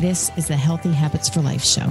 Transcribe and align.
This 0.00 0.30
is 0.38 0.48
the 0.48 0.56
Healthy 0.56 0.92
Habits 0.92 1.28
for 1.28 1.42
Life 1.42 1.62
show. 1.62 1.86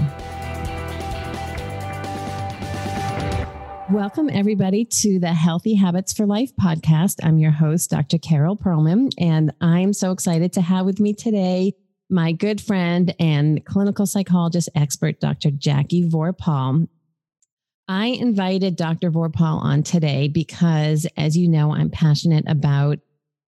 Welcome, 3.92 4.32
everybody, 4.32 4.86
to 4.86 5.20
the 5.20 5.32
Healthy 5.32 5.76
Habits 5.76 6.12
for 6.14 6.26
Life 6.26 6.50
podcast. 6.60 7.18
I'm 7.22 7.38
your 7.38 7.52
host, 7.52 7.92
Dr. 7.92 8.18
Carol 8.18 8.58
Perlman, 8.58 9.12
and 9.20 9.54
I'm 9.62 9.94
so 9.94 10.10
excited 10.10 10.54
to 10.54 10.62
have 10.62 10.88
with 10.88 11.00
me 11.00 11.14
today 11.14 11.74
my 12.10 12.32
good 12.32 12.60
friend 12.60 13.14
and 13.20 13.64
clinical 13.64 14.08
psychologist 14.08 14.70
expert, 14.74 15.20
Dr. 15.20 15.52
Jackie 15.52 16.10
Vorpahl. 16.10 16.88
I 17.88 18.08
invited 18.08 18.76
Dr. 18.76 19.12
Vorpahl 19.12 19.62
on 19.62 19.84
today 19.84 20.30
because, 20.30 21.06
as 21.16 21.38
you 21.38 21.48
know, 21.48 21.76
I'm 21.76 21.92
passionate 21.92 22.46
about 22.48 22.98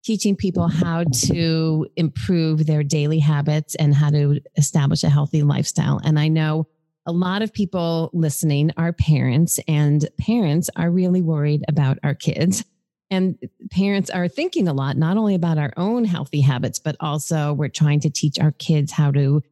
teaching 0.03 0.37
people 0.37 0.69
how 0.69 1.05
to 1.05 1.87
improve 1.97 2.67
their 2.67 2.83
daily 2.83 3.19
habits 3.19 3.75
and 3.75 3.95
how 3.95 4.11
to 4.11 4.41
establish 4.57 5.05
a 5.05 5.11
healthy 5.11 5.43
lifestyle. 5.43 6.01
And 6.03 6.19
I 6.19 6.29
know 6.29 6.67
a 7.07 7.13
lot 7.13 7.43
of 7.43 7.53
people 7.53 8.11
listening 8.13 8.71
are 8.77 8.93
parents, 8.93 9.59
and 9.67 10.07
parents 10.19 10.71
are 10.77 10.91
really 10.91 11.23
worried 11.23 11.65
about 11.69 11.99
our 12.03 12.15
kids. 12.15 12.65
And 13.11 13.37
parents 13.73 14.11
are 14.11 14.29
thinking 14.29 14.69
a 14.69 14.73
lot, 14.73 14.97
not 14.97 15.17
only 15.17 15.35
about 15.35 15.59
our 15.59 15.73
own 15.77 16.05
healthy 16.05 16.41
habits, 16.41 16.79
but 16.79 16.97
also 17.01 17.53
we're 17.53 17.69
trying 17.69 18.01
to 18.01 18.11
teach 18.11 18.39
our 18.39 18.53
kids 18.53 18.93
how 18.93 19.11
to 19.11 19.43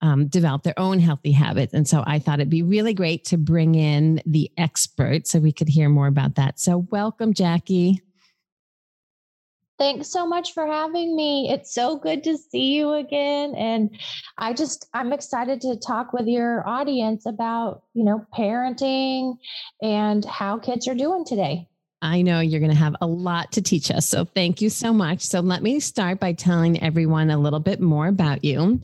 um, 0.00 0.28
develop 0.28 0.62
their 0.62 0.78
own 0.78 1.00
healthy 1.00 1.32
habits. 1.32 1.74
And 1.74 1.88
so 1.88 2.04
I 2.06 2.20
thought 2.20 2.38
it'd 2.38 2.48
be 2.48 2.62
really 2.62 2.94
great 2.94 3.24
to 3.26 3.36
bring 3.36 3.74
in 3.74 4.22
the 4.24 4.52
expert 4.56 5.26
so 5.26 5.40
we 5.40 5.52
could 5.52 5.68
hear 5.68 5.88
more 5.88 6.06
about 6.06 6.36
that. 6.36 6.60
So, 6.60 6.86
welcome, 6.90 7.34
Jackie. 7.34 8.00
Thanks 9.78 10.10
so 10.10 10.26
much 10.26 10.54
for 10.54 10.66
having 10.66 11.14
me. 11.14 11.50
It's 11.52 11.72
so 11.72 11.96
good 11.96 12.24
to 12.24 12.36
see 12.36 12.74
you 12.74 12.94
again. 12.94 13.54
And 13.54 13.90
I 14.36 14.52
just, 14.52 14.88
I'm 14.92 15.12
excited 15.12 15.60
to 15.60 15.76
talk 15.76 16.12
with 16.12 16.26
your 16.26 16.66
audience 16.68 17.26
about, 17.26 17.84
you 17.94 18.04
know, 18.04 18.26
parenting 18.36 19.36
and 19.80 20.24
how 20.24 20.58
kids 20.58 20.88
are 20.88 20.94
doing 20.94 21.24
today. 21.24 21.68
I 22.02 22.22
know 22.22 22.40
you're 22.40 22.60
going 22.60 22.72
to 22.72 22.76
have 22.76 22.96
a 23.00 23.06
lot 23.06 23.52
to 23.52 23.62
teach 23.62 23.90
us. 23.90 24.06
So 24.06 24.24
thank 24.24 24.60
you 24.60 24.70
so 24.70 24.92
much. 24.92 25.20
So 25.20 25.40
let 25.40 25.62
me 25.62 25.80
start 25.80 26.20
by 26.20 26.32
telling 26.32 26.82
everyone 26.82 27.30
a 27.30 27.38
little 27.38 27.60
bit 27.60 27.80
more 27.80 28.06
about 28.08 28.44
you. 28.44 28.80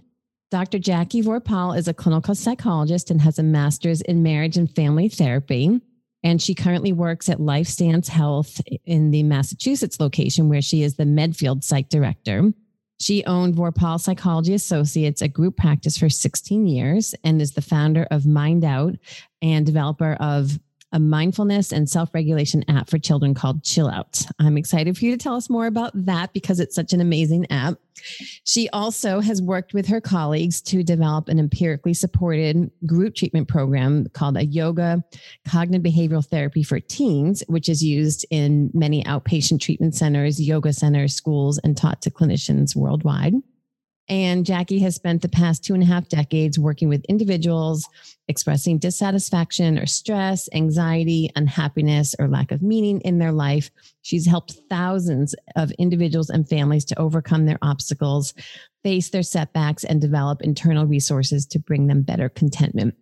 Dr. 0.50 0.78
Jackie 0.78 1.22
Vorpahl 1.22 1.76
is 1.76 1.88
a 1.88 1.94
clinical 1.94 2.34
psychologist 2.34 3.10
and 3.10 3.20
has 3.20 3.40
a 3.40 3.42
master's 3.42 4.00
in 4.00 4.22
marriage 4.22 4.56
and 4.56 4.70
family 4.70 5.08
therapy. 5.08 5.80
And 6.24 6.42
she 6.42 6.54
currently 6.54 6.92
works 6.92 7.28
at 7.28 7.38
LifeStance 7.38 8.08
Health 8.08 8.60
in 8.86 9.10
the 9.10 9.22
Massachusetts 9.22 10.00
location, 10.00 10.48
where 10.48 10.62
she 10.62 10.82
is 10.82 10.96
the 10.96 11.04
Medfield 11.04 11.62
Psych 11.62 11.90
Director. 11.90 12.52
She 12.98 13.24
owned 13.26 13.54
Vorpahl 13.54 14.00
Psychology 14.00 14.54
Associates, 14.54 15.20
a 15.20 15.28
group 15.28 15.56
practice 15.56 15.98
for 15.98 16.08
16 16.08 16.66
years, 16.66 17.14
and 17.22 17.42
is 17.42 17.52
the 17.52 17.60
founder 17.60 18.08
of 18.10 18.24
Mind 18.24 18.64
Out 18.64 18.94
and 19.42 19.66
developer 19.66 20.14
of 20.14 20.58
a 20.94 21.00
mindfulness 21.00 21.72
and 21.72 21.90
self 21.90 22.14
regulation 22.14 22.64
app 22.68 22.88
for 22.88 22.98
children 22.98 23.34
called 23.34 23.64
Chill 23.64 23.88
Out. 23.88 24.22
I'm 24.38 24.56
excited 24.56 24.96
for 24.96 25.04
you 25.04 25.10
to 25.10 25.18
tell 25.18 25.34
us 25.34 25.50
more 25.50 25.66
about 25.66 25.90
that 26.06 26.32
because 26.32 26.60
it's 26.60 26.74
such 26.74 26.92
an 26.92 27.00
amazing 27.00 27.50
app. 27.50 27.74
She 28.44 28.68
also 28.70 29.20
has 29.20 29.42
worked 29.42 29.74
with 29.74 29.86
her 29.86 30.00
colleagues 30.00 30.60
to 30.62 30.82
develop 30.84 31.28
an 31.28 31.38
empirically 31.38 31.94
supported 31.94 32.70
group 32.86 33.16
treatment 33.16 33.48
program 33.48 34.06
called 34.12 34.36
a 34.36 34.46
yoga 34.46 35.02
cognitive 35.46 35.92
behavioral 35.92 36.24
therapy 36.24 36.62
for 36.62 36.78
teens, 36.78 37.42
which 37.48 37.68
is 37.68 37.82
used 37.82 38.24
in 38.30 38.70
many 38.72 39.02
outpatient 39.04 39.60
treatment 39.60 39.94
centers, 39.96 40.40
yoga 40.40 40.72
centers, 40.72 41.14
schools, 41.14 41.58
and 41.58 41.76
taught 41.76 42.02
to 42.02 42.10
clinicians 42.10 42.76
worldwide. 42.76 43.34
And 44.08 44.44
Jackie 44.44 44.80
has 44.80 44.94
spent 44.94 45.22
the 45.22 45.28
past 45.30 45.64
two 45.64 45.72
and 45.72 45.82
a 45.82 45.86
half 45.86 46.08
decades 46.08 46.58
working 46.58 46.88
with 46.88 47.04
individuals 47.06 47.88
expressing 48.28 48.78
dissatisfaction 48.78 49.78
or 49.78 49.86
stress, 49.86 50.48
anxiety, 50.52 51.30
unhappiness, 51.36 52.14
or 52.18 52.28
lack 52.28 52.52
of 52.52 52.62
meaning 52.62 53.00
in 53.00 53.18
their 53.18 53.32
life. 53.32 53.70
She's 54.02 54.26
helped 54.26 54.58
thousands 54.68 55.34
of 55.56 55.70
individuals 55.72 56.30
and 56.30 56.48
families 56.48 56.84
to 56.86 56.98
overcome 56.98 57.46
their 57.46 57.58
obstacles, 57.62 58.34
face 58.82 59.10
their 59.10 59.22
setbacks, 59.22 59.84
and 59.84 60.00
develop 60.00 60.42
internal 60.42 60.86
resources 60.86 61.46
to 61.46 61.58
bring 61.58 61.86
them 61.86 62.02
better 62.02 62.28
contentment. 62.28 62.94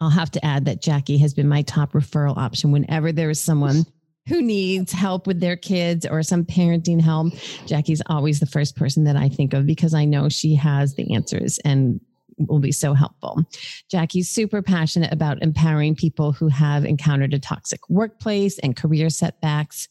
I'll 0.00 0.10
have 0.10 0.30
to 0.32 0.44
add 0.44 0.66
that 0.66 0.82
Jackie 0.82 1.18
has 1.18 1.32
been 1.32 1.48
my 1.48 1.62
top 1.62 1.92
referral 1.92 2.36
option 2.36 2.72
whenever 2.72 3.12
there 3.12 3.30
is 3.30 3.40
someone 3.40 3.86
who 4.28 4.40
needs 4.42 4.92
help 4.92 5.26
with 5.26 5.40
their 5.40 5.56
kids 5.56 6.06
or 6.06 6.22
some 6.22 6.44
parenting 6.44 7.00
help, 7.00 7.32
Jackie's 7.66 8.02
always 8.06 8.40
the 8.40 8.46
first 8.46 8.76
person 8.76 9.04
that 9.04 9.16
I 9.16 9.28
think 9.28 9.52
of 9.52 9.66
because 9.66 9.94
I 9.94 10.04
know 10.04 10.28
she 10.28 10.54
has 10.54 10.94
the 10.94 11.14
answers 11.14 11.58
and 11.64 12.00
will 12.38 12.58
be 12.58 12.72
so 12.72 12.94
helpful. 12.94 13.44
Jackie's 13.90 14.28
super 14.28 14.62
passionate 14.62 15.12
about 15.12 15.42
empowering 15.42 15.94
people 15.94 16.32
who 16.32 16.48
have 16.48 16.84
encountered 16.84 17.34
a 17.34 17.38
toxic 17.38 17.80
workplace 17.88 18.58
and 18.58 18.76
career 18.76 19.10
setbacks 19.10 19.88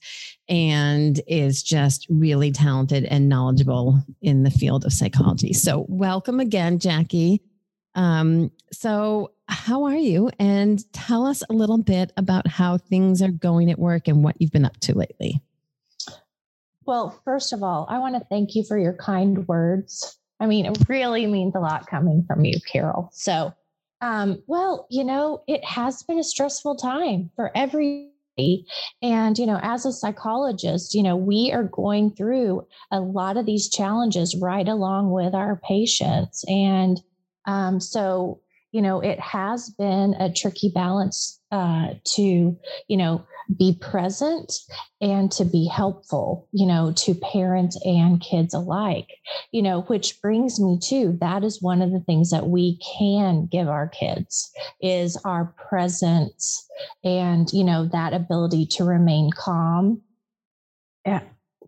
and 0.50 1.22
is 1.28 1.64
just 1.64 2.06
really 2.10 2.52
talented 2.52 3.06
and 3.06 3.30
knowledgeable 3.30 4.02
in 4.22 4.44
the 4.44 4.52
field 4.52 4.86
of 4.86 4.94
psychology. 4.94 5.54
So, 5.54 5.86
welcome 5.88 6.40
again, 6.40 6.80
Jackie. 6.80 7.42
Um, 7.96 8.52
so, 8.72 9.33
how 9.48 9.84
are 9.86 9.96
you? 9.96 10.30
And 10.40 10.84
tell 10.94 11.26
us 11.26 11.44
a 11.50 11.54
little 11.54 11.78
bit 11.78 12.12
about 12.18 12.48
how 12.48 12.78
things 12.78 13.22
are 13.22 13.32
going 13.32 13.70
at 13.72 13.80
work 13.80 14.08
and 14.08 14.24
what 14.24 14.36
you've 14.40 14.52
been 14.52 14.66
up 14.66 14.80
to 14.82 14.98
lately. 14.98 15.42
Well, 16.86 17.22
first 17.24 17.54
of 17.54 17.64
all, 17.64 17.86
I 17.90 18.00
want 18.00 18.16
to 18.16 18.26
thank 18.30 18.56
you 18.56 18.64
for 18.64 18.78
your 18.78 18.94
kind 18.94 19.48
words. 19.48 20.18
I 20.40 20.48
mean, 20.48 20.66
it 20.66 20.78
really 20.90 21.26
means 21.26 21.56
a 21.56 21.60
lot 21.60 21.88
coming 21.88 22.26
from 22.28 22.44
you, 22.44 22.60
Carol. 22.70 23.10
So, 23.14 23.54
um, 24.02 24.44
well, 24.48 24.88
you 24.90 25.06
know, 25.06 25.44
it 25.48 25.64
has 25.64 26.04
been 26.04 26.20
a 26.20 26.24
stressful 26.24 26.76
time 26.76 27.32
for 27.36 27.52
every 27.56 28.10
and, 29.02 29.38
you 29.38 29.46
know, 29.46 29.60
as 29.62 29.86
a 29.86 29.92
psychologist, 29.92 30.96
you 30.96 31.04
know, 31.04 31.16
we 31.16 31.52
are 31.54 31.64
going 31.64 32.12
through 32.12 32.66
a 32.92 33.00
lot 33.00 33.38
of 33.38 33.46
these 33.46 33.70
challenges 33.70 34.36
right 34.36 34.68
along 34.68 35.12
with 35.12 35.36
our 35.36 35.58
patients. 35.58 36.44
And 36.48 37.00
um, 37.46 37.80
so, 37.80 38.40
you 38.74 38.82
know, 38.82 39.00
it 39.00 39.20
has 39.20 39.70
been 39.70 40.16
a 40.20 40.34
tricky 40.34 40.72
balance 40.74 41.40
uh, 41.52 41.90
to, 42.04 42.58
you 42.88 42.98
know, 42.98 43.24
be 43.56 43.78
present 43.80 44.52
and 45.00 45.32
to 45.32 45.46
be 45.46 45.68
helpful, 45.68 46.48
you 46.52 46.66
know, 46.66 46.92
to 46.96 47.14
parents 47.14 47.80
and 47.86 48.20
kids 48.20 48.54
alike, 48.56 49.10
you 49.52 49.62
know, 49.62 49.82
which 49.84 50.20
brings 50.22 50.60
me 50.60 50.80
to 50.82 51.16
that 51.22 51.44
is 51.44 51.62
one 51.62 51.84
of 51.84 51.92
the 51.92 52.00
things 52.00 52.32
that 52.32 52.48
we 52.48 52.80
can 52.98 53.46
give 53.46 53.68
our 53.68 53.88
kids 53.88 54.52
is 54.82 55.18
our 55.24 55.54
presence 55.70 56.68
and, 57.04 57.54
you 57.54 57.64
know, 57.64 57.86
that 57.86 58.14
ability 58.14 58.66
to 58.66 58.84
remain 58.84 59.30
calm 59.38 60.02
eh, 61.06 61.20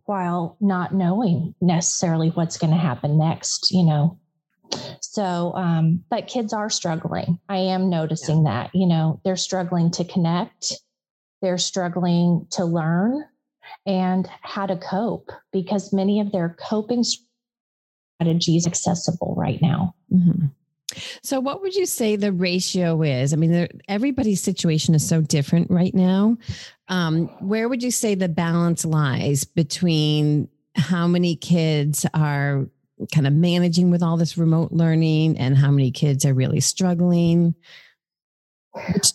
while 0.05 0.57
not 0.59 0.91
knowing 0.91 1.53
necessarily 1.61 2.29
what's 2.29 2.57
going 2.57 2.73
to 2.73 2.79
happen 2.79 3.19
next, 3.19 3.69
you 3.69 3.83
know, 3.83 4.17
so, 5.01 5.53
um, 5.55 6.03
but 6.09 6.27
kids 6.27 6.53
are 6.53 6.69
struggling. 6.69 7.39
I 7.49 7.57
am 7.57 7.89
noticing 7.89 8.45
yeah. 8.45 8.63
that, 8.63 8.71
you 8.75 8.87
know, 8.87 9.21
they're 9.23 9.35
struggling 9.35 9.91
to 9.91 10.03
connect, 10.03 10.73
they're 11.41 11.57
struggling 11.57 12.47
to 12.51 12.65
learn 12.65 13.23
and 13.85 14.29
how 14.41 14.65
to 14.65 14.75
cope 14.77 15.31
because 15.51 15.93
many 15.93 16.19
of 16.19 16.31
their 16.31 16.55
coping 16.59 17.03
strategies 18.19 18.67
accessible 18.67 19.35
right 19.37 19.61
now. 19.61 19.95
Mm-hmm. 20.11 20.47
So, 21.23 21.39
what 21.39 21.61
would 21.61 21.75
you 21.75 21.85
say 21.85 22.15
the 22.15 22.31
ratio 22.31 23.01
is? 23.01 23.33
I 23.33 23.35
mean, 23.35 23.67
everybody's 23.87 24.41
situation 24.41 24.95
is 24.95 25.07
so 25.07 25.21
different 25.21 25.69
right 25.69 25.93
now. 25.93 26.37
Um, 26.87 27.27
where 27.39 27.67
would 27.67 27.83
you 27.83 27.91
say 27.91 28.15
the 28.15 28.29
balance 28.29 28.85
lies 28.85 29.43
between 29.43 30.47
how 30.75 31.07
many 31.07 31.35
kids 31.35 32.05
are 32.13 32.67
kind 33.13 33.27
of 33.27 33.33
managing 33.33 33.91
with 33.91 34.01
all 34.01 34.17
this 34.17 34.37
remote 34.37 34.71
learning 34.71 35.37
and 35.37 35.57
how 35.57 35.71
many 35.71 35.91
kids 35.91 36.25
are 36.25 36.33
really 36.33 36.59
struggling? 36.59 37.55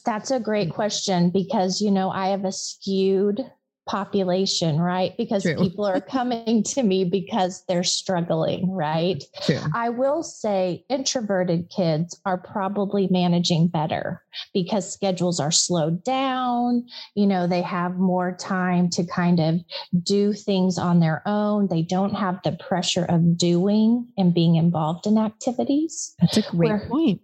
That's 0.05 0.31
a 0.31 0.41
great 0.41 0.71
question 0.71 1.31
because, 1.31 1.81
you 1.81 1.91
know, 1.91 2.11
I 2.11 2.29
have 2.29 2.45
a 2.45 2.53
skewed 2.53 3.45
population, 3.91 4.79
right? 4.79 5.17
Because 5.17 5.43
True. 5.43 5.57
people 5.57 5.85
are 5.85 6.01
coming 6.01 6.63
to 6.75 6.83
me 6.85 7.05
because 7.05 7.65
they're 7.67 7.83
struggling, 7.83 8.71
right? 8.71 9.23
True. 9.43 9.59
I 9.75 9.89
will 9.89 10.23
say 10.23 10.85
introverted 10.89 11.69
kids 11.75 12.19
are 12.25 12.39
probably 12.39 13.09
managing 13.11 13.67
better 13.67 14.23
because 14.55 14.91
schedules 14.91 15.41
are 15.41 15.51
slowed 15.51 16.05
down. 16.05 16.87
You 17.17 17.27
know, 17.27 17.49
they 17.49 17.63
have 17.63 17.97
more 17.97 18.37
time 18.39 18.91
to 18.91 19.05
kind 19.05 19.41
of 19.41 19.57
do 20.05 20.35
things 20.35 20.79
on 20.79 21.01
their 21.01 21.23
own. 21.27 21.67
They 21.67 21.83
don't 21.83 22.15
have 22.15 22.39
the 22.45 22.53
pressure 22.53 23.07
of 23.09 23.37
doing 23.37 24.07
and 24.17 24.33
being 24.33 24.55
involved 24.55 25.09
in 25.09 25.19
activities. 25.19 26.15
That's 26.21 26.37
a 26.37 26.43
great 26.43 26.69
Where, 26.69 26.89
point. 26.89 27.21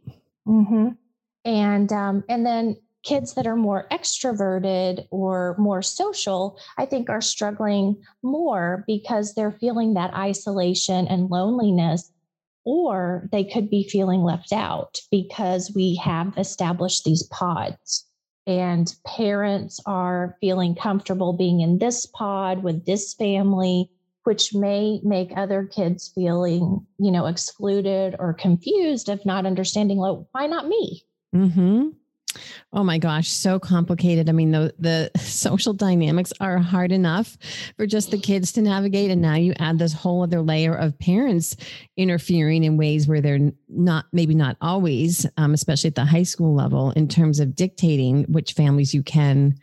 Mm-hmm. 0.48 0.88
And 1.44 1.92
um, 1.92 2.24
and 2.28 2.44
then 2.44 2.76
kids 3.06 3.34
that 3.34 3.46
are 3.46 3.56
more 3.56 3.86
extroverted 3.92 5.06
or 5.10 5.54
more 5.58 5.80
social, 5.80 6.58
I 6.76 6.86
think 6.86 7.08
are 7.08 7.20
struggling 7.20 8.02
more 8.22 8.84
because 8.86 9.34
they're 9.34 9.52
feeling 9.52 9.94
that 9.94 10.12
isolation 10.12 11.06
and 11.06 11.30
loneliness, 11.30 12.10
or 12.64 13.28
they 13.30 13.44
could 13.44 13.70
be 13.70 13.88
feeling 13.88 14.22
left 14.22 14.52
out 14.52 14.98
because 15.12 15.72
we 15.74 15.94
have 16.02 16.36
established 16.36 17.04
these 17.04 17.22
pods. 17.24 18.04
And 18.48 18.92
parents 19.06 19.80
are 19.86 20.36
feeling 20.40 20.74
comfortable 20.74 21.32
being 21.32 21.60
in 21.60 21.78
this 21.78 22.06
pod 22.06 22.62
with 22.64 22.86
this 22.86 23.14
family, 23.14 23.88
which 24.24 24.52
may 24.52 25.00
make 25.04 25.32
other 25.36 25.64
kids 25.64 26.10
feeling, 26.12 26.84
you 26.98 27.12
know, 27.12 27.26
excluded 27.26 28.16
or 28.18 28.34
confused 28.34 29.08
of 29.08 29.24
not 29.24 29.46
understanding, 29.46 29.98
like, 29.98 30.18
why 30.32 30.46
not 30.46 30.66
me? 30.66 31.04
Mm-hmm. 31.34 31.88
Oh 32.72 32.84
my 32.84 32.98
gosh, 32.98 33.28
so 33.28 33.58
complicated. 33.58 34.28
I 34.28 34.32
mean, 34.32 34.52
the 34.52 34.74
the 34.78 35.10
social 35.18 35.72
dynamics 35.72 36.32
are 36.40 36.58
hard 36.58 36.92
enough 36.92 37.36
for 37.76 37.86
just 37.86 38.10
the 38.10 38.18
kids 38.18 38.52
to 38.52 38.62
navigate, 38.62 39.10
and 39.10 39.22
now 39.22 39.34
you 39.34 39.54
add 39.58 39.78
this 39.78 39.92
whole 39.92 40.22
other 40.22 40.40
layer 40.40 40.74
of 40.74 40.98
parents 40.98 41.56
interfering 41.96 42.64
in 42.64 42.76
ways 42.76 43.06
where 43.06 43.20
they're 43.20 43.52
not, 43.68 44.06
maybe 44.12 44.34
not 44.34 44.56
always, 44.60 45.26
um, 45.36 45.54
especially 45.54 45.88
at 45.88 45.94
the 45.94 46.04
high 46.04 46.22
school 46.22 46.54
level, 46.54 46.90
in 46.92 47.08
terms 47.08 47.40
of 47.40 47.54
dictating 47.54 48.24
which 48.24 48.52
families 48.52 48.94
you 48.94 49.02
can 49.02 49.58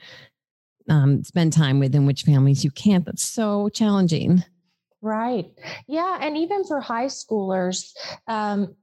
um, 0.89 1.23
spend 1.23 1.53
time 1.53 1.79
with 1.79 1.95
and 1.95 2.07
which 2.07 2.23
families 2.23 2.63
you 2.63 2.71
can't. 2.71 3.05
That's 3.05 3.23
so 3.23 3.69
challenging. 3.69 4.43
Right. 5.01 5.51
Yeah. 5.87 6.17
And 6.21 6.37
even 6.37 6.63
for 6.63 6.79
high 6.79 7.07
schoolers, 7.07 7.91
um, 8.27 8.73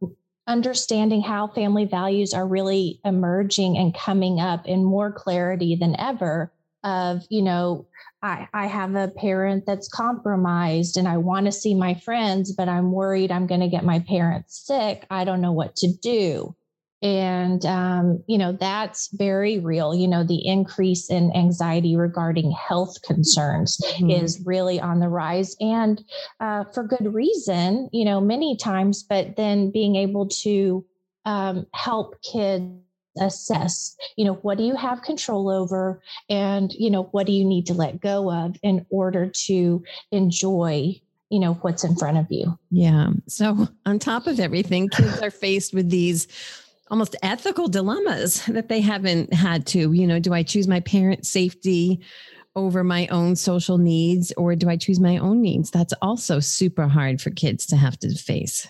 understanding 0.47 1.23
how 1.23 1.47
family 1.49 1.85
values 1.85 2.35
are 2.35 2.47
really 2.47 3.01
emerging 3.05 3.77
and 3.77 3.95
coming 3.95 4.41
up 4.41 4.67
in 4.67 4.85
more 4.85 5.13
clarity 5.13 5.77
than 5.77 5.99
ever 6.01 6.53
of 6.83 7.23
you 7.29 7.43
know 7.43 7.87
I, 8.23 8.49
I 8.53 8.67
have 8.67 8.95
a 8.95 9.09
parent 9.09 9.65
that's 9.67 9.89
compromised 9.89 10.97
and 10.97 11.09
I 11.09 11.17
want 11.17 11.47
to 11.47 11.53
see 11.53 11.75
my 11.75 11.95
friends, 11.95 12.53
but 12.53 12.69
I'm 12.69 12.93
worried 12.93 13.33
I'm 13.33 13.47
going 13.47 13.63
to 13.63 13.69
get 13.69 13.83
my 13.85 14.01
parents 14.01 14.67
sick. 14.67 15.07
I 15.11 15.25
don't 15.25 15.41
know 15.41 15.53
what 15.53 15.75
to 15.77 15.91
do 15.91 16.55
and 17.03 17.65
um, 17.65 18.23
you 18.27 18.37
know 18.37 18.53
that's 18.53 19.09
very 19.15 19.59
real. 19.59 19.95
You 19.95 20.09
know 20.09 20.25
the 20.25 20.47
increase 20.47 21.11
in 21.11 21.35
anxiety 21.35 21.97
regarding 21.97 22.51
health 22.53 23.01
concerns 23.03 23.81
mm-hmm. 23.85 24.11
is 24.11 24.43
really 24.45 24.81
on 24.81 25.01
the 25.01 25.09
rise. 25.09 25.57
And 25.61 26.03
uh, 26.41 26.65
for 26.75 26.85
good 26.85 27.15
reason 27.15 27.89
you 27.93 28.05
know 28.05 28.21
many 28.21 28.57
times 28.57 29.03
but 29.03 29.37
then 29.37 29.71
being 29.71 29.97
able 29.97 30.29
to 30.29 30.85
um, 31.25 31.67
help 31.73 32.21
kids 32.23 32.65
assess 33.19 33.97
you 34.17 34.25
know 34.25 34.35
what 34.35 34.57
do 34.57 34.65
you 34.65 34.77
have 34.77 35.03
control 35.03 35.49
over? 35.49 36.03
And 36.29 36.73
you 36.73 36.91
know 36.91 37.05
what 37.05 37.27
do 37.27 37.33
you 37.33 37.45
need 37.45 37.67
to 37.67 37.75
let 37.75 38.01
go 38.01 38.31
of 38.31 38.57
in 38.63 38.87
order 38.91 39.27
to 39.47 39.83
enjoy 40.13 41.01
you 41.31 41.39
know 41.39 41.55
what's 41.55 41.85
in 41.85 41.97
front 41.97 42.19
of 42.19 42.27
you? 42.29 42.59
Yeah. 42.71 43.11
So 43.27 43.69
on 43.87 43.99
top 43.99 44.27
of 44.27 44.39
everything 44.39 44.89
kids 44.89 45.23
are 45.23 45.31
faced 45.31 45.73
with 45.73 45.89
these 45.89 46.29
almost 46.91 47.17
ethical 47.23 47.69
dilemmas 47.69 48.45
that 48.49 48.69
they 48.69 48.81
haven't 48.81 49.33
had 49.33 49.67
to. 49.69 49.93
You 49.93 50.07
know, 50.07 50.19
do 50.19 50.33
I 50.33 50.43
choose 50.43 50.69
my 50.69 50.81
parents' 50.81 51.29
safety 51.29 52.01
over 52.57 52.83
my 52.83 53.07
own 53.09 53.37
social 53.37 53.79
needs 53.79 54.33
or 54.37 54.57
do 54.57 54.69
I 54.69 54.77
choose 54.77 54.99
my 54.99 55.19
own 55.19 55.41
needs? 55.41 55.71
That's 55.71 55.95
also 56.03 56.41
super 56.41 56.89
hard 56.89 57.21
for 57.21 57.31
kids 57.31 57.67
to 57.67 57.77
have 57.77 57.99
to 58.01 58.15
face. 58.15 58.67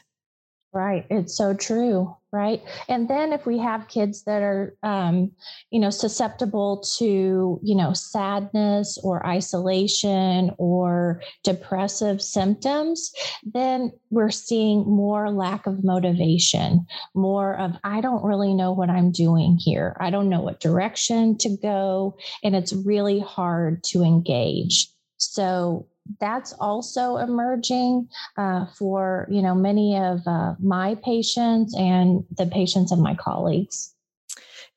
Right. 0.72 1.06
It's 1.10 1.36
so 1.36 1.54
true. 1.54 2.14
Right. 2.32 2.62
And 2.88 3.08
then 3.08 3.32
if 3.32 3.44
we 3.44 3.58
have 3.58 3.88
kids 3.88 4.22
that 4.22 4.40
are, 4.40 4.76
um, 4.84 5.32
you 5.70 5.80
know, 5.80 5.90
susceptible 5.90 6.78
to, 6.98 7.58
you 7.60 7.74
know, 7.74 7.92
sadness 7.92 8.96
or 9.02 9.26
isolation 9.26 10.52
or 10.56 11.22
depressive 11.42 12.22
symptoms, 12.22 13.12
then 13.42 13.90
we're 14.10 14.30
seeing 14.30 14.86
more 14.86 15.32
lack 15.32 15.66
of 15.66 15.82
motivation, 15.82 16.86
more 17.14 17.58
of, 17.58 17.72
I 17.82 18.00
don't 18.00 18.22
really 18.22 18.54
know 18.54 18.70
what 18.70 18.90
I'm 18.90 19.10
doing 19.10 19.56
here. 19.56 19.96
I 19.98 20.10
don't 20.10 20.28
know 20.28 20.40
what 20.40 20.60
direction 20.60 21.36
to 21.38 21.56
go. 21.56 22.16
And 22.44 22.54
it's 22.54 22.72
really 22.72 23.18
hard 23.18 23.82
to 23.84 24.04
engage. 24.04 24.86
So 25.20 25.86
that's 26.18 26.52
also 26.54 27.18
emerging 27.18 28.08
uh, 28.36 28.66
for 28.76 29.28
you 29.30 29.42
know 29.42 29.54
many 29.54 29.96
of 29.96 30.20
uh, 30.26 30.54
my 30.58 30.96
patients 31.04 31.74
and 31.76 32.24
the 32.36 32.46
patients 32.46 32.90
of 32.90 32.98
my 32.98 33.14
colleagues. 33.14 33.94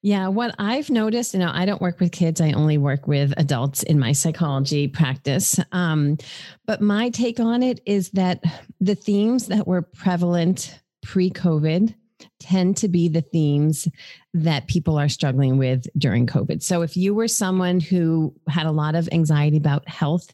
Yeah, 0.05 0.27
what 0.27 0.53
I've 0.59 0.89
noticed, 0.89 1.33
you 1.33 1.39
know, 1.39 1.51
I 1.53 1.65
don't 1.65 1.81
work 1.81 2.01
with 2.01 2.11
kids. 2.11 2.41
I 2.41 2.51
only 2.51 2.77
work 2.77 3.07
with 3.07 3.33
adults 3.37 3.83
in 3.83 3.99
my 3.99 4.11
psychology 4.11 4.89
practice. 4.89 5.57
Um, 5.71 6.17
but 6.65 6.81
my 6.81 7.09
take 7.09 7.39
on 7.39 7.63
it 7.63 7.79
is 7.85 8.09
that 8.09 8.43
the 8.81 8.95
themes 8.95 9.47
that 9.47 9.65
were 9.65 9.81
prevalent 9.81 10.77
pre 11.01 11.29
COVID 11.29 11.95
tend 12.41 12.75
to 12.77 12.89
be 12.89 13.07
the 13.07 13.21
themes 13.21 13.87
that 14.33 14.67
people 14.67 14.97
are 14.97 15.09
struggling 15.09 15.57
with 15.57 15.85
during 15.97 16.25
COVID. 16.25 16.63
So 16.63 16.81
if 16.81 16.97
you 16.97 17.13
were 17.13 17.27
someone 17.27 17.79
who 17.79 18.33
had 18.47 18.65
a 18.65 18.71
lot 18.71 18.95
of 18.95 19.07
anxiety 19.11 19.57
about 19.57 19.87
health, 19.87 20.33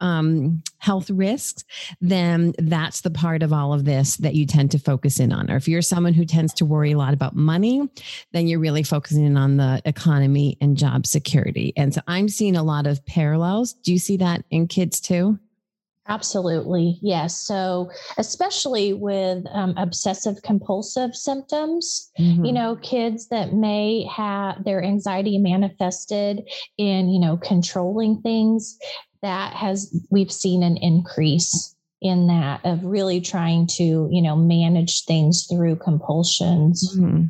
um, 0.00 0.62
health 0.78 1.10
risks, 1.10 1.64
then 2.00 2.54
that's 2.58 3.00
the 3.00 3.10
part 3.10 3.42
of 3.42 3.52
all 3.52 3.72
of 3.72 3.84
this 3.84 4.16
that 4.18 4.34
you 4.34 4.46
tend 4.46 4.70
to 4.70 4.78
focus 4.78 5.18
in 5.20 5.32
on. 5.32 5.50
Or 5.50 5.56
if 5.56 5.68
you're 5.68 5.82
someone 5.82 6.14
who 6.14 6.24
tends 6.24 6.54
to 6.54 6.64
worry 6.64 6.92
a 6.92 6.98
lot 6.98 7.14
about 7.14 7.34
money, 7.34 7.86
then 8.32 8.46
you're 8.46 8.60
really 8.60 8.82
focusing 8.82 9.24
in 9.24 9.36
on 9.36 9.56
the 9.56 9.82
economy 9.84 10.56
and 10.60 10.76
job 10.76 11.06
security. 11.06 11.72
And 11.76 11.92
so 11.92 12.00
I'm 12.06 12.28
seeing 12.28 12.56
a 12.56 12.62
lot 12.62 12.86
of 12.86 13.04
parallels. 13.06 13.74
Do 13.74 13.92
you 13.92 13.98
see 13.98 14.16
that 14.18 14.44
in 14.50 14.68
kids 14.68 15.00
too? 15.00 15.38
Absolutely. 16.08 16.98
Yes. 17.02 17.38
So, 17.38 17.90
especially 18.16 18.94
with 18.94 19.44
um, 19.52 19.74
obsessive 19.76 20.40
compulsive 20.42 21.14
symptoms, 21.14 22.10
mm-hmm. 22.18 22.46
you 22.46 22.52
know, 22.52 22.76
kids 22.76 23.28
that 23.28 23.52
may 23.52 24.04
have 24.04 24.64
their 24.64 24.82
anxiety 24.82 25.36
manifested 25.36 26.48
in, 26.78 27.10
you 27.10 27.20
know, 27.20 27.36
controlling 27.36 28.22
things, 28.22 28.78
that 29.22 29.52
has 29.52 29.94
we've 30.10 30.32
seen 30.32 30.62
an 30.62 30.76
increase 30.76 31.74
in 32.00 32.28
that 32.28 32.64
of 32.64 32.84
really 32.84 33.20
trying 33.20 33.66
to 33.66 34.08
you 34.10 34.22
know 34.22 34.36
manage 34.36 35.04
things 35.04 35.46
through 35.50 35.76
compulsions 35.76 36.96
mm-hmm. 36.96 37.24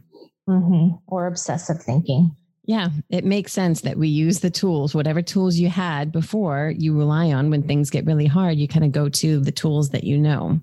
Mm-hmm. 0.52 0.96
or 1.06 1.26
obsessive 1.26 1.82
thinking 1.82 2.36
yeah 2.68 2.90
it 3.10 3.24
makes 3.24 3.52
sense 3.52 3.80
that 3.80 3.98
we 3.98 4.06
use 4.06 4.38
the 4.38 4.50
tools 4.50 4.94
whatever 4.94 5.20
tools 5.20 5.56
you 5.56 5.68
had 5.68 6.12
before 6.12 6.72
you 6.78 6.96
rely 6.96 7.32
on 7.32 7.50
when 7.50 7.64
things 7.64 7.90
get 7.90 8.06
really 8.06 8.26
hard 8.26 8.56
you 8.56 8.68
kind 8.68 8.84
of 8.84 8.92
go 8.92 9.08
to 9.08 9.40
the 9.40 9.50
tools 9.50 9.90
that 9.90 10.04
you 10.04 10.16
know 10.16 10.60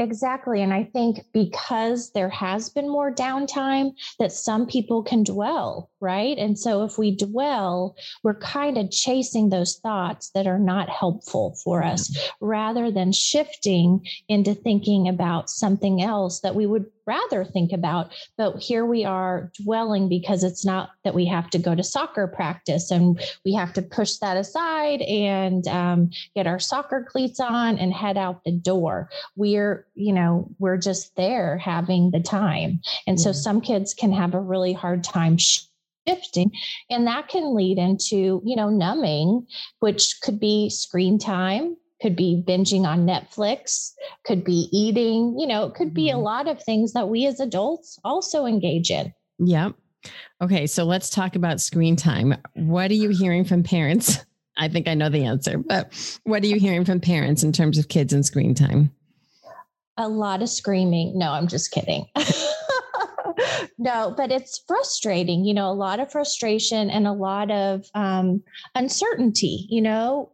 Exactly. 0.00 0.62
And 0.62 0.72
I 0.72 0.84
think 0.84 1.26
because 1.34 2.12
there 2.12 2.30
has 2.30 2.70
been 2.70 2.88
more 2.88 3.14
downtime, 3.14 3.92
that 4.18 4.32
some 4.32 4.66
people 4.66 5.02
can 5.02 5.22
dwell 5.22 5.89
right? 6.00 6.38
And 6.38 6.58
so 6.58 6.84
if 6.84 6.98
we 6.98 7.14
dwell, 7.14 7.96
we're 8.22 8.34
kind 8.34 8.78
of 8.78 8.90
chasing 8.90 9.50
those 9.50 9.76
thoughts 9.76 10.30
that 10.34 10.46
are 10.46 10.58
not 10.58 10.88
helpful 10.88 11.56
for 11.62 11.82
us 11.82 12.16
rather 12.40 12.90
than 12.90 13.12
shifting 13.12 14.06
into 14.28 14.54
thinking 14.54 15.08
about 15.08 15.50
something 15.50 16.02
else 16.02 16.40
that 16.40 16.54
we 16.54 16.66
would 16.66 16.86
rather 17.06 17.44
think 17.44 17.72
about. 17.72 18.12
But 18.36 18.60
here 18.60 18.86
we 18.86 19.04
are 19.04 19.50
dwelling 19.60 20.08
because 20.08 20.44
it's 20.44 20.64
not 20.64 20.90
that 21.04 21.14
we 21.14 21.26
have 21.26 21.50
to 21.50 21.58
go 21.58 21.74
to 21.74 21.82
soccer 21.82 22.26
practice 22.28 22.90
and 22.90 23.20
we 23.44 23.52
have 23.54 23.72
to 23.74 23.82
push 23.82 24.16
that 24.18 24.36
aside 24.36 25.02
and 25.02 25.66
um, 25.68 26.10
get 26.34 26.46
our 26.46 26.58
soccer 26.60 27.06
cleats 27.08 27.40
on 27.40 27.78
and 27.78 27.92
head 27.92 28.16
out 28.16 28.44
the 28.44 28.52
door. 28.52 29.10
We're, 29.36 29.86
you 29.94 30.12
know, 30.12 30.48
we're 30.58 30.76
just 30.76 31.16
there 31.16 31.58
having 31.58 32.10
the 32.12 32.20
time. 32.20 32.80
And 33.06 33.20
so 33.20 33.32
some 33.32 33.60
kids 33.60 33.92
can 33.92 34.12
have 34.12 34.34
a 34.34 34.40
really 34.40 34.72
hard 34.72 35.02
time 35.02 35.38
shifting 36.10 36.50
and 36.88 37.06
that 37.06 37.28
can 37.28 37.54
lead 37.54 37.78
into 37.78 38.42
you 38.44 38.56
know 38.56 38.68
numbing 38.68 39.46
which 39.80 40.20
could 40.22 40.40
be 40.40 40.68
screen 40.68 41.18
time 41.18 41.76
could 42.00 42.16
be 42.16 42.42
binging 42.46 42.84
on 42.84 43.06
Netflix, 43.06 43.92
could 44.24 44.42
be 44.42 44.68
eating, 44.72 45.36
you 45.38 45.46
know, 45.46 45.66
it 45.66 45.74
could 45.74 45.92
be 45.92 46.10
a 46.10 46.14
mm-hmm. 46.14 46.22
lot 46.22 46.48
of 46.48 46.62
things 46.62 46.92
that 46.94 47.08
we 47.08 47.26
as 47.26 47.40
adults 47.40 47.98
also 48.04 48.46
engage 48.46 48.90
in. 48.90 49.12
Yep. 49.38 49.74
Okay, 50.40 50.66
so 50.66 50.84
let's 50.84 51.10
talk 51.10 51.36
about 51.36 51.60
screen 51.60 51.96
time. 51.96 52.34
What 52.54 52.90
are 52.90 52.94
you 52.94 53.10
hearing 53.10 53.44
from 53.44 53.62
parents? 53.62 54.24
I 54.56 54.68
think 54.68 54.88
I 54.88 54.94
know 54.94 55.08
the 55.08 55.24
answer, 55.24 55.58
but 55.58 56.20
what 56.24 56.42
are 56.42 56.46
you 56.46 56.58
hearing 56.58 56.84
from 56.84 57.00
parents 57.00 57.42
in 57.42 57.52
terms 57.52 57.78
of 57.78 57.88
kids 57.88 58.12
and 58.12 58.24
screen 58.24 58.54
time? 58.54 58.90
A 59.96 60.08
lot 60.08 60.42
of 60.42 60.48
screaming. 60.48 61.18
No, 61.18 61.32
I'm 61.32 61.48
just 61.48 61.70
kidding. 61.70 62.06
no, 63.78 64.14
but 64.16 64.30
it's 64.30 64.62
frustrating, 64.66 65.44
you 65.44 65.54
know, 65.54 65.70
a 65.70 65.72
lot 65.72 66.00
of 66.00 66.10
frustration 66.10 66.90
and 66.90 67.06
a 67.06 67.12
lot 67.12 67.50
of 67.50 67.86
um, 67.94 68.42
uncertainty. 68.74 69.66
You 69.68 69.82
know, 69.82 70.32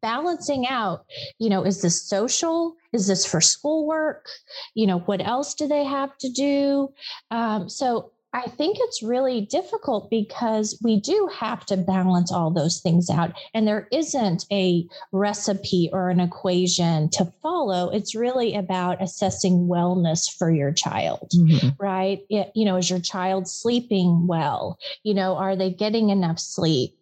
balancing 0.00 0.66
out, 0.68 1.06
you 1.38 1.48
know, 1.48 1.64
is 1.64 1.80
this 1.80 2.06
social? 2.08 2.76
Is 2.92 3.06
this 3.06 3.24
for 3.24 3.40
schoolwork? 3.40 4.26
You 4.74 4.86
know, 4.86 4.98
what 5.00 5.26
else 5.26 5.54
do 5.54 5.66
they 5.66 5.84
have 5.84 6.16
to 6.18 6.28
do? 6.30 6.92
Um, 7.30 7.68
so 7.68 8.12
I 8.34 8.48
think 8.48 8.78
it's 8.80 9.02
really 9.02 9.42
difficult 9.42 10.10
because 10.10 10.78
we 10.82 11.00
do 11.00 11.30
have 11.32 11.64
to 11.66 11.76
balance 11.76 12.32
all 12.32 12.50
those 12.50 12.80
things 12.80 13.08
out. 13.08 13.32
And 13.54 13.66
there 13.66 13.86
isn't 13.92 14.44
a 14.50 14.86
recipe 15.12 15.88
or 15.92 16.10
an 16.10 16.18
equation 16.18 17.08
to 17.10 17.32
follow. 17.42 17.90
It's 17.90 18.14
really 18.14 18.56
about 18.56 19.00
assessing 19.00 19.68
wellness 19.68 20.28
for 20.28 20.50
your 20.50 20.72
child, 20.72 21.30
mm-hmm. 21.32 21.68
right? 21.78 22.22
It, 22.28 22.50
you 22.56 22.64
know, 22.64 22.76
is 22.76 22.90
your 22.90 23.00
child 23.00 23.48
sleeping 23.48 24.26
well? 24.26 24.78
You 25.04 25.14
know, 25.14 25.36
are 25.36 25.54
they 25.54 25.70
getting 25.70 26.10
enough 26.10 26.40
sleep? 26.40 26.98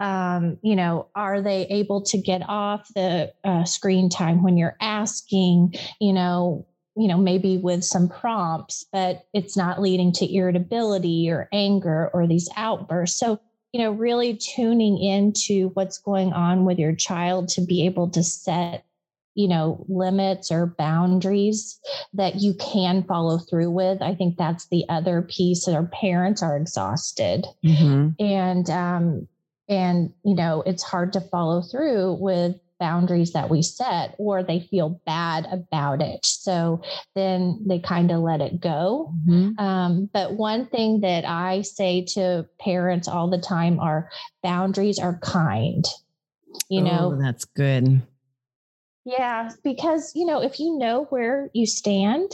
um, 0.00 0.58
you 0.62 0.74
know, 0.76 1.08
are 1.14 1.40
they 1.40 1.66
able 1.68 2.02
to 2.02 2.18
get 2.18 2.42
off 2.48 2.88
the 2.94 3.32
uh, 3.44 3.64
screen 3.64 4.10
time 4.10 4.42
when 4.42 4.56
you're 4.56 4.76
asking, 4.80 5.74
you 6.00 6.12
know, 6.12 6.66
you 6.96 7.08
know, 7.08 7.18
maybe 7.18 7.56
with 7.56 7.84
some 7.84 8.08
prompts, 8.08 8.84
but 8.92 9.26
it's 9.32 9.56
not 9.56 9.80
leading 9.80 10.12
to 10.12 10.32
irritability 10.32 11.28
or 11.30 11.48
anger 11.52 12.10
or 12.14 12.26
these 12.26 12.48
outbursts. 12.56 13.18
So, 13.18 13.40
you 13.72 13.80
know, 13.80 13.90
really 13.90 14.36
tuning 14.36 15.02
into 15.02 15.70
what's 15.70 15.98
going 15.98 16.32
on 16.32 16.64
with 16.64 16.78
your 16.78 16.94
child 16.94 17.48
to 17.50 17.60
be 17.62 17.86
able 17.86 18.10
to 18.10 18.22
set 18.22 18.84
you 19.34 19.48
know 19.48 19.84
limits 19.88 20.52
or 20.52 20.74
boundaries 20.78 21.80
that 22.12 22.36
you 22.36 22.54
can 22.54 23.02
follow 23.02 23.38
through 23.38 23.68
with 23.68 24.00
i 24.00 24.14
think 24.14 24.36
that's 24.36 24.68
the 24.68 24.84
other 24.88 25.22
piece 25.22 25.66
that 25.66 25.74
our 25.74 25.86
parents 25.86 26.40
are 26.40 26.56
exhausted 26.56 27.44
mm-hmm. 27.64 28.10
and 28.22 28.70
um, 28.70 29.26
and 29.68 30.12
you 30.24 30.34
know 30.34 30.62
it's 30.66 30.82
hard 30.82 31.12
to 31.12 31.20
follow 31.20 31.62
through 31.62 32.16
with 32.20 32.54
boundaries 32.80 33.32
that 33.32 33.50
we 33.50 33.62
set 33.62 34.14
or 34.18 34.42
they 34.42 34.60
feel 34.60 35.00
bad 35.06 35.46
about 35.50 36.02
it. 36.02 36.24
So 36.24 36.82
then 37.14 37.62
they 37.66 37.78
kind 37.78 38.10
of 38.10 38.20
let 38.20 38.40
it 38.40 38.60
go. 38.60 39.12
Mm-hmm. 39.28 39.58
um, 39.58 40.10
but 40.12 40.34
one 40.34 40.66
thing 40.66 41.00
that 41.00 41.24
i 41.24 41.62
say 41.62 42.04
to 42.04 42.46
parents 42.60 43.08
all 43.08 43.28
the 43.30 43.38
time 43.38 43.78
are 43.80 44.10
boundaries 44.42 44.98
are 44.98 45.18
kind 45.22 45.84
you 46.68 46.80
oh, 46.80 46.84
know 46.84 47.18
that's 47.20 47.44
good. 47.44 48.02
Yeah 49.04 49.50
because 49.62 50.12
you 50.14 50.26
know 50.26 50.42
if 50.42 50.60
you 50.60 50.78
know 50.78 51.04
where 51.10 51.50
you 51.52 51.66
stand 51.66 52.30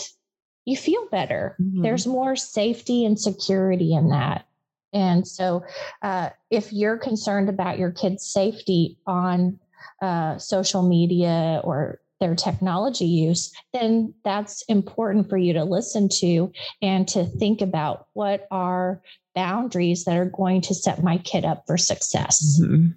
you 0.64 0.76
feel 0.76 1.06
better. 1.10 1.56
Mm-hmm. 1.60 1.82
there's 1.82 2.06
more 2.06 2.36
safety 2.36 3.04
and 3.04 3.18
security 3.18 3.94
in 3.94 4.10
that. 4.10 4.46
And 4.92 5.26
so, 5.26 5.64
uh, 6.02 6.30
if 6.50 6.72
you're 6.72 6.98
concerned 6.98 7.48
about 7.48 7.78
your 7.78 7.92
kids' 7.92 8.26
safety 8.26 8.98
on 9.06 9.58
uh, 10.02 10.38
social 10.38 10.82
media 10.82 11.60
or 11.64 12.00
their 12.20 12.34
technology 12.34 13.06
use, 13.06 13.50
then 13.72 14.14
that's 14.24 14.62
important 14.62 15.28
for 15.28 15.38
you 15.38 15.54
to 15.54 15.64
listen 15.64 16.08
to 16.08 16.52
and 16.82 17.08
to 17.08 17.24
think 17.24 17.62
about 17.62 18.08
what 18.12 18.46
are 18.50 19.00
boundaries 19.34 20.04
that 20.04 20.16
are 20.16 20.26
going 20.26 20.60
to 20.60 20.74
set 20.74 21.02
my 21.02 21.16
kid 21.18 21.44
up 21.44 21.64
for 21.66 21.78
success. 21.78 22.60
Mm-hmm. 22.62 22.88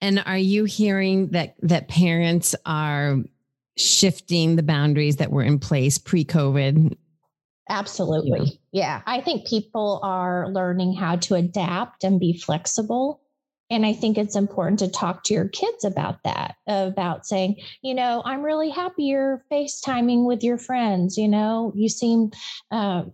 And 0.00 0.22
are 0.24 0.38
you 0.38 0.64
hearing 0.64 1.28
that 1.28 1.56
that 1.62 1.88
parents 1.88 2.54
are 2.64 3.18
shifting 3.76 4.56
the 4.56 4.62
boundaries 4.62 5.16
that 5.16 5.30
were 5.30 5.42
in 5.42 5.58
place 5.58 5.98
pre-COVID 5.98 6.96
Absolutely. 7.68 8.60
Yeah. 8.72 8.98
yeah. 8.98 9.02
I 9.06 9.20
think 9.20 9.46
people 9.46 10.00
are 10.02 10.48
learning 10.50 10.94
how 10.94 11.16
to 11.16 11.34
adapt 11.34 12.04
and 12.04 12.20
be 12.20 12.38
flexible. 12.38 13.20
And 13.70 13.84
I 13.84 13.92
think 13.92 14.16
it's 14.16 14.36
important 14.36 14.78
to 14.78 14.88
talk 14.88 15.24
to 15.24 15.34
your 15.34 15.48
kids 15.48 15.84
about 15.84 16.22
that, 16.22 16.56
about 16.66 17.26
saying, 17.26 17.56
you 17.82 17.94
know, 17.94 18.22
I'm 18.24 18.42
really 18.42 18.70
happy 18.70 19.04
you're 19.04 19.44
FaceTiming 19.50 20.24
with 20.24 20.44
your 20.44 20.58
friends. 20.58 21.16
You 21.16 21.28
know, 21.28 21.72
you 21.74 21.88
seem 21.88 22.30
uh, 22.70 23.04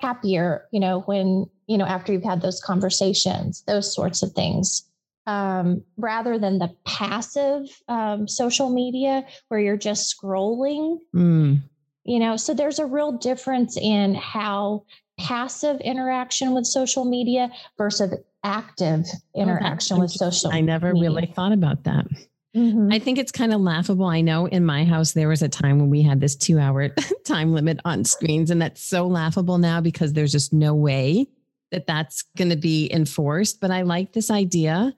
happier, 0.00 0.66
you 0.72 0.80
know, 0.80 1.00
when, 1.00 1.46
you 1.66 1.78
know, 1.78 1.86
after 1.86 2.12
you've 2.12 2.22
had 2.22 2.42
those 2.42 2.60
conversations, 2.60 3.62
those 3.66 3.94
sorts 3.94 4.22
of 4.22 4.32
things. 4.32 4.88
Um, 5.26 5.82
rather 5.96 6.38
than 6.38 6.58
the 6.58 6.76
passive 6.84 7.66
um, 7.88 8.28
social 8.28 8.68
media 8.68 9.24
where 9.48 9.58
you're 9.58 9.78
just 9.78 10.14
scrolling. 10.14 10.98
Mm 11.14 11.62
you 12.04 12.18
know 12.18 12.36
so 12.36 12.54
there's 12.54 12.78
a 12.78 12.86
real 12.86 13.12
difference 13.12 13.76
in 13.76 14.14
how 14.14 14.84
passive 15.18 15.80
interaction 15.80 16.54
with 16.54 16.66
social 16.66 17.04
media 17.04 17.50
versus 17.78 18.14
active 18.42 19.04
oh, 19.06 19.40
interaction 19.40 19.98
with 19.98 20.10
social 20.10 20.50
i 20.52 20.60
never 20.60 20.92
media. 20.92 21.10
really 21.10 21.26
thought 21.26 21.52
about 21.52 21.84
that 21.84 22.06
mm-hmm. 22.54 22.92
I 22.92 22.98
think 22.98 23.18
it's 23.18 23.32
kind 23.32 23.52
of 23.52 23.60
laughable. 23.60 24.06
I 24.06 24.20
know 24.20 24.46
in 24.46 24.64
my 24.64 24.84
house 24.84 25.12
there 25.12 25.26
was 25.26 25.42
a 25.42 25.48
time 25.48 25.80
when 25.80 25.90
we 25.90 26.02
had 26.02 26.20
this 26.20 26.36
two 26.36 26.60
hour 26.60 26.88
time 27.24 27.52
limit 27.52 27.80
on 27.84 28.04
screens, 28.04 28.50
and 28.50 28.62
that's 28.62 28.80
so 28.80 29.08
laughable 29.08 29.58
now 29.58 29.80
because 29.80 30.12
there's 30.12 30.30
just 30.30 30.52
no 30.52 30.72
way 30.72 31.26
that 31.72 31.86
that's 31.86 32.22
going 32.36 32.50
to 32.50 32.56
be 32.56 32.88
enforced. 32.92 33.60
But 33.60 33.72
I 33.72 33.82
like 33.82 34.12
this 34.12 34.30
idea 34.30 34.94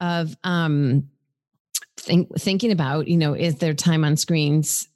of 0.00 0.36
um, 0.44 1.08
think, 1.96 2.28
thinking 2.38 2.72
about, 2.72 3.08
you 3.08 3.16
know, 3.16 3.34
is 3.34 3.56
there 3.56 3.74
time 3.74 4.04
on 4.04 4.16
screens 4.16 4.88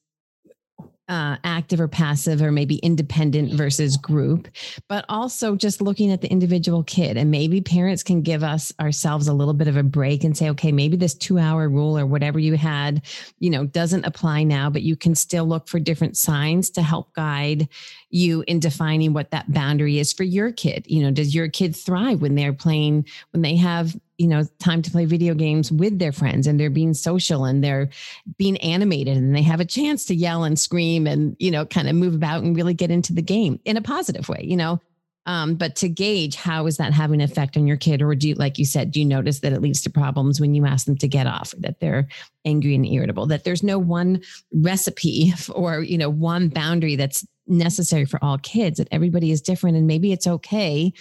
uh, 1.12 1.36
active 1.44 1.78
or 1.78 1.88
passive 1.88 2.40
or 2.40 2.50
maybe 2.50 2.76
independent 2.76 3.52
versus 3.52 3.98
group, 3.98 4.48
but 4.88 5.04
also 5.10 5.54
just 5.54 5.82
looking 5.82 6.10
at 6.10 6.22
the 6.22 6.28
individual 6.28 6.82
kid. 6.84 7.18
And 7.18 7.30
maybe 7.30 7.60
parents 7.60 8.02
can 8.02 8.22
give 8.22 8.42
us 8.42 8.72
ourselves 8.80 9.28
a 9.28 9.34
little 9.34 9.52
bit 9.52 9.68
of 9.68 9.76
a 9.76 9.82
break 9.82 10.24
and 10.24 10.34
say, 10.34 10.48
okay, 10.48 10.72
maybe 10.72 10.96
this 10.96 11.12
two 11.12 11.38
hour 11.38 11.68
rule 11.68 11.98
or 11.98 12.06
whatever 12.06 12.38
you 12.38 12.56
had, 12.56 13.02
you 13.40 13.50
know, 13.50 13.66
doesn't 13.66 14.06
apply 14.06 14.44
now, 14.44 14.70
but 14.70 14.80
you 14.80 14.96
can 14.96 15.14
still 15.14 15.44
look 15.44 15.68
for 15.68 15.78
different 15.78 16.16
signs 16.16 16.70
to 16.70 16.80
help 16.80 17.12
guide 17.12 17.68
you 18.08 18.42
in 18.46 18.58
defining 18.58 19.12
what 19.12 19.30
that 19.32 19.52
boundary 19.52 19.98
is 19.98 20.14
for 20.14 20.24
your 20.24 20.50
kid. 20.50 20.86
You 20.88 21.02
know, 21.02 21.10
does 21.10 21.34
your 21.34 21.50
kid 21.50 21.76
thrive 21.76 22.22
when 22.22 22.36
they're 22.36 22.54
playing, 22.54 23.06
when 23.32 23.42
they 23.42 23.56
have 23.56 23.94
you 24.22 24.28
know 24.28 24.44
time 24.60 24.80
to 24.82 24.90
play 24.90 25.04
video 25.04 25.34
games 25.34 25.72
with 25.72 25.98
their 25.98 26.12
friends 26.12 26.46
and 26.46 26.60
they're 26.60 26.70
being 26.70 26.94
social 26.94 27.44
and 27.44 27.64
they're 27.64 27.90
being 28.38 28.56
animated 28.58 29.16
and 29.16 29.34
they 29.34 29.42
have 29.42 29.58
a 29.58 29.64
chance 29.64 30.04
to 30.04 30.14
yell 30.14 30.44
and 30.44 30.58
scream 30.58 31.08
and 31.08 31.34
you 31.40 31.50
know 31.50 31.66
kind 31.66 31.88
of 31.88 31.96
move 31.96 32.14
about 32.14 32.44
and 32.44 32.56
really 32.56 32.74
get 32.74 32.90
into 32.90 33.12
the 33.12 33.20
game 33.20 33.58
in 33.64 33.76
a 33.76 33.82
positive 33.82 34.28
way 34.28 34.42
you 34.52 34.56
know? 34.56 34.80
Um, 35.24 35.54
but 35.54 35.76
to 35.76 35.88
gauge 35.88 36.34
how 36.34 36.66
is 36.66 36.78
that 36.78 36.92
having 36.92 37.20
an 37.20 37.30
effect 37.30 37.56
on 37.56 37.68
your 37.68 37.76
kid? 37.76 38.02
Or 38.02 38.12
do 38.16 38.28
you 38.28 38.34
like 38.34 38.58
you 38.58 38.64
said 38.64 38.90
do 38.90 38.98
you 38.98 39.06
notice 39.06 39.38
that 39.40 39.52
it 39.52 39.62
leads 39.62 39.80
to 39.82 39.90
problems 39.90 40.40
when 40.40 40.52
you 40.52 40.66
ask 40.66 40.84
them 40.84 40.98
to 40.98 41.06
get 41.06 41.28
off 41.28 41.54
that 41.58 41.78
they're 41.78 42.08
angry 42.44 42.74
and 42.74 42.84
irritable? 42.84 43.26
That 43.26 43.44
there's 43.44 43.62
no 43.62 43.78
one 43.78 44.20
recipe 44.52 45.32
or 45.54 45.80
you 45.80 45.96
know 45.96 46.10
one 46.10 46.48
boundary 46.48 46.96
that's 46.96 47.24
necessary 47.46 48.04
for 48.04 48.18
all 48.22 48.38
kids 48.38 48.78
that 48.78 48.88
everybody 48.90 49.30
is 49.30 49.40
different 49.40 49.76
and 49.76 49.86
maybe 49.86 50.12
it's 50.12 50.26
okay 50.26 50.92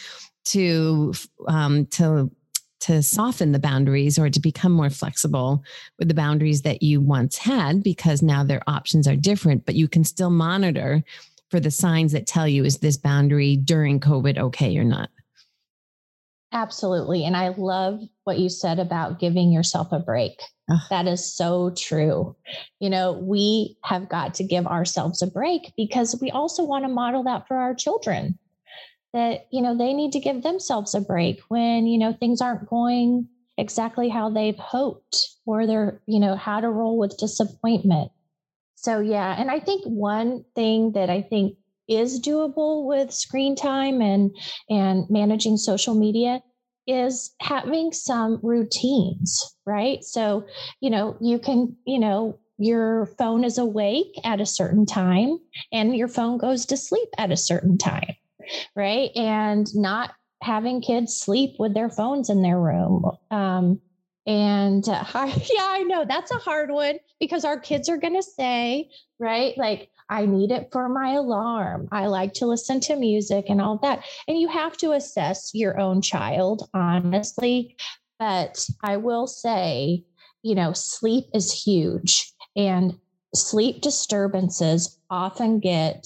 to 0.44 1.14
um, 1.48 1.88
to 1.88 2.32
to 2.82 3.02
soften 3.02 3.52
the 3.52 3.60
boundaries 3.60 4.20
or 4.20 4.30
to 4.30 4.40
become 4.40 4.72
more 4.72 4.90
flexible 4.90 5.64
with 5.98 6.08
the 6.08 6.14
boundaries 6.14 6.64
that 6.64 6.84
you 6.84 7.00
once 7.00 7.38
had 7.38 7.84
because 7.84 8.22
now 8.22 8.44
their 8.44 8.62
options 8.68 9.08
are 9.08 9.16
different, 9.16 9.66
but 9.66 9.76
you 9.76 9.88
can 9.88 10.04
still 10.04 10.30
monitor 10.30 11.04
for 11.50 11.60
the 11.60 11.72
signs 11.72 12.12
that 12.12 12.28
tell 12.28 12.48
you 12.48 12.66
is 12.66 12.80
this 12.80 12.98
boundary 12.98 13.58
during 13.58 14.00
COVID 14.00 14.38
okay 14.38 14.78
or 14.78 14.84
not? 14.84 15.10
Absolutely. 16.54 17.24
And 17.24 17.38
I 17.38 17.50
love 17.50 18.02
what 18.26 18.40
you 18.40 18.50
said 18.50 18.80
about 18.80 19.20
giving 19.20 19.52
yourself 19.52 19.92
a 19.92 20.00
break. 20.00 20.42
That 20.90 21.08
is 21.08 21.34
so 21.34 21.72
true. 21.72 22.36
You 22.80 22.90
know, 22.90 23.14
we 23.14 23.78
have 23.84 24.08
got 24.08 24.34
to 24.36 24.44
give 24.44 24.66
ourselves 24.68 25.22
a 25.22 25.28
break 25.28 25.74
because 25.76 26.18
we 26.22 26.32
also 26.32 26.64
want 26.64 26.86
to 26.86 26.90
model 26.90 27.24
that 27.24 27.48
for 27.48 27.58
our 27.58 27.76
children. 27.76 28.38
That, 29.14 29.48
you 29.52 29.62
know, 29.62 29.78
they 29.78 29.94
need 29.94 30.14
to 30.14 30.20
give 30.20 30.42
themselves 30.42 30.96
a 30.96 31.02
break 31.02 31.42
when, 31.50 31.86
you 31.86 32.00
know, 32.00 32.14
things 32.14 32.42
aren't 32.42 32.70
going 32.70 33.28
exactly 33.58 34.08
how 34.08 34.30
they've 34.30 34.58
hoped 34.58 35.28
or 35.46 35.68
they're, 35.68 36.02
you 36.06 36.20
know, 36.20 36.36
how 36.36 36.62
to 36.62 36.70
roll 36.70 36.98
with 36.98 37.18
disappointment. 37.18 38.12
So, 38.76 39.00
yeah. 39.00 39.36
And 39.38 39.52
I 39.52 39.60
think 39.60 39.84
one 39.84 40.46
thing 40.56 40.94
that 40.94 41.10
I 41.10 41.22
think 41.22 41.58
is 41.88 42.22
doable 42.22 42.86
with 42.86 43.12
screen 43.14 43.56
time 43.56 44.02
and 44.02 44.36
and 44.70 45.06
managing 45.10 45.58
social 45.58 45.94
media 45.94 46.42
is 46.88 47.36
having 47.42 47.92
some 47.92 48.40
routines, 48.42 49.56
right? 49.66 50.04
So, 50.04 50.46
you 50.80 50.90
know, 50.90 51.18
you 51.22 51.38
can, 51.38 51.76
you 51.86 52.00
know, 52.00 52.40
your 52.58 53.08
phone 53.18 53.44
is 53.44 53.58
awake 53.58 54.20
at 54.24 54.42
a 54.42 54.46
certain 54.46 54.86
time 54.86 55.38
and 55.72 55.96
your 55.96 56.08
phone 56.08 56.38
goes 56.38 56.66
to 56.68 56.78
sleep 56.78 57.10
at 57.18 57.32
a 57.32 57.38
certain 57.38 57.78
time, 57.78 58.16
right? 58.76 59.10
And 59.16 59.68
not 59.76 60.12
having 60.42 60.82
kids 60.82 61.16
sleep 61.16 61.56
with 61.60 61.74
their 61.74 61.90
phones 61.90 62.30
in 62.30 62.42
their 62.42 62.60
room. 62.60 63.06
Um, 63.30 63.80
and 64.26 64.88
uh, 64.88 65.04
yeah, 65.14 65.68
I 65.68 65.84
know 65.88 66.06
that's 66.08 66.32
a 66.32 66.36
hard 66.36 66.72
one 66.72 66.98
because 67.20 67.46
our 67.46 67.60
kids 67.60 67.90
are 67.90 67.98
going 67.98 68.16
to 68.16 68.24
say, 68.24 68.90
right? 69.20 69.58
Like, 69.58 69.90
I 70.10 70.26
need 70.26 70.52
it 70.52 70.70
for 70.74 70.90
my 70.90 71.14
alarm. 71.14 71.88
I 71.92 72.08
like 72.08 72.34
to 72.34 72.46
listen 72.46 72.82
to 72.82 72.98
music 72.98 73.46
and 73.48 73.62
all 73.62 73.78
that. 73.78 74.04
And 74.28 74.38
you 74.38 74.50
have 74.50 74.76
to 74.78 74.92
assess 74.92 75.52
your 75.54 75.80
own 75.80 76.02
child, 76.02 76.70
honestly. 76.74 77.78
But 78.20 78.68
I 78.84 78.98
will 78.98 79.26
say, 79.26 80.04
you 80.44 80.54
know, 80.54 80.74
sleep 80.74 81.26
is 81.34 81.52
huge, 81.52 82.34
and 82.56 82.98
sleep 83.34 83.82
disturbances 83.82 85.00
often 85.10 85.60
get 85.60 86.06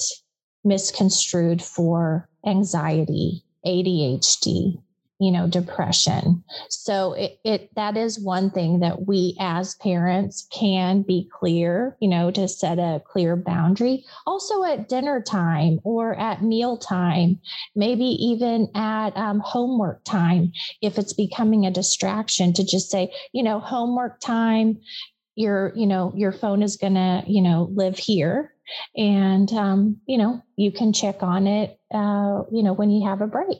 misconstrued 0.65 1.61
for 1.61 2.27
anxiety, 2.45 3.43
ADHD, 3.65 4.81
you 5.19 5.31
know 5.31 5.47
depression. 5.47 6.43
So 6.69 7.13
it, 7.13 7.39
it 7.43 7.73
that 7.75 7.95
is 7.95 8.19
one 8.19 8.49
thing 8.49 8.79
that 8.81 9.07
we 9.07 9.35
as 9.39 9.75
parents 9.75 10.47
can 10.51 11.03
be 11.03 11.29
clear 11.31 11.95
you 12.01 12.09
know 12.09 12.31
to 12.31 12.47
set 12.47 12.79
a 12.79 13.01
clear 13.05 13.35
boundary. 13.35 14.03
Also 14.27 14.63
at 14.63 14.89
dinner 14.89 15.21
time 15.21 15.79
or 15.83 16.15
at 16.15 16.43
meal 16.43 16.77
time 16.77 17.39
maybe 17.75 18.05
even 18.05 18.69
at 18.75 19.15
um, 19.15 19.39
homework 19.39 20.03
time 20.03 20.51
if 20.81 20.97
it's 20.97 21.13
becoming 21.13 21.65
a 21.65 21.71
distraction 21.71 22.53
to 22.53 22.65
just 22.65 22.89
say 22.91 23.11
you 23.31 23.43
know 23.43 23.59
homework 23.59 24.19
time 24.19 24.79
your 25.35 25.71
you 25.75 25.87
know 25.87 26.13
your 26.15 26.31
phone 26.31 26.61
is 26.61 26.77
going 26.77 26.95
to 26.95 27.23
you 27.27 27.41
know 27.41 27.69
live 27.73 27.97
here 27.97 28.54
and 28.95 29.51
um, 29.53 29.97
you 30.07 30.17
know 30.17 30.41
you 30.55 30.71
can 30.71 30.93
check 30.93 31.23
on 31.23 31.47
it 31.47 31.79
uh, 31.93 32.43
you 32.51 32.63
know 32.63 32.73
when 32.73 32.89
you 32.89 33.07
have 33.07 33.21
a 33.21 33.27
break. 33.27 33.59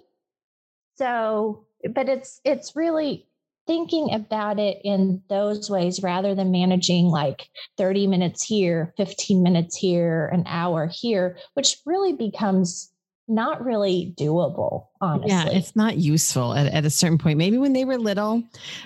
So, 0.98 1.66
but 1.94 2.08
it's 2.10 2.40
it's 2.44 2.76
really 2.76 3.28
thinking 3.68 4.14
about 4.14 4.60
it 4.60 4.80
in 4.84 5.22
those 5.28 5.70
ways 5.70 6.02
rather 6.04 6.36
than 6.36 6.52
managing 6.52 7.06
like 7.06 7.50
30 7.78 8.08
minutes 8.08 8.44
here, 8.44 8.94
15 8.98 9.42
minutes 9.42 9.76
here, 9.76 10.28
an 10.28 10.44
hour 10.46 10.88
here, 10.88 11.38
which 11.56 11.78
really 11.86 12.14
becomes 12.14 12.92
not 13.28 13.64
really 13.66 14.14
doable 14.18 14.88
honestly. 15.02 15.32
yeah 15.32 15.46
it's 15.48 15.76
not 15.76 15.98
useful 15.98 16.54
at, 16.54 16.68
at 16.68 16.86
a 16.86 16.90
certain 16.90 17.18
point. 17.18 17.38
Maybe 17.38 17.58
when 17.58 17.74
they 17.74 17.86
were 17.86 17.98
little 17.98 18.44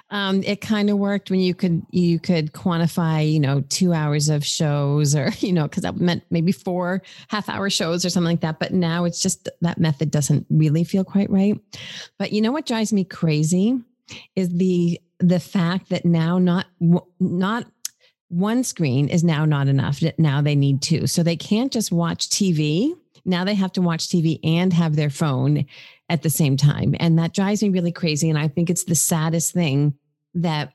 um, 0.09 0.41
it 0.43 0.61
kind 0.61 0.89
of 0.89 0.97
worked 0.97 1.29
when 1.29 1.39
you 1.39 1.53
could 1.53 1.85
you 1.91 2.19
could 2.19 2.53
quantify 2.53 3.29
you 3.29 3.39
know 3.39 3.61
two 3.69 3.93
hours 3.93 4.29
of 4.29 4.45
shows 4.45 5.15
or 5.15 5.31
you 5.39 5.51
know 5.51 5.63
because 5.63 5.83
that 5.83 5.97
meant 5.97 6.23
maybe 6.29 6.51
four 6.51 7.01
half 7.27 7.49
hour 7.49 7.69
shows 7.69 8.05
or 8.05 8.09
something 8.09 8.31
like 8.31 8.41
that 8.41 8.59
but 8.59 8.73
now 8.73 9.03
it's 9.03 9.21
just 9.21 9.49
that 9.61 9.77
method 9.77 10.11
doesn't 10.11 10.45
really 10.49 10.83
feel 10.83 11.03
quite 11.03 11.29
right. 11.29 11.59
But 12.17 12.31
you 12.31 12.41
know 12.41 12.51
what 12.51 12.65
drives 12.65 12.93
me 12.93 13.03
crazy 13.03 13.79
is 14.35 14.49
the 14.49 14.99
the 15.19 15.39
fact 15.39 15.89
that 15.89 16.05
now 16.05 16.37
not 16.37 16.67
not 17.19 17.65
one 18.29 18.63
screen 18.63 19.09
is 19.09 19.23
now 19.23 19.43
not 19.43 19.67
enough 19.67 20.01
now 20.17 20.41
they 20.41 20.55
need 20.55 20.81
two. 20.81 21.07
So 21.07 21.23
they 21.23 21.35
can't 21.35 21.71
just 21.71 21.91
watch 21.91 22.29
tv 22.29 22.95
now 23.25 23.43
they 23.43 23.55
have 23.55 23.71
to 23.73 23.81
watch 23.81 24.07
TV 24.07 24.39
and 24.43 24.73
have 24.73 24.95
their 24.95 25.09
phone 25.09 25.65
at 26.09 26.23
the 26.23 26.29
same 26.29 26.57
time. 26.57 26.95
And 26.99 27.17
that 27.19 27.33
drives 27.33 27.61
me 27.61 27.69
really 27.69 27.91
crazy. 27.91 28.29
And 28.29 28.37
I 28.37 28.47
think 28.47 28.69
it's 28.69 28.83
the 28.83 28.95
saddest 28.95 29.53
thing 29.53 29.93
that 30.33 30.73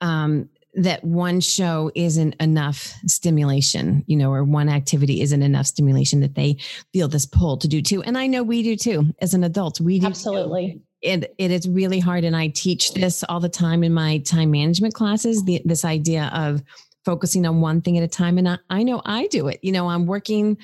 um, 0.00 0.48
that 0.76 1.02
one 1.02 1.40
show 1.40 1.90
isn't 1.94 2.34
enough 2.34 2.94
stimulation, 3.06 4.04
you 4.06 4.16
know, 4.16 4.30
or 4.30 4.44
one 4.44 4.68
activity 4.68 5.22
isn't 5.22 5.42
enough 5.42 5.66
stimulation 5.66 6.20
that 6.20 6.34
they 6.34 6.58
feel 6.92 7.08
this 7.08 7.24
pull 7.24 7.56
to 7.56 7.66
do 7.66 7.80
too. 7.80 8.02
And 8.02 8.16
I 8.16 8.26
know 8.26 8.42
we 8.42 8.62
do 8.62 8.76
too 8.76 9.14
as 9.20 9.32
an 9.32 9.42
adult. 9.42 9.80
We 9.80 9.98
do 9.98 10.06
absolutely. 10.06 10.82
It, 11.00 11.34
it 11.38 11.50
is 11.50 11.68
really 11.68 11.98
hard. 11.98 12.24
And 12.24 12.36
I 12.36 12.48
teach 12.48 12.92
this 12.92 13.24
all 13.24 13.40
the 13.40 13.48
time 13.48 13.84
in 13.84 13.94
my 13.94 14.18
time 14.18 14.50
management 14.50 14.92
classes, 14.92 15.44
the, 15.44 15.62
this 15.64 15.84
idea 15.84 16.30
of 16.34 16.62
focusing 17.06 17.46
on 17.46 17.60
one 17.60 17.80
thing 17.80 17.96
at 17.96 18.02
a 18.02 18.08
time. 18.08 18.36
And 18.36 18.48
I, 18.48 18.58
I 18.68 18.82
know 18.82 19.00
I 19.06 19.28
do 19.28 19.46
it. 19.46 19.60
You 19.62 19.70
know, 19.70 19.88
I'm 19.88 20.06
working, 20.06 20.58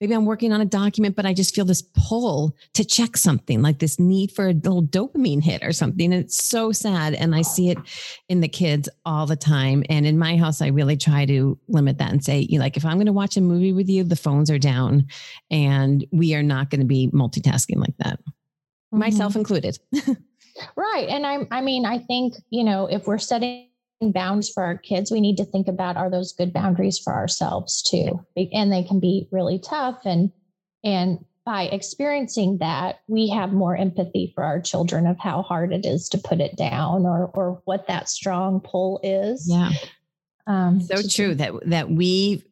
maybe 0.00 0.12
I'm 0.12 0.26
working 0.26 0.52
on 0.52 0.60
a 0.60 0.64
document, 0.64 1.14
but 1.14 1.24
I 1.24 1.32
just 1.32 1.54
feel 1.54 1.64
this 1.64 1.82
pull 1.82 2.56
to 2.74 2.84
check 2.84 3.16
something 3.16 3.62
like 3.62 3.78
this 3.78 4.00
need 4.00 4.32
for 4.32 4.48
a 4.48 4.52
little 4.52 4.82
dopamine 4.82 5.40
hit 5.40 5.64
or 5.64 5.72
something. 5.72 6.12
And 6.12 6.24
it's 6.24 6.44
so 6.44 6.72
sad. 6.72 7.14
And 7.14 7.32
I 7.32 7.42
see 7.42 7.70
it 7.70 7.78
in 8.28 8.40
the 8.40 8.48
kids 8.48 8.88
all 9.06 9.24
the 9.24 9.36
time. 9.36 9.84
And 9.88 10.04
in 10.04 10.18
my 10.18 10.36
house, 10.36 10.60
I 10.60 10.66
really 10.66 10.96
try 10.96 11.26
to 11.26 11.56
limit 11.68 11.98
that 11.98 12.10
and 12.10 12.24
say, 12.24 12.40
you 12.40 12.58
know, 12.58 12.64
like, 12.64 12.76
if 12.76 12.84
I'm 12.84 12.96
going 12.96 13.06
to 13.06 13.12
watch 13.12 13.36
a 13.36 13.40
movie 13.40 13.72
with 13.72 13.88
you, 13.88 14.02
the 14.02 14.16
phones 14.16 14.50
are 14.50 14.58
down 14.58 15.06
and 15.48 16.04
we 16.10 16.34
are 16.34 16.42
not 16.42 16.70
going 16.70 16.80
to 16.80 16.86
be 16.86 17.08
multitasking 17.14 17.76
like 17.76 17.96
that, 17.98 18.18
mm-hmm. 18.18 18.98
myself 18.98 19.36
included. 19.36 19.78
right. 20.76 21.08
And 21.08 21.24
I, 21.24 21.46
I 21.52 21.60
mean, 21.60 21.86
I 21.86 22.00
think, 22.00 22.34
you 22.50 22.64
know, 22.64 22.86
if 22.88 23.06
we're 23.06 23.18
setting 23.18 23.68
bounds 24.00 24.50
for 24.50 24.62
our 24.62 24.76
kids, 24.76 25.10
we 25.10 25.20
need 25.20 25.36
to 25.36 25.44
think 25.44 25.68
about 25.68 25.96
are 25.96 26.10
those 26.10 26.32
good 26.32 26.52
boundaries 26.52 26.98
for 26.98 27.14
ourselves 27.14 27.82
too? 27.82 28.24
And 28.52 28.72
they 28.72 28.82
can 28.82 29.00
be 29.00 29.28
really 29.30 29.58
tough. 29.58 30.00
And 30.04 30.32
and 30.82 31.24
by 31.46 31.64
experiencing 31.64 32.58
that, 32.58 33.00
we 33.06 33.28
have 33.28 33.52
more 33.52 33.76
empathy 33.76 34.32
for 34.34 34.44
our 34.44 34.60
children 34.60 35.06
of 35.06 35.18
how 35.18 35.42
hard 35.42 35.72
it 35.72 35.84
is 35.84 36.08
to 36.10 36.18
put 36.18 36.40
it 36.40 36.56
down 36.56 37.06
or 37.06 37.30
or 37.34 37.62
what 37.64 37.86
that 37.88 38.08
strong 38.08 38.60
pull 38.60 39.00
is. 39.02 39.46
Yeah. 39.48 39.70
Um, 40.46 40.80
so 40.80 41.00
true 41.06 41.34
that 41.36 41.52
that 41.66 41.90
we 41.90 42.44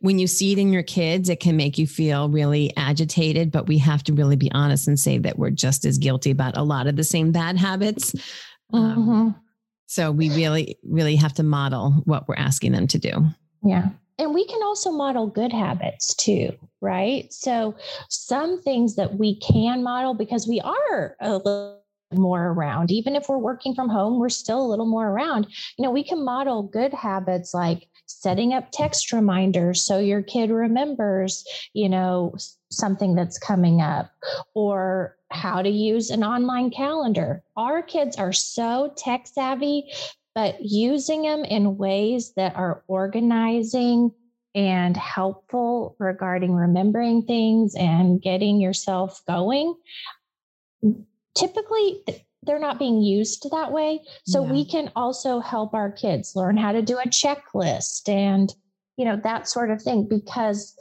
when 0.00 0.18
you 0.18 0.26
see 0.26 0.52
it 0.52 0.58
in 0.58 0.72
your 0.72 0.82
kids, 0.82 1.28
it 1.28 1.40
can 1.40 1.56
make 1.56 1.78
you 1.78 1.86
feel 1.86 2.28
really 2.28 2.72
agitated, 2.76 3.52
but 3.52 3.68
we 3.68 3.78
have 3.78 4.02
to 4.04 4.12
really 4.12 4.36
be 4.36 4.50
honest 4.52 4.88
and 4.88 4.98
say 4.98 5.18
that 5.18 5.38
we're 5.38 5.50
just 5.50 5.84
as 5.84 5.98
guilty 5.98 6.30
about 6.30 6.56
a 6.56 6.62
lot 6.62 6.86
of 6.86 6.96
the 6.96 7.04
same 7.04 7.30
bad 7.32 7.56
habits. 7.56 8.14
Um, 8.72 8.96
mm-hmm. 8.96 9.39
So 9.90 10.12
we 10.12 10.30
really, 10.30 10.78
really 10.84 11.16
have 11.16 11.32
to 11.34 11.42
model 11.42 11.90
what 12.04 12.28
we're 12.28 12.36
asking 12.36 12.70
them 12.70 12.86
to 12.86 12.98
do. 12.98 13.26
Yeah. 13.64 13.88
And 14.20 14.32
we 14.32 14.46
can 14.46 14.62
also 14.62 14.92
model 14.92 15.26
good 15.26 15.52
habits 15.52 16.14
too, 16.14 16.52
right? 16.80 17.32
So 17.32 17.74
some 18.08 18.62
things 18.62 18.94
that 18.94 19.16
we 19.18 19.40
can 19.40 19.82
model 19.82 20.14
because 20.14 20.46
we 20.46 20.60
are 20.60 21.16
a 21.20 21.38
little 21.38 21.82
more 22.12 22.52
around. 22.52 22.92
Even 22.92 23.16
if 23.16 23.28
we're 23.28 23.38
working 23.38 23.74
from 23.74 23.88
home, 23.88 24.20
we're 24.20 24.28
still 24.28 24.64
a 24.64 24.68
little 24.68 24.86
more 24.86 25.08
around. 25.08 25.48
You 25.76 25.84
know, 25.84 25.90
we 25.90 26.04
can 26.04 26.24
model 26.24 26.62
good 26.62 26.94
habits 26.94 27.52
like 27.52 27.88
setting 28.06 28.54
up 28.54 28.70
text 28.70 29.12
reminders 29.12 29.82
so 29.82 29.98
your 29.98 30.22
kid 30.22 30.50
remembers, 30.50 31.44
you 31.72 31.88
know, 31.88 32.32
something 32.70 33.16
that's 33.16 33.40
coming 33.40 33.80
up 33.80 34.12
or 34.54 35.16
how 35.30 35.62
to 35.62 35.68
use 35.68 36.10
an 36.10 36.24
online 36.24 36.70
calendar. 36.70 37.42
Our 37.56 37.82
kids 37.82 38.16
are 38.16 38.32
so 38.32 38.92
tech 38.96 39.26
savvy, 39.26 39.92
but 40.34 40.56
using 40.60 41.22
them 41.22 41.44
in 41.44 41.76
ways 41.76 42.32
that 42.36 42.56
are 42.56 42.82
organizing 42.88 44.12
and 44.54 44.96
helpful 44.96 45.94
regarding 45.98 46.52
remembering 46.52 47.22
things 47.22 47.74
and 47.76 48.20
getting 48.20 48.60
yourself 48.60 49.22
going. 49.26 49.74
Typically, 51.36 52.02
they're 52.42 52.58
not 52.58 52.78
being 52.78 53.00
used 53.00 53.48
that 53.50 53.70
way. 53.70 54.00
So 54.26 54.44
yeah. 54.44 54.52
we 54.52 54.64
can 54.64 54.90
also 54.96 55.40
help 55.40 55.74
our 55.74 55.92
kids 55.92 56.34
learn 56.34 56.56
how 56.56 56.72
to 56.72 56.82
do 56.82 56.98
a 56.98 57.06
checklist 57.06 58.08
and, 58.08 58.52
you 58.96 59.04
know, 59.04 59.20
that 59.22 59.46
sort 59.46 59.70
of 59.70 59.82
thing 59.82 60.08
because 60.08 60.76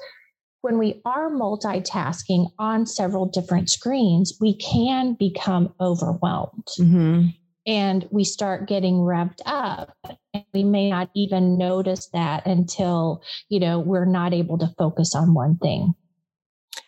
when 0.61 0.77
we 0.77 1.01
are 1.05 1.29
multitasking 1.29 2.51
on 2.59 2.85
several 2.85 3.25
different 3.25 3.69
screens, 3.69 4.37
we 4.39 4.55
can 4.55 5.13
become 5.13 5.73
overwhelmed. 5.79 6.67
Mm-hmm. 6.79 7.27
And 7.67 8.07
we 8.09 8.23
start 8.23 8.67
getting 8.67 8.95
revved 8.95 9.41
up. 9.45 9.95
And 10.33 10.43
we 10.53 10.63
may 10.63 10.89
not 10.89 11.09
even 11.15 11.57
notice 11.57 12.07
that 12.13 12.47
until, 12.47 13.21
you 13.49 13.59
know, 13.59 13.79
we're 13.79 14.05
not 14.05 14.33
able 14.33 14.57
to 14.57 14.73
focus 14.77 15.13
on 15.13 15.33
one 15.33 15.57
thing. 15.57 15.93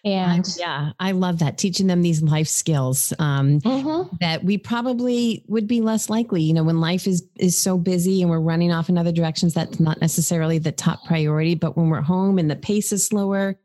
And 0.03 0.45
yeah, 0.57 0.91
I 0.99 1.11
love 1.11 1.39
that 1.39 1.57
teaching 1.57 1.87
them 1.87 2.01
these 2.01 2.21
life 2.21 2.47
skills 2.47 3.13
um, 3.19 3.59
mm-hmm. 3.59 4.15
that 4.19 4.43
we 4.43 4.57
probably 4.57 5.43
would 5.47 5.67
be 5.67 5.81
less 5.81 6.09
likely. 6.09 6.41
You 6.41 6.53
know, 6.53 6.63
when 6.63 6.79
life 6.79 7.07
is 7.07 7.23
is 7.37 7.57
so 7.57 7.77
busy 7.77 8.21
and 8.21 8.29
we're 8.29 8.39
running 8.39 8.71
off 8.71 8.89
in 8.89 8.97
other 8.97 9.11
directions, 9.11 9.53
that's 9.53 9.79
not 9.79 10.01
necessarily 10.01 10.57
the 10.57 10.71
top 10.71 11.05
priority. 11.05 11.55
But 11.55 11.77
when 11.77 11.89
we're 11.89 12.01
home 12.01 12.39
and 12.39 12.49
the 12.49 12.55
pace 12.55 12.91
is 12.91 13.05
slower, 13.05 13.57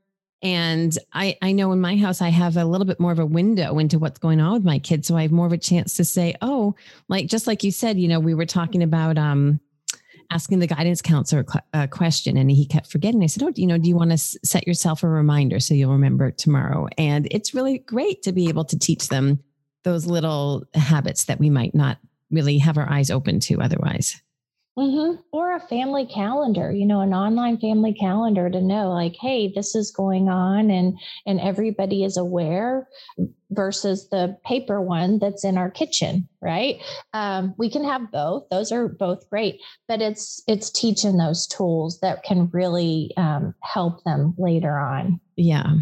and 0.42 0.96
I 1.12 1.36
I 1.42 1.52
know 1.52 1.72
in 1.72 1.80
my 1.80 1.96
house 1.96 2.20
I 2.20 2.28
have 2.28 2.56
a 2.56 2.64
little 2.64 2.86
bit 2.86 3.00
more 3.00 3.12
of 3.12 3.18
a 3.18 3.26
window 3.26 3.78
into 3.78 3.98
what's 3.98 4.18
going 4.18 4.40
on 4.40 4.52
with 4.52 4.64
my 4.64 4.78
kids, 4.78 5.08
so 5.08 5.16
I 5.16 5.22
have 5.22 5.32
more 5.32 5.46
of 5.46 5.52
a 5.52 5.58
chance 5.58 5.94
to 5.96 6.04
say, 6.04 6.34
oh, 6.42 6.74
like 7.08 7.26
just 7.26 7.46
like 7.46 7.64
you 7.64 7.70
said, 7.70 7.98
you 7.98 8.08
know, 8.08 8.20
we 8.20 8.34
were 8.34 8.46
talking 8.46 8.82
about 8.82 9.18
um 9.18 9.60
asking 10.30 10.58
the 10.58 10.66
guidance 10.66 11.02
counselor 11.02 11.44
a 11.72 11.88
question 11.88 12.36
and 12.36 12.50
he 12.50 12.66
kept 12.66 12.90
forgetting. 12.90 13.22
I 13.22 13.26
said, 13.26 13.42
Oh, 13.42 13.52
you 13.54 13.66
know, 13.66 13.78
do 13.78 13.88
you 13.88 13.96
want 13.96 14.10
to 14.10 14.18
set 14.18 14.66
yourself 14.66 15.02
a 15.02 15.08
reminder 15.08 15.60
so 15.60 15.74
you'll 15.74 15.92
remember 15.92 16.30
tomorrow? 16.30 16.88
And 16.98 17.28
it's 17.30 17.54
really 17.54 17.78
great 17.78 18.22
to 18.22 18.32
be 18.32 18.48
able 18.48 18.64
to 18.64 18.78
teach 18.78 19.08
them 19.08 19.42
those 19.84 20.06
little 20.06 20.64
habits 20.74 21.24
that 21.24 21.38
we 21.38 21.50
might 21.50 21.74
not 21.74 21.98
really 22.30 22.58
have 22.58 22.76
our 22.76 22.90
eyes 22.90 23.10
open 23.10 23.40
to 23.40 23.60
otherwise. 23.60 24.20
Mm-hmm. 24.78 25.20
Or 25.32 25.56
a 25.56 25.60
family 25.60 26.06
calendar, 26.06 26.70
you 26.70 26.84
know, 26.84 27.00
an 27.00 27.14
online 27.14 27.56
family 27.58 27.94
calendar 27.94 28.50
to 28.50 28.60
know 28.60 28.90
like, 28.90 29.16
hey, 29.18 29.50
this 29.54 29.74
is 29.74 29.90
going 29.90 30.28
on 30.28 30.70
and 30.70 30.98
and 31.24 31.40
everybody 31.40 32.04
is 32.04 32.18
aware 32.18 32.86
versus 33.50 34.08
the 34.08 34.36
paper 34.44 34.80
one 34.80 35.18
that's 35.18 35.44
in 35.44 35.56
our 35.58 35.70
kitchen, 35.70 36.28
right? 36.40 36.80
Um, 37.12 37.54
we 37.58 37.70
can 37.70 37.84
have 37.84 38.10
both; 38.10 38.48
those 38.50 38.72
are 38.72 38.88
both 38.88 39.28
great. 39.30 39.60
But 39.88 40.00
it's 40.02 40.42
it's 40.46 40.70
teaching 40.70 41.16
those 41.16 41.46
tools 41.46 42.00
that 42.00 42.22
can 42.22 42.48
really 42.52 43.12
um, 43.16 43.54
help 43.62 44.04
them 44.04 44.34
later 44.38 44.78
on. 44.78 45.20
Yeah, 45.36 45.74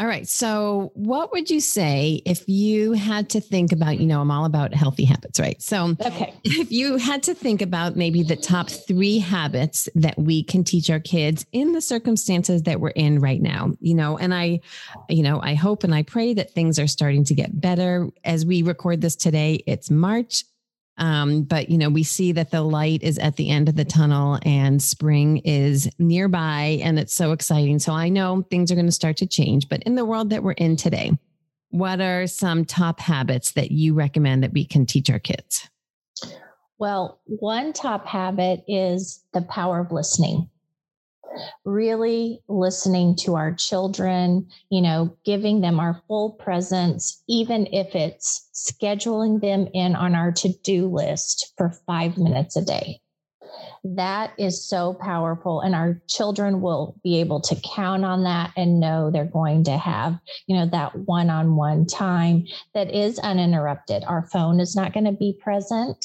all 0.00 0.06
right. 0.06 0.26
So, 0.26 0.92
what 0.94 1.30
would 1.32 1.50
you 1.50 1.60
say 1.60 2.22
if 2.24 2.48
you 2.48 2.92
had 2.92 3.28
to 3.30 3.40
think 3.40 3.70
about, 3.70 4.00
you 4.00 4.06
know, 4.06 4.22
I'm 4.22 4.30
all 4.30 4.46
about 4.46 4.72
healthy 4.72 5.04
habits, 5.04 5.38
right? 5.38 5.60
So, 5.60 5.94
okay. 6.00 6.32
if 6.44 6.72
you 6.72 6.96
had 6.96 7.22
to 7.24 7.34
think 7.34 7.60
about 7.60 7.96
maybe 7.96 8.22
the 8.22 8.36
top 8.36 8.70
three 8.70 9.18
habits 9.18 9.90
that 9.96 10.16
we 10.16 10.42
can 10.42 10.64
teach 10.64 10.88
our 10.88 11.00
kids 11.00 11.44
in 11.52 11.72
the 11.72 11.82
circumstances 11.82 12.62
that 12.62 12.80
we're 12.80 12.88
in 12.88 13.20
right 13.20 13.42
now, 13.42 13.74
you 13.80 13.94
know, 13.94 14.16
and 14.16 14.32
I, 14.32 14.60
you 15.10 15.22
know, 15.22 15.38
I 15.42 15.52
hope 15.52 15.84
and 15.84 15.94
I 15.94 16.02
pray 16.02 16.32
that 16.32 16.50
things 16.52 16.78
are 16.78 16.86
starting 16.86 17.24
to 17.24 17.34
get 17.34 17.60
better. 17.60 18.08
As 18.24 18.46
we 18.46 18.62
record 18.62 19.02
this 19.02 19.16
today, 19.16 19.62
it's 19.66 19.90
March. 19.90 20.44
Um, 21.00 21.42
but 21.42 21.70
you 21.70 21.78
know, 21.78 21.88
we 21.88 22.02
see 22.02 22.30
that 22.32 22.50
the 22.50 22.62
light 22.62 23.02
is 23.02 23.18
at 23.18 23.36
the 23.36 23.48
end 23.48 23.68
of 23.68 23.74
the 23.74 23.84
tunnel 23.84 24.38
and 24.42 24.80
spring 24.82 25.38
is 25.38 25.90
nearby 25.98 26.78
and 26.82 26.98
it's 26.98 27.14
so 27.14 27.32
exciting. 27.32 27.78
So 27.78 27.92
I 27.92 28.10
know 28.10 28.46
things 28.50 28.70
are 28.70 28.74
going 28.74 28.86
to 28.86 28.92
start 28.92 29.16
to 29.16 29.26
change, 29.26 29.68
but 29.68 29.82
in 29.84 29.94
the 29.94 30.04
world 30.04 30.30
that 30.30 30.42
we're 30.42 30.52
in 30.52 30.76
today, 30.76 31.12
what 31.70 32.00
are 32.00 32.26
some 32.26 32.64
top 32.64 33.00
habits 33.00 33.52
that 33.52 33.70
you 33.70 33.94
recommend 33.94 34.42
that 34.42 34.52
we 34.52 34.64
can 34.64 34.84
teach 34.84 35.08
our 35.08 35.18
kids? 35.18 35.68
Well, 36.78 37.20
one 37.24 37.72
top 37.72 38.06
habit 38.06 38.62
is 38.68 39.24
the 39.32 39.42
power 39.42 39.80
of 39.80 39.92
listening 39.92 40.50
really 41.64 42.40
listening 42.48 43.16
to 43.16 43.36
our 43.36 43.54
children, 43.54 44.48
you 44.70 44.80
know, 44.80 45.16
giving 45.24 45.60
them 45.60 45.80
our 45.80 46.02
full 46.08 46.32
presence, 46.32 47.22
even 47.28 47.66
if 47.72 47.94
it's 47.94 48.48
scheduling 48.54 49.40
them 49.40 49.68
in 49.74 49.94
on 49.94 50.14
our 50.14 50.32
to 50.32 50.48
do 50.62 50.88
list 50.88 51.52
for 51.56 51.70
five 51.86 52.18
minutes 52.18 52.56
a 52.56 52.64
day. 52.64 53.00
That 53.82 54.32
is 54.38 54.66
so 54.66 54.94
powerful. 54.94 55.60
And 55.60 55.74
our 55.74 56.02
children 56.06 56.60
will 56.60 56.96
be 57.02 57.20
able 57.20 57.40
to 57.42 57.56
count 57.56 58.04
on 58.04 58.24
that 58.24 58.52
and 58.56 58.80
know 58.80 59.10
they're 59.10 59.24
going 59.24 59.64
to 59.64 59.76
have, 59.76 60.18
you 60.46 60.56
know, 60.56 60.66
that 60.66 60.94
one 60.96 61.30
on 61.30 61.56
one 61.56 61.86
time 61.86 62.46
that 62.74 62.94
is 62.94 63.18
uninterrupted. 63.18 64.04
Our 64.04 64.28
phone 64.28 64.60
is 64.60 64.76
not 64.76 64.92
going 64.92 65.06
to 65.06 65.12
be 65.12 65.38
present 65.42 66.04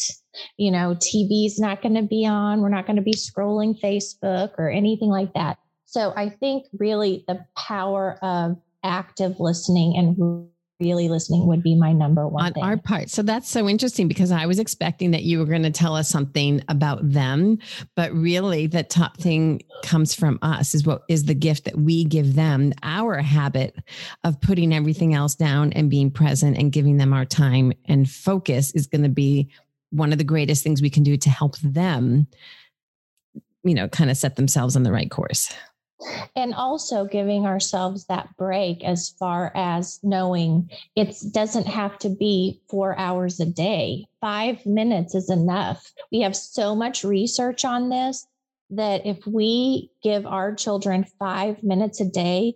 you 0.58 0.72
know, 0.72 0.96
TV's 0.96 1.60
not 1.60 1.82
going 1.82 1.96
to 1.96 2.02
be 2.02 2.26
on. 2.26 2.62
We're 2.62 2.70
not 2.70 2.86
going 2.86 2.98
to 2.98 3.02
be 3.02 3.14
scrolling 3.14 3.80
Facebook 3.80 4.52
or 4.58 4.70
anything 4.70 5.10
like 5.10 5.34
that. 5.34 5.58
So 5.86 6.14
I 6.16 6.30
think 6.30 6.66
really 6.78 7.24
the 7.28 7.46
power 7.56 8.18
of 8.22 8.58
active 8.84 9.40
listening 9.40 9.96
and 9.98 10.50
really 10.80 11.08
listening 11.08 11.48
would 11.48 11.64
be 11.64 11.76
my 11.76 11.94
number 11.94 12.28
one 12.28 12.46
on 12.46 12.54
thing. 12.54 12.64
our 12.64 12.78
part. 12.78 13.10
So 13.10 13.22
that's 13.22 13.50
so 13.50 13.70
interesting 13.70 14.08
because 14.08 14.32
I 14.32 14.46
was 14.46 14.60
expecting 14.60 15.12
that 15.12 15.24
you 15.24 15.40
were 15.40 15.46
going 15.46 15.64
to 15.64 15.72
tell 15.72 15.96
us 15.96 16.10
something 16.10 16.62
about 16.68 17.00
them, 17.10 17.60
but 17.96 18.12
really 18.14 18.68
the 18.68 18.84
top 18.84 19.18
thing 19.18 19.62
comes 19.84 20.14
from 20.14 20.38
us 20.42 20.76
is 20.76 20.86
what 20.86 21.04
is 21.08 21.26
the 21.26 21.34
gift 21.34 21.66
that 21.66 21.78
we 21.78 22.04
give 22.04 22.36
them. 22.36 22.74
Our 22.84 23.20
habit 23.20 23.78
of 24.24 24.42
putting 24.42 24.74
everything 24.74 25.14
else 25.14 25.36
down 25.36 25.72
and 25.74 25.90
being 25.90 26.12
present 26.12 26.58
and 26.58 26.72
giving 26.72 26.98
them 26.98 27.14
our 27.14 27.26
time 27.26 27.72
and 27.86 28.10
focus 28.10 28.72
is 28.74 28.88
going 28.88 29.04
to 29.04 29.10
be 29.10 29.50
one 29.92 30.12
of 30.12 30.18
the 30.18 30.24
greatest 30.26 30.64
things 30.64 30.82
we 30.82 30.90
can 30.90 31.04
do 31.04 31.16
to 31.16 31.30
help 31.30 31.58
them, 31.60 32.28
you 33.64 33.74
know, 33.74 33.88
kind 33.88 34.10
of 34.10 34.18
set 34.18 34.36
themselves 34.36 34.76
on 34.76 34.84
the 34.84 34.92
right 34.92 35.10
course. 35.10 35.54
And 36.36 36.54
also 36.54 37.06
giving 37.06 37.46
ourselves 37.46 38.06
that 38.06 38.36
break 38.38 38.84
as 38.84 39.10
far 39.10 39.52
as 39.56 40.00
knowing 40.04 40.70
it 40.96 41.16
doesn't 41.32 41.68
have 41.68 41.98
to 42.00 42.10
be 42.10 42.62
four 42.70 42.98
hours 43.00 43.40
a 43.40 43.46
day. 43.46 44.06
Five 44.20 44.66
minutes 44.66 45.16
is 45.16 45.30
enough. 45.30 45.92
We 46.12 46.22
have 46.22 46.36
so 46.36 46.76
much 46.76 47.04
research 47.04 47.64
on 47.64 47.90
this 47.90 48.28
that 48.72 49.06
if 49.06 49.26
we 49.26 49.92
give 50.04 50.26
our 50.26 50.54
children 50.54 51.06
five 51.20 51.64
minutes 51.64 52.02
a 52.02 52.06
day, 52.06 52.56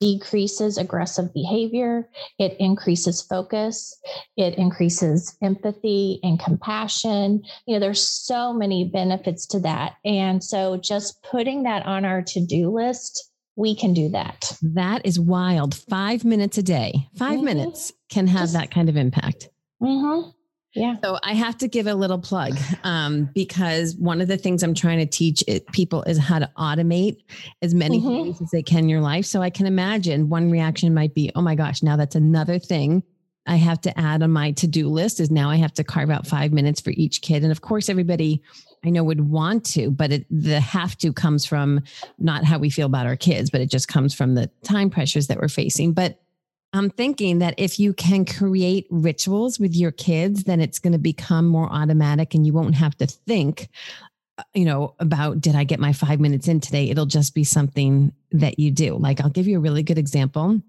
decreases 0.00 0.76
aggressive 0.78 1.32
behavior, 1.32 2.08
it 2.38 2.56
increases 2.58 3.22
focus, 3.22 3.98
it 4.36 4.54
increases 4.56 5.36
empathy 5.42 6.20
and 6.22 6.38
compassion. 6.38 7.42
You 7.66 7.74
know, 7.74 7.80
there's 7.80 8.06
so 8.06 8.52
many 8.52 8.84
benefits 8.84 9.46
to 9.46 9.60
that. 9.60 9.94
And 10.04 10.42
so 10.42 10.76
just 10.76 11.22
putting 11.22 11.62
that 11.62 11.86
on 11.86 12.04
our 12.04 12.22
to-do 12.22 12.70
list, 12.70 13.30
we 13.56 13.74
can 13.74 13.94
do 13.94 14.10
that. 14.10 14.52
That 14.60 15.00
is 15.06 15.18
wild. 15.18 15.74
5 15.74 16.24
minutes 16.24 16.58
a 16.58 16.62
day. 16.62 17.08
5 17.16 17.36
mm-hmm. 17.36 17.44
minutes 17.44 17.92
can 18.10 18.26
have 18.26 18.42
just, 18.42 18.52
that 18.52 18.70
kind 18.70 18.90
of 18.90 18.96
impact. 18.96 19.48
Mm-hmm. 19.82 20.30
Yeah. 20.76 20.96
So 21.02 21.18
I 21.22 21.32
have 21.32 21.56
to 21.58 21.68
give 21.68 21.86
a 21.86 21.94
little 21.94 22.18
plug 22.18 22.56
um, 22.84 23.30
because 23.34 23.96
one 23.96 24.20
of 24.20 24.28
the 24.28 24.36
things 24.36 24.62
I'm 24.62 24.74
trying 24.74 24.98
to 24.98 25.06
teach 25.06 25.42
it, 25.48 25.66
people 25.72 26.02
is 26.02 26.18
how 26.18 26.38
to 26.38 26.50
automate 26.56 27.16
as 27.62 27.74
many 27.74 27.98
mm-hmm. 27.98 28.08
things 28.08 28.42
as 28.42 28.50
they 28.50 28.62
can 28.62 28.80
in 28.80 28.88
your 28.88 29.00
life. 29.00 29.24
So 29.24 29.42
I 29.42 29.50
can 29.50 29.66
imagine 29.66 30.28
one 30.28 30.50
reaction 30.50 30.92
might 30.92 31.14
be, 31.14 31.32
oh 31.34 31.42
my 31.42 31.54
gosh, 31.54 31.82
now 31.82 31.96
that's 31.96 32.14
another 32.14 32.58
thing 32.58 33.02
I 33.46 33.56
have 33.56 33.80
to 33.82 33.98
add 33.98 34.22
on 34.22 34.32
my 34.32 34.52
to 34.52 34.66
do 34.66 34.88
list 34.88 35.20
is 35.20 35.30
now 35.30 35.50
I 35.50 35.56
have 35.56 35.72
to 35.74 35.84
carve 35.84 36.10
out 36.10 36.26
five 36.26 36.52
minutes 36.52 36.80
for 36.80 36.90
each 36.90 37.22
kid. 37.22 37.42
And 37.42 37.52
of 37.52 37.60
course, 37.60 37.88
everybody 37.88 38.42
I 38.84 38.90
know 38.90 39.04
would 39.04 39.28
want 39.28 39.64
to, 39.66 39.90
but 39.90 40.12
it, 40.12 40.26
the 40.30 40.60
have 40.60 40.96
to 40.98 41.12
comes 41.12 41.46
from 41.46 41.82
not 42.18 42.44
how 42.44 42.58
we 42.58 42.70
feel 42.70 42.86
about 42.86 43.06
our 43.06 43.16
kids, 43.16 43.50
but 43.50 43.60
it 43.60 43.70
just 43.70 43.88
comes 43.88 44.14
from 44.14 44.34
the 44.34 44.50
time 44.62 44.90
pressures 44.90 45.28
that 45.28 45.38
we're 45.40 45.48
facing. 45.48 45.92
But 45.92 46.20
I'm 46.76 46.90
thinking 46.90 47.38
that 47.38 47.54
if 47.58 47.78
you 47.78 47.92
can 47.92 48.24
create 48.24 48.86
rituals 48.90 49.58
with 49.58 49.74
your 49.74 49.92
kids, 49.92 50.44
then 50.44 50.60
it's 50.60 50.78
going 50.78 50.92
to 50.92 50.98
become 50.98 51.46
more 51.46 51.72
automatic 51.72 52.34
and 52.34 52.46
you 52.46 52.52
won't 52.52 52.74
have 52.74 52.96
to 52.98 53.06
think, 53.06 53.68
uh, 54.38 54.42
you 54.54 54.64
know, 54.64 54.94
about 54.98 55.40
did 55.40 55.54
I 55.54 55.64
get 55.64 55.80
my 55.80 55.92
five 55.92 56.20
minutes 56.20 56.48
in 56.48 56.60
today? 56.60 56.90
It'll 56.90 57.06
just 57.06 57.34
be 57.34 57.44
something 57.44 58.12
that 58.32 58.58
you 58.58 58.70
do. 58.70 58.96
Like, 58.96 59.20
I'll 59.20 59.30
give 59.30 59.46
you 59.46 59.58
a 59.58 59.60
really 59.60 59.82
good 59.82 59.98
example 59.98 60.60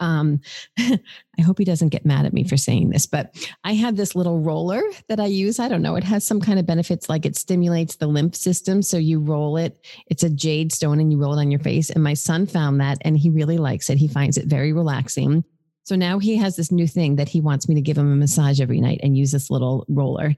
um, 0.00 0.40
I 0.78 1.42
hope 1.42 1.58
he 1.58 1.64
doesn't 1.64 1.90
get 1.90 2.06
mad 2.06 2.26
at 2.26 2.32
me 2.32 2.44
for 2.44 2.56
saying 2.56 2.90
this, 2.90 3.06
but 3.06 3.34
I 3.64 3.74
have 3.74 3.96
this 3.96 4.14
little 4.14 4.40
roller 4.40 4.82
that 5.08 5.20
I 5.20 5.26
use. 5.26 5.58
I 5.58 5.68
don't 5.68 5.82
know. 5.82 5.96
It 5.96 6.04
has 6.04 6.26
some 6.26 6.40
kind 6.40 6.58
of 6.58 6.66
benefits, 6.66 7.08
like 7.08 7.24
it 7.24 7.36
stimulates 7.36 7.96
the 7.96 8.06
lymph 8.06 8.34
system. 8.34 8.82
So 8.82 8.96
you 8.96 9.20
roll 9.20 9.56
it. 9.56 9.86
It's 10.08 10.22
a 10.22 10.30
jade 10.30 10.72
stone 10.72 11.00
and 11.00 11.12
you 11.12 11.18
roll 11.18 11.34
it 11.34 11.40
on 11.40 11.50
your 11.50 11.60
face. 11.60 11.90
And 11.90 12.02
my 12.02 12.14
son 12.14 12.46
found 12.46 12.80
that 12.80 12.98
and 13.02 13.16
he 13.16 13.30
really 13.30 13.58
likes 13.58 13.90
it. 13.90 13.98
He 13.98 14.08
finds 14.08 14.36
it 14.36 14.46
very 14.46 14.72
relaxing. 14.72 15.44
So 15.84 15.96
now 15.96 16.18
he 16.18 16.36
has 16.36 16.56
this 16.56 16.70
new 16.70 16.86
thing 16.86 17.16
that 17.16 17.28
he 17.28 17.40
wants 17.40 17.68
me 17.68 17.74
to 17.74 17.80
give 17.80 17.96
him 17.96 18.12
a 18.12 18.16
massage 18.16 18.60
every 18.60 18.80
night 18.80 19.00
and 19.02 19.16
use 19.16 19.32
this 19.32 19.50
little 19.50 19.86
roller. 19.88 20.36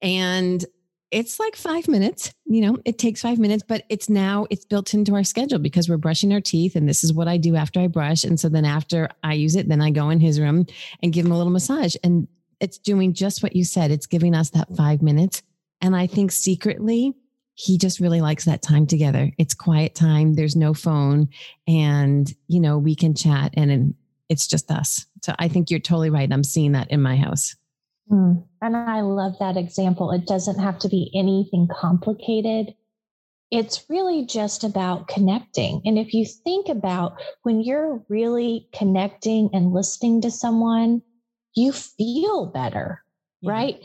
And 0.00 0.64
it's 1.12 1.38
like 1.38 1.54
five 1.54 1.86
minutes 1.88 2.32
you 2.46 2.60
know 2.62 2.78
it 2.84 2.98
takes 2.98 3.20
five 3.20 3.38
minutes 3.38 3.62
but 3.68 3.84
it's 3.90 4.08
now 4.08 4.46
it's 4.50 4.64
built 4.64 4.94
into 4.94 5.14
our 5.14 5.22
schedule 5.22 5.58
because 5.58 5.88
we're 5.88 5.98
brushing 5.98 6.32
our 6.32 6.40
teeth 6.40 6.74
and 6.74 6.88
this 6.88 7.04
is 7.04 7.12
what 7.12 7.28
i 7.28 7.36
do 7.36 7.54
after 7.54 7.78
i 7.80 7.86
brush. 7.86 8.24
And 8.24 8.40
so 8.40 8.48
then 8.48 8.64
after 8.64 9.08
i 9.22 9.34
use 9.34 9.54
it 9.54 9.68
then 9.68 9.80
i 9.80 9.90
go 9.90 10.10
in 10.10 10.18
his 10.18 10.40
room 10.40 10.66
and 11.02 11.12
give 11.12 11.26
him 11.26 11.32
a 11.32 11.36
little 11.36 11.52
massage. 11.52 11.94
And 12.02 12.26
it's 12.60 12.78
doing 12.78 13.12
just 13.12 13.42
what 13.42 13.54
you 13.54 13.64
said. 13.64 13.90
It's 13.90 14.06
giving 14.06 14.34
us 14.34 14.50
that 14.50 14.74
five 14.76 15.02
minutes. 15.02 15.42
And 15.80 15.94
i 15.94 16.06
think 16.06 16.32
secretly 16.32 17.14
he 17.54 17.76
just 17.76 18.00
really 18.00 18.22
likes 18.22 18.46
that 18.46 18.62
time 18.62 18.86
together. 18.86 19.30
It's 19.36 19.52
quiet 19.52 19.94
time. 19.94 20.32
There's 20.32 20.56
no 20.56 20.72
phone. 20.72 21.28
And 21.68 22.34
you 22.48 22.60
know 22.60 22.78
we 22.78 22.96
can 22.96 23.14
chat 23.14 23.52
and 23.54 23.94
it's 24.30 24.46
just 24.46 24.70
us. 24.70 25.06
So 25.22 25.34
i 25.38 25.48
think 25.48 25.70
you're 25.70 25.80
totally 25.80 26.10
right. 26.10 26.32
I'm 26.32 26.44
seeing 26.44 26.72
that 26.72 26.90
in 26.90 27.02
my 27.02 27.16
house 27.16 27.54
Mm. 28.10 28.44
And 28.60 28.76
I 28.76 29.00
love 29.00 29.34
that 29.40 29.56
example. 29.56 30.10
It 30.10 30.26
doesn't 30.26 30.58
have 30.58 30.78
to 30.80 30.88
be 30.88 31.10
anything 31.14 31.68
complicated. 31.68 32.74
it's 33.52 33.84
really 33.90 34.24
just 34.24 34.64
about 34.64 35.08
connecting. 35.08 35.82
And 35.84 35.98
if 35.98 36.14
you 36.14 36.24
think 36.24 36.70
about 36.70 37.20
when 37.42 37.60
you're 37.60 38.02
really 38.08 38.66
connecting 38.74 39.50
and 39.52 39.74
listening 39.74 40.22
to 40.22 40.30
someone, 40.30 41.02
you 41.54 41.70
feel 41.70 42.46
better, 42.46 43.04
yeah. 43.42 43.52
right? 43.52 43.80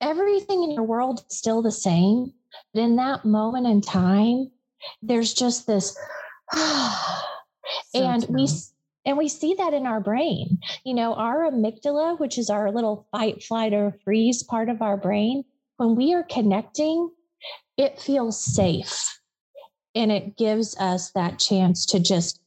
Everything 0.00 0.64
in 0.64 0.72
your 0.72 0.82
world 0.82 1.22
is 1.30 1.38
still 1.38 1.62
the 1.62 1.70
same. 1.70 2.32
But 2.74 2.80
in 2.80 2.96
that 2.96 3.24
moment 3.24 3.68
in 3.68 3.80
time, 3.80 4.50
there's 5.02 5.32
just 5.32 5.68
this, 5.68 5.96
and 7.94 8.26
we 8.28 8.48
and 9.06 9.16
we 9.16 9.28
see 9.28 9.54
that 9.54 9.72
in 9.72 9.86
our 9.86 10.00
brain. 10.00 10.58
You 10.84 10.94
know, 10.94 11.14
our 11.14 11.48
amygdala, 11.48 12.18
which 12.18 12.38
is 12.38 12.50
our 12.50 12.72
little 12.72 13.06
fight, 13.12 13.42
flight, 13.42 13.72
or 13.72 13.96
freeze 14.04 14.42
part 14.42 14.68
of 14.68 14.82
our 14.82 14.96
brain, 14.96 15.44
when 15.76 15.94
we 15.94 16.12
are 16.12 16.24
connecting, 16.24 17.10
it 17.76 18.00
feels 18.00 18.42
safe. 18.42 19.20
And 19.94 20.10
it 20.10 20.36
gives 20.36 20.76
us 20.78 21.12
that 21.12 21.38
chance 21.38 21.86
to 21.86 22.00
just 22.00 22.40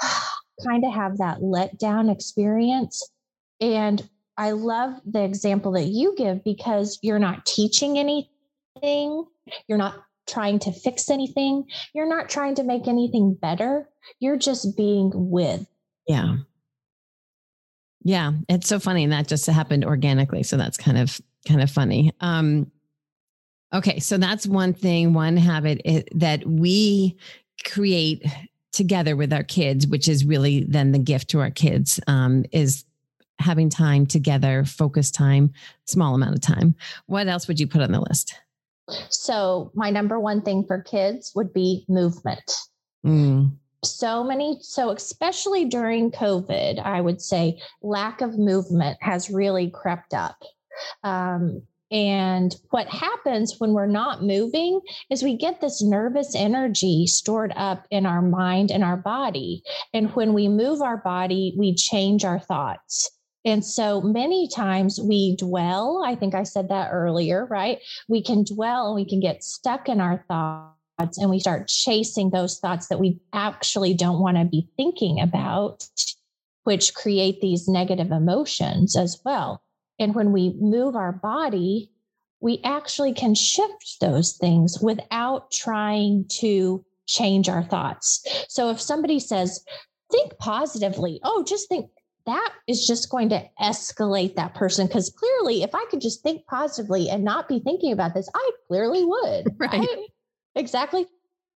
kind 0.66 0.84
of 0.84 0.92
have 0.92 1.18
that 1.18 1.42
let 1.42 1.78
down 1.78 2.10
experience. 2.10 3.02
And 3.60 4.06
I 4.36 4.50
love 4.50 5.00
the 5.06 5.24
example 5.24 5.72
that 5.72 5.86
you 5.86 6.14
give 6.16 6.44
because 6.44 6.98
you're 7.02 7.18
not 7.18 7.46
teaching 7.46 7.98
anything, 7.98 9.24
you're 9.66 9.78
not 9.78 10.02
trying 10.26 10.58
to 10.58 10.72
fix 10.72 11.08
anything, 11.08 11.64
you're 11.94 12.08
not 12.08 12.28
trying 12.28 12.54
to 12.56 12.64
make 12.64 12.86
anything 12.86 13.32
better. 13.34 13.88
You're 14.20 14.36
just 14.36 14.76
being 14.76 15.10
with. 15.14 15.66
Yeah. 16.06 16.36
Yeah, 18.02 18.32
it's 18.48 18.68
so 18.68 18.78
funny 18.78 19.02
and 19.02 19.12
that 19.12 19.26
just 19.26 19.46
happened 19.46 19.84
organically, 19.84 20.42
so 20.42 20.56
that's 20.56 20.76
kind 20.76 20.98
of 20.98 21.20
kind 21.46 21.62
of 21.62 21.70
funny. 21.70 22.12
Um 22.20 22.70
Okay, 23.74 23.98
so 23.98 24.16
that's 24.16 24.46
one 24.46 24.72
thing, 24.72 25.12
one 25.12 25.36
habit 25.36 25.82
that 26.14 26.46
we 26.46 27.16
create 27.64 28.24
together 28.72 29.16
with 29.16 29.32
our 29.32 29.42
kids, 29.42 29.86
which 29.86 30.06
is 30.06 30.24
really 30.24 30.64
then 30.68 30.92
the 30.92 30.98
gift 30.98 31.28
to 31.30 31.40
our 31.40 31.50
kids, 31.50 31.98
um, 32.06 32.44
is 32.52 32.84
having 33.38 33.68
time 33.68 34.06
together, 34.06 34.64
focus 34.64 35.10
time, 35.10 35.52
small 35.84 36.14
amount 36.14 36.34
of 36.34 36.40
time. 36.40 36.74
What 37.06 37.26
else 37.26 37.48
would 37.48 37.58
you 37.58 37.66
put 37.66 37.82
on 37.82 37.92
the 37.92 38.00
list? 38.00 38.34
So, 39.08 39.72
my 39.74 39.90
number 39.90 40.20
one 40.20 40.42
thing 40.42 40.64
for 40.64 40.80
kids 40.80 41.32
would 41.34 41.52
be 41.52 41.84
movement. 41.88 42.52
Mm. 43.04 43.56
So 43.84 44.24
many, 44.24 44.58
so 44.60 44.90
especially 44.90 45.64
during 45.66 46.10
COVID, 46.10 46.82
I 46.84 47.00
would 47.00 47.20
say 47.20 47.60
lack 47.82 48.20
of 48.20 48.38
movement 48.38 48.98
has 49.00 49.30
really 49.30 49.70
crept 49.70 50.14
up. 50.14 50.42
Um, 51.04 51.62
and 51.90 52.54
what 52.70 52.88
happens 52.88 53.60
when 53.60 53.72
we're 53.72 53.86
not 53.86 54.22
moving 54.22 54.80
is 55.08 55.22
we 55.22 55.36
get 55.36 55.60
this 55.60 55.82
nervous 55.82 56.34
energy 56.34 57.06
stored 57.06 57.52
up 57.54 57.86
in 57.90 58.06
our 58.06 58.22
mind 58.22 58.72
and 58.72 58.82
our 58.82 58.96
body. 58.96 59.62
And 59.94 60.10
when 60.16 60.32
we 60.32 60.48
move 60.48 60.82
our 60.82 60.96
body, 60.96 61.54
we 61.56 61.74
change 61.74 62.24
our 62.24 62.40
thoughts. 62.40 63.10
And 63.44 63.64
so 63.64 64.00
many 64.00 64.48
times 64.48 65.00
we 65.00 65.36
dwell. 65.36 66.02
I 66.04 66.16
think 66.16 66.34
I 66.34 66.42
said 66.42 66.68
that 66.70 66.90
earlier, 66.90 67.46
right? 67.46 67.78
We 68.08 68.20
can 68.20 68.42
dwell 68.42 68.88
and 68.88 68.96
we 68.96 69.08
can 69.08 69.20
get 69.20 69.44
stuck 69.44 69.88
in 69.88 70.00
our 70.00 70.24
thoughts 70.26 70.75
and 70.98 71.30
we 71.30 71.40
start 71.40 71.68
chasing 71.68 72.30
those 72.30 72.58
thoughts 72.58 72.88
that 72.88 73.00
we 73.00 73.20
actually 73.32 73.94
don't 73.94 74.20
want 74.20 74.36
to 74.36 74.44
be 74.44 74.68
thinking 74.76 75.20
about, 75.20 75.86
which 76.64 76.94
create 76.94 77.40
these 77.40 77.68
negative 77.68 78.10
emotions 78.10 78.96
as 78.96 79.20
well. 79.24 79.62
And 79.98 80.14
when 80.14 80.32
we 80.32 80.54
move 80.58 80.96
our 80.96 81.12
body, 81.12 81.90
we 82.40 82.60
actually 82.64 83.14
can 83.14 83.34
shift 83.34 83.96
those 84.00 84.32
things 84.32 84.78
without 84.80 85.50
trying 85.50 86.26
to 86.40 86.84
change 87.06 87.48
our 87.48 87.62
thoughts. 87.62 88.26
So 88.48 88.70
if 88.70 88.80
somebody 88.80 89.20
says, 89.20 89.64
think 90.10 90.36
positively, 90.38 91.20
oh, 91.24 91.44
just 91.44 91.68
think 91.68 91.90
that 92.26 92.52
is 92.66 92.86
just 92.86 93.10
going 93.10 93.28
to 93.30 93.48
escalate 93.60 94.34
that 94.34 94.54
person. 94.54 94.86
Because 94.86 95.10
clearly, 95.10 95.62
if 95.62 95.74
I 95.74 95.84
could 95.90 96.00
just 96.00 96.22
think 96.22 96.44
positively 96.46 97.08
and 97.08 97.24
not 97.24 97.48
be 97.48 97.60
thinking 97.60 97.92
about 97.92 98.14
this, 98.14 98.28
I 98.34 98.50
clearly 98.66 99.04
would. 99.04 99.54
Right. 99.58 99.72
right? 99.72 100.06
Exactly. 100.56 101.06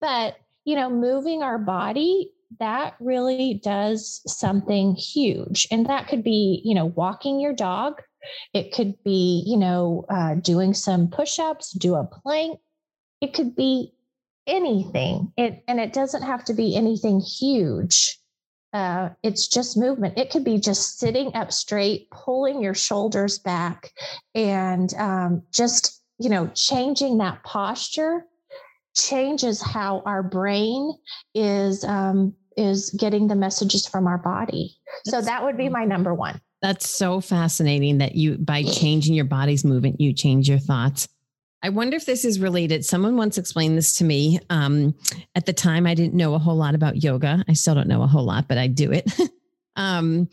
But, 0.00 0.37
you 0.64 0.74
know, 0.74 0.90
moving 0.90 1.42
our 1.42 1.59
body 1.59 2.32
that 2.59 2.94
really 3.00 3.61
does 3.62 4.22
something 4.26 4.94
huge. 4.94 5.68
And 5.70 5.87
that 5.87 6.09
could 6.09 6.24
be, 6.24 6.62
you 6.64 6.74
know, 6.74 6.87
walking 6.87 7.38
your 7.38 7.52
dog 7.52 8.02
it 8.52 8.72
could 8.72 9.02
be, 9.04 9.42
you 9.46 9.56
know, 9.56 10.04
uh, 10.09 10.35
doing 10.35 10.74
some 10.74 11.09
push 11.09 11.38
ups, 11.38 11.72
do 11.72 11.94
a 11.94 12.04
plank. 12.04 12.59
It 13.20 13.35
could 13.35 13.54
be 13.56 13.92
anything. 14.46 15.32
It, 15.37 15.62
and 15.68 15.80
it 15.80 15.92
doesn't 15.92 16.22
have 16.22 16.44
to 16.44 16.54
be 16.54 16.76
anything 16.76 17.20
huge. 17.20 18.18
Uh, 18.72 19.11
it's 19.22 19.48
just 19.48 19.76
movement. 19.76 20.18
It 20.18 20.30
could 20.30 20.44
be 20.44 20.59
just 20.59 20.98
sitting 20.98 21.35
up 21.35 21.52
straight, 21.52 22.11
pulling 22.11 22.62
your 22.62 22.74
shoulders 22.74 23.38
back, 23.38 23.90
and 24.35 24.92
um, 24.94 25.42
just, 25.52 26.02
you 26.18 26.28
know, 26.28 26.50
changing 26.54 27.18
that 27.18 27.42
posture 27.42 28.26
changes 28.96 29.62
how 29.62 30.02
our 30.06 30.22
brain 30.22 30.92
is 31.35 31.85
um, 31.85 32.35
is 32.56 32.90
getting 32.90 33.28
the 33.28 33.37
messages 33.37 33.87
from 33.87 34.06
our 34.06 34.18
body. 34.18 34.76
That's 35.04 35.16
so 35.16 35.20
that 35.22 35.44
would 35.44 35.56
be 35.56 35.68
my 35.68 35.85
number 35.85 36.14
one. 36.14 36.40
That's 36.62 36.88
so 36.88 37.20
fascinating 37.20 37.98
that 37.98 38.14
you, 38.14 38.38
by 38.38 38.62
changing 38.62 39.14
your 39.14 39.26
body's 39.26 39.64
movement, 39.64 40.00
you 40.00 40.12
change 40.12 40.48
your 40.48 40.59
thoughts. 40.59 41.06
I 41.62 41.68
wonder 41.68 41.96
if 41.96 42.06
this 42.06 42.24
is 42.24 42.40
related. 42.40 42.85
Someone 42.85 43.16
once 43.16 43.38
explained 43.38 43.76
this 43.76 43.98
to 43.98 44.04
me. 44.04 44.40
Um, 44.50 44.94
at 45.35 45.46
the 45.46 45.52
time, 45.52 45.87
I 45.87 45.94
didn't 45.94 46.14
know 46.14 46.35
a 46.35 46.38
whole 46.38 46.56
lot 46.56 46.74
about 46.74 47.02
yoga. 47.02 47.44
I 47.48 47.52
still 47.52 47.74
don't 47.74 47.88
know 47.88 48.02
a 48.02 48.06
whole 48.06 48.24
lot, 48.24 48.48
but 48.48 48.59
I 48.59 48.68
do 48.68 48.92
it. 48.92 49.11
um, 49.76 50.28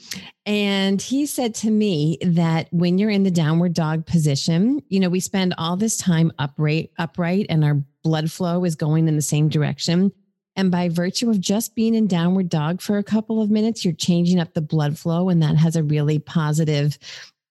and 0.46 1.02
he 1.02 1.26
said 1.26 1.56
to 1.56 1.72
me 1.72 2.18
that 2.22 2.68
when 2.72 2.98
you're 2.98 3.10
in 3.10 3.24
the 3.24 3.32
downward 3.32 3.74
dog 3.74 4.06
position, 4.06 4.82
you 4.90 5.00
know, 5.00 5.10
we 5.10 5.20
spend 5.20 5.56
all 5.58 5.76
this 5.76 5.98
time 5.98 6.32
upright, 6.40 6.92
upright, 6.98 7.48
and 7.50 7.66
our 7.66 7.84
blood 8.04 8.32
flow 8.32 8.66
is 8.66 8.76
going 8.76 9.08
in 9.08 9.16
the 9.16 9.22
same 9.22 9.50
direction. 9.50 10.12
And 10.56 10.70
by 10.70 10.90
virtue 10.90 11.30
of 11.30 11.40
just 11.40 11.74
being 11.74 11.96
in 11.96 12.06
downward 12.06 12.50
dog 12.50 12.80
for 12.80 12.98
a 12.98 13.04
couple 13.04 13.42
of 13.42 13.50
minutes, 13.50 13.84
you're 13.84 13.94
changing 13.94 14.40
up 14.40 14.54
the 14.54 14.62
blood 14.62 15.00
flow, 15.00 15.30
and 15.30 15.42
that 15.42 15.58
has 15.58 15.76
a 15.76 15.84
really 15.84 16.20
positive 16.20 17.00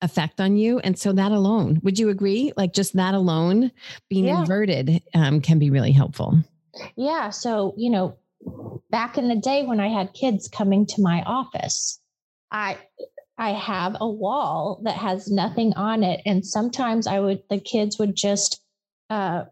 effect 0.03 0.41
on 0.41 0.57
you. 0.57 0.79
And 0.81 0.97
so, 0.97 1.13
that 1.13 1.33
alone, 1.33 1.81
would 1.83 1.99
you 1.99 2.11
agree? 2.11 2.53
Like, 2.57 2.73
just 2.73 2.95
that 2.95 3.15
alone, 3.15 3.73
being 4.09 4.27
yeah. 4.27 4.41
inverted 4.41 5.03
um, 5.15 5.41
can 5.41 5.59
be 5.59 5.71
really 5.71 5.93
helpful. 5.93 6.39
Yeah. 6.97 7.31
So, 7.31 7.75
you 7.77 7.91
know, 7.91 8.19
back 8.91 9.19
in 9.19 9.29
the 9.29 9.37
day 9.37 9.65
when 9.65 9.81
I 9.81 9.89
had 9.89 10.15
kids 10.15 10.49
coming 10.49 10.87
to 10.87 11.03
my 11.03 11.23
office, 11.23 12.01
I, 12.51 12.79
I 13.37 13.51
have 13.51 13.97
a 14.01 14.09
wall 14.09 14.81
that 14.85 14.97
has 14.97 15.29
nothing 15.29 15.73
on 15.75 16.05
it. 16.05 16.21
And 16.25 16.47
sometimes 16.47 17.07
I 17.07 17.19
would, 17.19 17.43
the 17.51 17.59
kids 17.59 17.99
would 17.99 18.15
just 18.15 18.61
uh, 19.11 19.45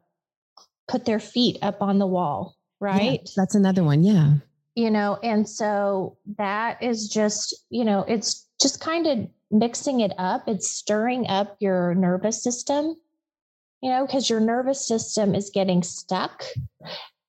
put 0.91 1.05
their 1.05 1.21
feet 1.21 1.59
up 1.63 1.81
on 1.81 1.99
the 1.99 2.07
wall 2.07 2.57
right? 2.81 3.21
Yeah, 3.23 3.31
that's 3.37 3.55
another 3.55 3.85
one. 3.85 4.03
Yeah. 4.03 4.35
You 4.75 4.91
know, 4.91 5.19
and 5.23 5.49
so 5.49 6.17
that 6.39 6.83
is 6.83 7.09
just, 7.09 7.55
you 7.69 7.85
know, 7.85 8.05
it's 8.09 8.49
just 8.61 8.81
kind 8.81 9.07
of 9.07 9.29
mixing 9.51 10.01
it 10.01 10.13
up. 10.19 10.49
It's 10.49 10.71
stirring 10.71 11.27
up 11.29 11.57
your 11.61 11.95
nervous 11.95 12.43
system, 12.43 12.97
you 13.83 13.91
know, 13.91 14.07
because 14.07 14.31
your 14.31 14.41
nervous 14.41 14.87
system 14.87 15.35
is 15.35 15.51
getting 15.53 15.83
stuck 15.83 16.45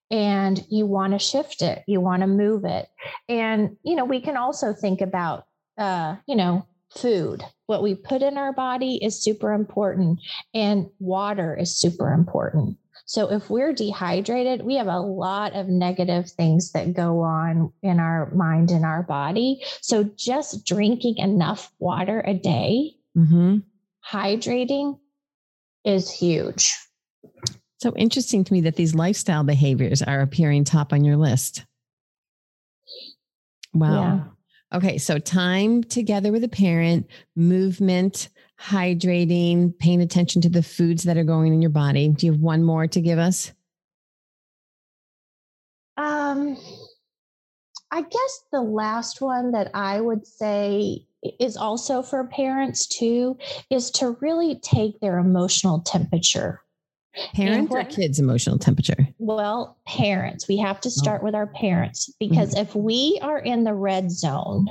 and 0.10 0.65
you 0.69 0.86
want 0.86 1.13
to 1.13 1.19
shift 1.19 1.62
it, 1.62 1.84
you 1.88 2.00
want 2.00 2.21
to 2.21 2.28
move 2.28 2.63
it. 2.63 2.88
And, 3.28 3.78
you 3.84 3.95
know, 3.95 4.06
we 4.06 4.21
can 4.21 4.38
also 4.38 4.74
think 4.74 5.02
about, 5.02 5.47
uh, 5.78 6.17
you 6.28 6.36
know, 6.36 6.65
food. 6.95 7.43
What 7.65 7.82
we 7.82 7.95
put 7.95 8.21
in 8.21 8.38
our 8.38 8.54
body 8.54 9.00
is 9.02 9.21
super 9.21 9.54
important, 9.54 10.19
and 10.54 10.89
water 11.00 11.56
is 11.56 11.76
super 11.76 12.12
important. 12.12 12.78
So 13.12 13.30
if 13.30 13.50
we're 13.50 13.74
dehydrated, 13.74 14.62
we 14.62 14.76
have 14.76 14.88
a 14.88 15.02
lot 15.02 15.54
of 15.54 15.67
negative 15.67 16.32
things 16.32 16.71
that 16.71 16.93
go 16.93 17.19
on 17.19 17.74
in 17.84 18.00
our 18.00 18.32
mind 18.34 18.71
and 18.71 18.86
our 18.86 19.04
body. 19.04 19.62
So 19.82 20.06
just 20.15 20.65
drinking 20.65 21.17
enough 21.17 21.74
water 21.78 22.24
a 22.26 22.34
day, 22.34 22.93
mm-hmm. 23.17 23.58
hydrating 24.10 24.97
is 25.84 26.10
huge. 26.10 26.74
So 27.82 27.93
interesting 27.97 28.45
to 28.45 28.54
me 28.54 28.62
that 28.62 28.78
these 28.78 28.95
lifestyle 28.95 29.43
behaviors 29.43 30.02
are 30.02 30.21
appearing 30.21 30.63
top 30.63 30.93
on 30.93 31.04
your 31.04 31.17
list. 31.17 31.65
Wow. 33.74 34.04
Yeah. 34.71 34.78
Okay, 34.78 34.97
so 34.97 35.19
time 35.19 35.84
together 35.84 36.32
with 36.32 36.45
a 36.45 36.47
parent, 36.47 37.08
movement, 37.36 38.30
hydrating, 38.62 39.78
paying 39.80 40.02
attention 40.02 40.41
to 40.41 40.50
the 40.50 40.63
foods 40.63 41.04
that 41.04 41.17
are 41.17 41.24
going 41.24 41.54
in 41.54 41.62
your 41.62 41.71
body. 41.71 42.10
Do 42.10 42.26
you 42.26 42.32
have 42.34 42.41
one 42.41 42.63
more 42.63 42.88
to 42.88 43.02
give 43.02 43.17
us? 43.17 43.52
Um, 45.97 46.58
I 47.91 48.02
guess 48.02 48.43
the 48.52 48.62
last 48.62 49.21
one 49.21 49.52
that 49.52 49.71
I 49.74 50.00
would 50.00 50.26
say 50.26 51.06
is 51.39 51.58
also 51.58 52.02
for 52.02 52.26
parents 52.28 52.88
too 52.88 53.38
is 53.69 53.91
to 53.91 54.17
really 54.21 54.60
take 54.60 55.00
their 55.00 55.17
emotional 55.17 55.80
temperature. 55.82 56.62
Parents 57.34 57.74
or 57.74 57.84
kids' 57.84 58.19
emotional 58.19 58.58
temperature? 58.58 59.08
Well, 59.19 59.78
parents. 59.86 60.47
We 60.47 60.58
have 60.58 60.80
to 60.82 60.89
oh. 60.89 60.91
start 60.91 61.21
oh. 61.21 61.26
with 61.26 61.36
our 61.36 61.47
parents 61.47 62.13
because 62.19 62.52
mm-hmm. 62.52 62.62
if 62.62 62.76
we 62.76 63.19
are 63.21 63.39
in 63.39 63.65
the 63.65 63.74
red 63.74 64.12
zone 64.12 64.67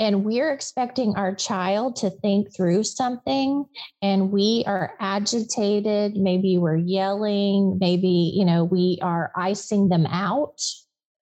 and 0.00 0.24
we're 0.24 0.50
expecting 0.50 1.14
our 1.14 1.34
child 1.34 1.94
to 1.96 2.08
think 2.08 2.56
through 2.56 2.82
something 2.82 3.66
and 4.00 4.32
we 4.32 4.64
are 4.66 4.94
agitated, 4.98 6.16
maybe 6.16 6.56
we're 6.56 6.76
yelling, 6.76 7.76
maybe, 7.78 8.32
you 8.34 8.46
know, 8.46 8.64
we 8.64 8.98
are 9.02 9.30
icing 9.36 9.90
them 9.90 10.06
out, 10.06 10.62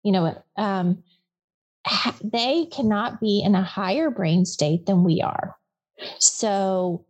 you 0.02 0.10
know, 0.10 0.42
um, 0.56 1.04
they 2.24 2.66
cannot 2.66 3.20
be 3.20 3.42
in 3.44 3.54
a 3.54 3.62
higher 3.62 4.10
brain 4.10 4.44
state 4.44 4.86
than 4.86 5.04
we 5.04 5.22
are. 5.22 5.54
So, 6.18 7.06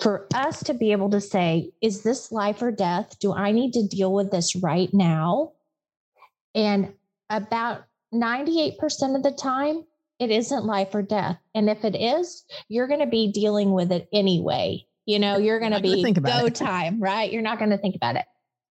for 0.00 0.26
us 0.34 0.62
to 0.64 0.74
be 0.74 0.92
able 0.92 1.10
to 1.10 1.20
say, 1.20 1.70
is 1.80 2.02
this 2.02 2.32
life 2.32 2.62
or 2.62 2.72
death? 2.72 3.16
Do 3.20 3.32
I 3.32 3.52
need 3.52 3.72
to 3.74 3.86
deal 3.86 4.12
with 4.12 4.30
this 4.30 4.56
right 4.56 4.92
now? 4.92 5.52
And 6.54 6.94
about 7.30 7.84
98% 8.12 8.74
of 9.14 9.22
the 9.22 9.30
time, 9.30 9.84
it 10.18 10.30
isn't 10.30 10.64
life 10.64 10.94
or 10.94 11.02
death. 11.02 11.38
And 11.54 11.68
if 11.68 11.84
it 11.84 11.96
is, 11.96 12.44
you're 12.68 12.88
going 12.88 13.00
to 13.00 13.06
be 13.06 13.32
dealing 13.32 13.72
with 13.72 13.92
it 13.92 14.08
anyway. 14.12 14.86
You 15.06 15.18
know, 15.18 15.36
you're 15.36 15.60
going 15.60 15.72
to 15.72 15.80
be 15.80 16.02
go 16.12 16.46
it. 16.46 16.54
time, 16.54 17.00
right? 17.00 17.30
You're 17.30 17.42
not 17.42 17.58
going 17.58 17.70
to 17.70 17.78
think 17.78 17.96
about 17.96 18.16
it. 18.16 18.24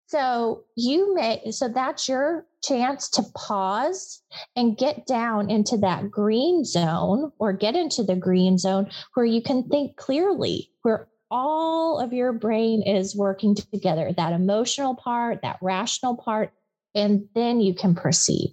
So 0.07 0.64
you 0.76 1.14
may, 1.14 1.50
so 1.52 1.68
that's 1.68 2.09
your 2.09 2.46
chance 2.62 3.09
to 3.11 3.22
pause 3.35 4.22
and 4.57 4.76
get 4.76 5.07
down 5.07 5.50
into 5.50 5.78
that 5.78 6.11
green 6.11 6.64
zone 6.64 7.33
or 7.38 7.52
get 7.52 7.76
into 7.76 8.02
the 8.02 8.16
green 8.16 8.59
zone 8.59 8.90
where 9.14 9.26
you 9.26 9.42
can 9.42 9.68
think 9.68 9.96
clearly, 9.96 10.70
where 10.83 11.09
all 11.31 11.98
of 11.98 12.12
your 12.12 12.35
brain 12.35 12.83
is 12.83 13.16
working 13.16 13.55
together 13.55 14.12
that 14.14 14.35
emotional 14.35 14.94
part, 14.94 15.40
that 15.42 15.59
rational 15.62 16.14
part, 16.14 16.52
and 16.94 17.26
then 17.35 17.61
you 17.61 17.74
can 17.74 17.94
proceed. 17.94 18.52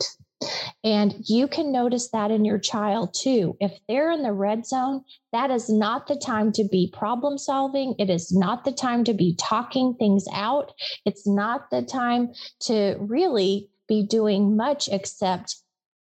And 0.84 1.15
you 1.25 1.47
can 1.47 1.71
notice 1.71 2.10
that 2.12 2.32
in 2.32 2.45
your 2.45 2.60
child 2.60 3.13
too. 3.13 3.58
If 3.60 3.73
they're 3.88 4.12
in 4.12 4.23
the 4.23 4.32
red 4.32 4.65
zone, 4.65 5.04
that 5.34 5.52
is 5.52 5.69
not 5.69 6.08
the 6.08 6.15
time 6.15 6.52
to 6.54 6.63
be 6.63 6.93
problem 6.97 7.38
solving. 7.38 7.95
It 7.99 8.10
is 8.10 8.32
not 8.32 8.63
the 8.63 8.71
time 8.71 9.04
to 9.06 9.13
be 9.13 9.36
talking 9.38 9.95
things 9.95 10.25
out. 10.34 10.73
It's 11.06 11.28
not 11.28 11.69
the 11.69 11.82
time 11.82 12.34
to 12.62 12.95
really 12.99 13.69
be 13.88 14.06
doing 14.06 14.56
much 14.56 14.88
except 14.88 15.58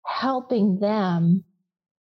helping 0.06 0.78
them 0.78 1.44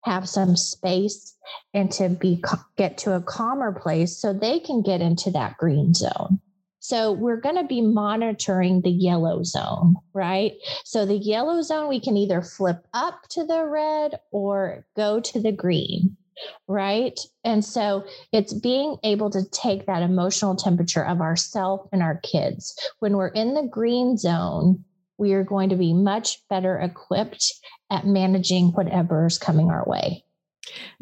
have 0.04 0.28
some 0.28 0.56
space 0.58 1.38
and 1.74 1.91
to 1.91 2.10
be 2.10 2.43
get 2.76 2.97
to 2.97 3.15
a 3.15 3.21
calmer 3.21 3.71
place 3.71 4.17
so 4.17 4.34
they 4.34 4.60
can 4.60 4.82
get 4.82 5.00
into 5.00 5.32
that 5.32 5.58
green 5.58 5.93
zone. 5.93 6.39
So 6.82 7.12
we're 7.12 7.39
going 7.39 7.58
to 7.58 7.63
be 7.63 7.82
monitoring 7.82 8.82
the 8.82 8.89
yellow 8.89 9.44
zone, 9.44 9.96
right? 10.13 10.54
So 10.84 11.06
the 11.06 11.17
yellow 11.17 11.62
zone 11.62 11.88
we 11.88 12.00
can 12.00 12.17
either 12.17 12.41
flip 12.41 12.88
up 12.91 13.28
to 13.30 13.46
the 13.46 13.65
red 13.65 14.20
or 14.32 14.84
go 14.96 15.20
to 15.20 15.39
the 15.39 15.52
green, 15.52 16.17
right? 16.67 17.20
And 17.44 17.63
so 17.63 18.04
it's 18.32 18.52
being 18.52 18.98
able 19.04 19.30
to 19.30 19.48
take 19.52 19.86
that 19.86 20.02
emotional 20.02 20.56
temperature 20.56 21.06
of 21.06 21.22
ourself 21.22 21.88
and 21.91 22.02
our 22.02 22.20
kids. 22.24 22.76
When 22.98 23.15
we're 23.15 23.28
in 23.28 23.54
the 23.54 23.67
green 23.67 24.17
zone, 24.17 24.84
we 25.20 25.34
are 25.34 25.44
going 25.44 25.70
to 25.70 25.76
be 25.76 25.94
much 25.94 26.39
better 26.50 26.80
equipped 26.80 27.54
at 27.91 28.08
managing 28.08 28.70
whatever 28.70 29.28
is 29.28 29.38
coming 29.38 29.70
our 29.70 29.86
way. 29.86 30.24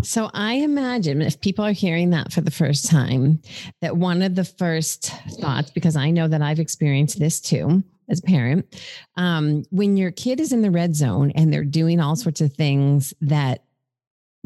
So 0.03 0.29
I 0.33 0.55
imagine 0.55 1.21
if 1.21 1.41
people 1.41 1.65
are 1.65 1.71
hearing 1.71 2.09
that 2.11 2.31
for 2.31 2.41
the 2.41 2.51
first 2.51 2.89
time, 2.89 3.41
that 3.81 3.97
one 3.97 4.21
of 4.21 4.35
the 4.35 4.43
first 4.43 5.11
thoughts, 5.41 5.71
because 5.71 5.95
I 5.95 6.11
know 6.11 6.27
that 6.27 6.41
I've 6.41 6.59
experienced 6.59 7.19
this 7.19 7.39
too 7.39 7.83
as 8.09 8.19
a 8.19 8.23
parent, 8.23 8.81
um, 9.17 9.63
when 9.69 9.97
your 9.97 10.11
kid 10.11 10.39
is 10.39 10.51
in 10.51 10.61
the 10.61 10.71
red 10.71 10.95
zone 10.95 11.31
and 11.35 11.53
they're 11.53 11.63
doing 11.63 11.99
all 11.99 12.15
sorts 12.15 12.41
of 12.41 12.53
things 12.53 13.13
that 13.21 13.63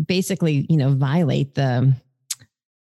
basically, 0.04 0.66
you 0.70 0.78
know, 0.78 0.94
violate 0.94 1.56
the, 1.56 1.94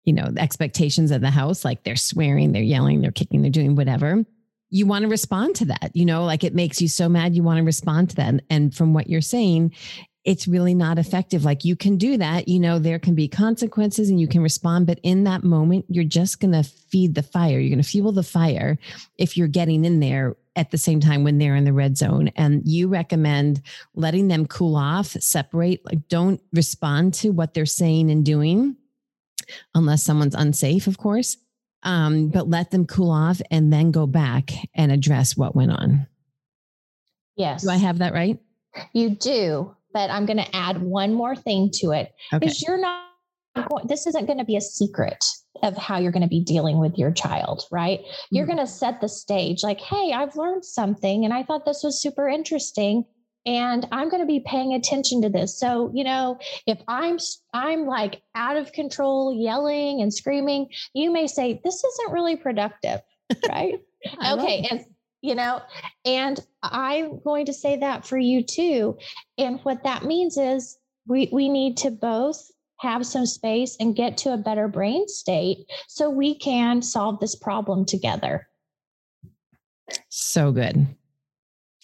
you 0.03 0.13
know, 0.13 0.29
the 0.31 0.41
expectations 0.41 1.11
of 1.11 1.21
the 1.21 1.29
house, 1.29 1.65
like 1.65 1.83
they're 1.83 1.95
swearing, 1.95 2.51
they're 2.51 2.61
yelling, 2.61 3.01
they're 3.01 3.11
kicking, 3.11 3.41
they're 3.41 3.51
doing 3.51 3.75
whatever 3.75 4.23
you 4.71 4.85
want 4.85 5.03
to 5.03 5.09
respond 5.09 5.53
to 5.53 5.65
that 5.65 5.91
you 5.93 6.05
know? 6.05 6.23
Like 6.23 6.43
it 6.43 6.55
makes 6.55 6.81
you 6.81 6.87
so 6.87 7.07
mad 7.07 7.35
you 7.35 7.43
want 7.43 7.57
to 7.57 7.63
respond 7.63 8.09
to 8.11 8.15
that. 8.15 8.41
And 8.49 8.73
from 8.73 8.93
what 8.93 9.09
you're 9.09 9.21
saying 9.21 9.73
it's 10.23 10.47
really 10.47 10.73
not 10.73 10.97
effective 10.97 11.43
like 11.43 11.65
you 11.65 11.75
can 11.75 11.97
do 11.97 12.17
that 12.17 12.47
you 12.47 12.59
know 12.59 12.77
there 12.77 12.99
can 12.99 13.15
be 13.15 13.27
consequences 13.27 14.09
and 14.09 14.19
you 14.19 14.27
can 14.27 14.41
respond 14.41 14.85
but 14.85 14.99
in 15.03 15.23
that 15.23 15.43
moment 15.43 15.85
you're 15.89 16.03
just 16.03 16.39
going 16.39 16.51
to 16.51 16.63
feed 16.63 17.15
the 17.15 17.23
fire 17.23 17.59
you're 17.59 17.69
going 17.69 17.81
to 17.81 17.87
fuel 17.87 18.11
the 18.11 18.23
fire 18.23 18.77
if 19.17 19.35
you're 19.35 19.47
getting 19.47 19.83
in 19.85 19.99
there 19.99 20.35
at 20.55 20.69
the 20.71 20.77
same 20.77 20.99
time 20.99 21.23
when 21.23 21.37
they're 21.37 21.55
in 21.55 21.63
the 21.63 21.73
red 21.73 21.97
zone 21.97 22.29
and 22.35 22.61
you 22.65 22.87
recommend 22.87 23.61
letting 23.95 24.27
them 24.27 24.45
cool 24.45 24.75
off 24.75 25.07
separate 25.07 25.83
like 25.85 26.07
don't 26.07 26.41
respond 26.53 27.13
to 27.13 27.31
what 27.31 27.53
they're 27.53 27.65
saying 27.65 28.11
and 28.11 28.25
doing 28.25 28.75
unless 29.73 30.03
someone's 30.03 30.35
unsafe 30.35 30.87
of 30.87 30.97
course 30.97 31.37
um, 31.83 32.29
but 32.29 32.49
let 32.49 32.71
them 32.71 32.85
cool 32.85 33.11
off 33.11 33.41
and 33.49 33.71
then 33.71 33.91
go 33.91 34.05
back 34.05 34.51
and 34.73 34.91
address 34.91 35.35
what 35.35 35.55
went 35.55 35.71
on. 35.71 36.07
Yes. 37.35 37.63
Do 37.63 37.69
I 37.69 37.77
have 37.77 37.99
that 37.99 38.13
right? 38.13 38.39
You 38.93 39.11
do, 39.11 39.75
but 39.93 40.09
I'm 40.09 40.25
going 40.25 40.37
to 40.37 40.55
add 40.55 40.81
one 40.81 41.13
more 41.13 41.35
thing 41.35 41.69
to 41.75 41.91
it 41.91 42.11
because 42.31 42.57
okay. 42.57 42.65
you're 42.67 42.81
not 42.81 43.05
this 43.83 44.07
isn't 44.07 44.27
going 44.27 44.37
to 44.37 44.45
be 44.45 44.55
a 44.55 44.61
secret 44.61 45.25
of 45.61 45.75
how 45.75 45.97
you're 45.97 46.13
going 46.13 46.21
to 46.21 46.29
be 46.29 46.41
dealing 46.41 46.79
with 46.79 46.97
your 46.97 47.11
child, 47.11 47.63
right? 47.69 47.99
Mm-hmm. 47.99 48.35
You're 48.35 48.45
going 48.45 48.57
to 48.59 48.67
set 48.67 49.01
the 49.01 49.09
stage 49.09 49.61
like, 49.61 49.81
hey, 49.81 50.13
I've 50.13 50.35
learned 50.37 50.63
something 50.63 51.25
and 51.25 51.33
I 51.33 51.43
thought 51.43 51.65
this 51.65 51.81
was 51.83 52.01
super 52.01 52.29
interesting 52.29 53.05
and 53.45 53.87
i'm 53.91 54.09
going 54.09 54.21
to 54.21 54.27
be 54.27 54.43
paying 54.45 54.73
attention 54.73 55.21
to 55.21 55.29
this 55.29 55.57
so 55.57 55.91
you 55.93 56.03
know 56.03 56.37
if 56.67 56.79
i'm 56.87 57.17
i'm 57.53 57.87
like 57.87 58.21
out 58.35 58.55
of 58.55 58.71
control 58.71 59.33
yelling 59.33 60.01
and 60.01 60.13
screaming 60.13 60.67
you 60.93 61.11
may 61.11 61.25
say 61.25 61.59
this 61.63 61.83
isn't 61.83 62.13
really 62.13 62.35
productive 62.35 62.99
right 63.49 63.79
okay 64.31 64.67
and 64.69 64.85
you 65.21 65.35
know? 65.35 65.61
And 66.05 66.39
i'm 66.63 67.19
going 67.23 67.45
to 67.45 67.53
say 67.53 67.77
that 67.77 68.05
for 68.05 68.17
you 68.17 68.43
too. 68.43 68.97
And 69.37 69.59
what 69.63 69.83
that 69.83 70.05
means 70.05 70.37
is 70.37 70.77
we 71.07 71.29
we 71.31 71.49
need 71.49 71.77
to 71.77 71.91
both 71.91 72.51
have 72.79 73.05
some 73.05 73.25
space 73.25 73.77
and 73.79 73.95
get 73.95 74.17
to 74.17 74.33
a 74.33 74.37
better 74.37 74.67
brain 74.67 75.07
state 75.07 75.65
so 75.87 76.09
we 76.09 76.35
can 76.35 76.81
solve 76.81 77.19
this 77.19 77.35
problem 77.35 77.85
together. 77.85 78.47
So 80.09 80.51
good. 80.51 80.87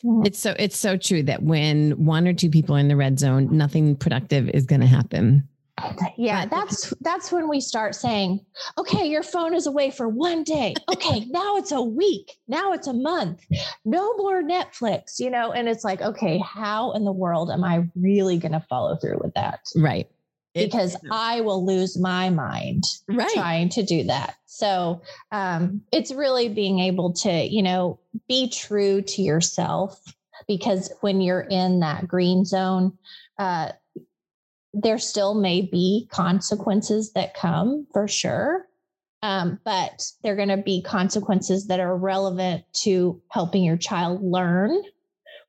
Mm-hmm. 0.04 0.26
It's 0.26 0.40
so 0.40 0.56
it's 0.58 0.78
so 0.78 0.98
true 0.98 1.24
that 1.24 1.44
when 1.44 1.92
one 2.04 2.28
or 2.28 2.34
two 2.34 2.50
people 2.50 2.76
are 2.76 2.80
in 2.80 2.88
the 2.88 2.96
red 2.96 3.20
zone, 3.20 3.56
nothing 3.56 3.96
productive 3.96 4.50
is 4.50 4.66
going 4.66 4.82
to 4.82 4.88
happen. 4.88 5.48
Yeah, 6.18 6.48
that's 6.48 6.92
that's 7.02 7.32
when 7.32 7.48
we 7.48 7.62
start 7.62 7.94
saying, 7.94 8.44
"Okay, 8.80 9.08
your 9.08 9.22
phone 9.22 9.54
is 9.54 9.68
away 9.68 9.92
for 9.92 10.10
one 10.10 10.44
day. 10.44 10.74
Okay, 10.92 11.26
now 11.30 11.58
it's 11.58 11.72
a 11.72 11.82
week. 11.82 12.32
Now 12.48 12.74
it's 12.74 12.88
a 12.88 12.94
month. 12.94 13.46
No 13.86 14.16
more 14.16 14.42
Netflix." 14.42 15.20
You 15.20 15.30
know, 15.30 15.52
and 15.52 15.70
it's 15.70 15.84
like, 15.84 16.02
"Okay, 16.02 16.40
how 16.40 16.94
in 16.94 17.06
the 17.06 17.12
world 17.12 17.52
am 17.52 17.64
I 17.64 17.88
really 17.96 18.40
going 18.40 18.54
to 18.54 18.66
follow 18.68 18.96
through 18.96 19.20
with 19.22 19.36
that?" 19.36 19.60
Right 19.76 20.10
because 20.56 20.96
I 21.12 21.42
will 21.42 21.66
lose 21.66 22.00
my 22.00 22.30
mind 22.30 22.84
right. 23.08 23.30
trying 23.34 23.70
to 23.70 23.84
do 23.84 24.04
that. 24.06 24.36
So 24.46 25.02
um, 25.32 25.82
it's 25.92 26.12
really 26.12 26.50
being 26.50 26.80
able 26.80 27.14
to, 27.14 27.44
you 27.44 27.62
know, 27.62 28.00
be 28.28 28.50
true 28.50 29.02
to 29.02 29.22
yourself 29.22 30.02
because 30.48 30.92
when 31.02 31.22
you're 31.22 31.46
in 31.50 31.82
that 31.82 32.08
green 32.08 32.46
zone, 32.46 32.98
uh, 33.38 33.72
there 34.82 35.00
still 35.00 35.34
may 35.34 35.62
be 35.62 36.08
consequences 36.12 37.12
that 37.14 37.34
come 37.34 37.88
for 37.92 38.08
sure. 38.08 38.68
Um, 39.24 39.60
but 39.66 40.04
they're 40.22 40.36
going 40.36 40.50
to 40.50 40.58
be 40.58 40.84
consequences 40.84 41.68
that 41.68 41.80
are 41.80 41.98
relevant 41.98 42.64
to 42.84 43.20
helping 43.30 43.64
your 43.64 43.78
child 43.78 44.22
learn 44.22 44.80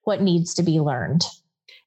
what 0.04 0.22
needs 0.22 0.54
to 0.54 0.62
be 0.62 0.80
learned. 0.80 1.22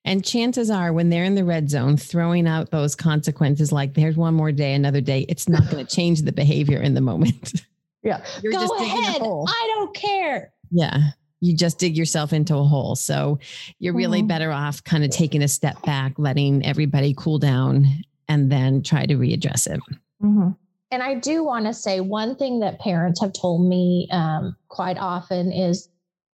And 0.06 0.24
chances 0.24 0.70
are, 0.70 0.94
when 0.94 1.10
they're 1.10 1.24
in 1.24 1.36
the 1.36 1.44
red 1.44 1.70
zone, 1.70 1.98
throwing 1.98 2.48
out 2.48 2.70
those 2.70 2.96
consequences 2.96 3.72
like 3.72 3.96
there's 3.96 4.18
one 4.18 4.36
more 4.36 4.52
day, 4.52 4.74
another 4.74 5.02
day, 5.02 5.26
it's 5.28 5.50
not 5.50 5.70
going 5.70 5.86
to 5.86 5.96
change 5.96 6.22
the 6.22 6.32
behavior 6.32 6.80
in 6.80 6.94
the 6.94 7.02
moment. 7.02 7.64
Yeah. 8.04 8.24
You're 8.42 8.54
Go 8.54 8.68
ahead. 8.78 9.22
I 9.22 9.74
don't 9.76 9.96
care. 9.96 10.54
Yeah. 10.72 11.12
You 11.42 11.56
just 11.56 11.80
dig 11.80 11.98
yourself 11.98 12.34
into 12.34 12.56
a 12.56 12.64
hole. 12.64 12.96
So 12.96 13.40
you're 13.80 13.94
really 13.94 14.20
mm-hmm. 14.20 14.28
better 14.28 14.52
off 14.52 14.84
kind 14.84 15.04
of 15.04 15.10
taking 15.10 15.42
a 15.44 15.48
step 15.48 15.82
back, 15.84 16.14
letting 16.18 16.66
everybody 16.66 17.14
cool 17.18 17.40
down, 17.40 17.88
and 18.28 18.52
then 18.52 18.82
try 18.82 19.06
to 19.06 19.16
readdress 19.16 19.68
it. 19.68 19.82
Mm-hmm. 20.24 20.52
And 20.92 21.02
I 21.04 21.16
do 21.16 21.44
want 21.44 21.66
to 21.66 21.74
say 21.74 22.00
one 22.00 22.36
thing 22.36 22.60
that 22.60 22.80
parents 22.80 23.22
have 23.22 23.34
told 23.34 23.68
me 23.68 24.08
um, 24.12 24.56
quite 24.68 24.98
often 24.98 25.52
is 25.52 25.90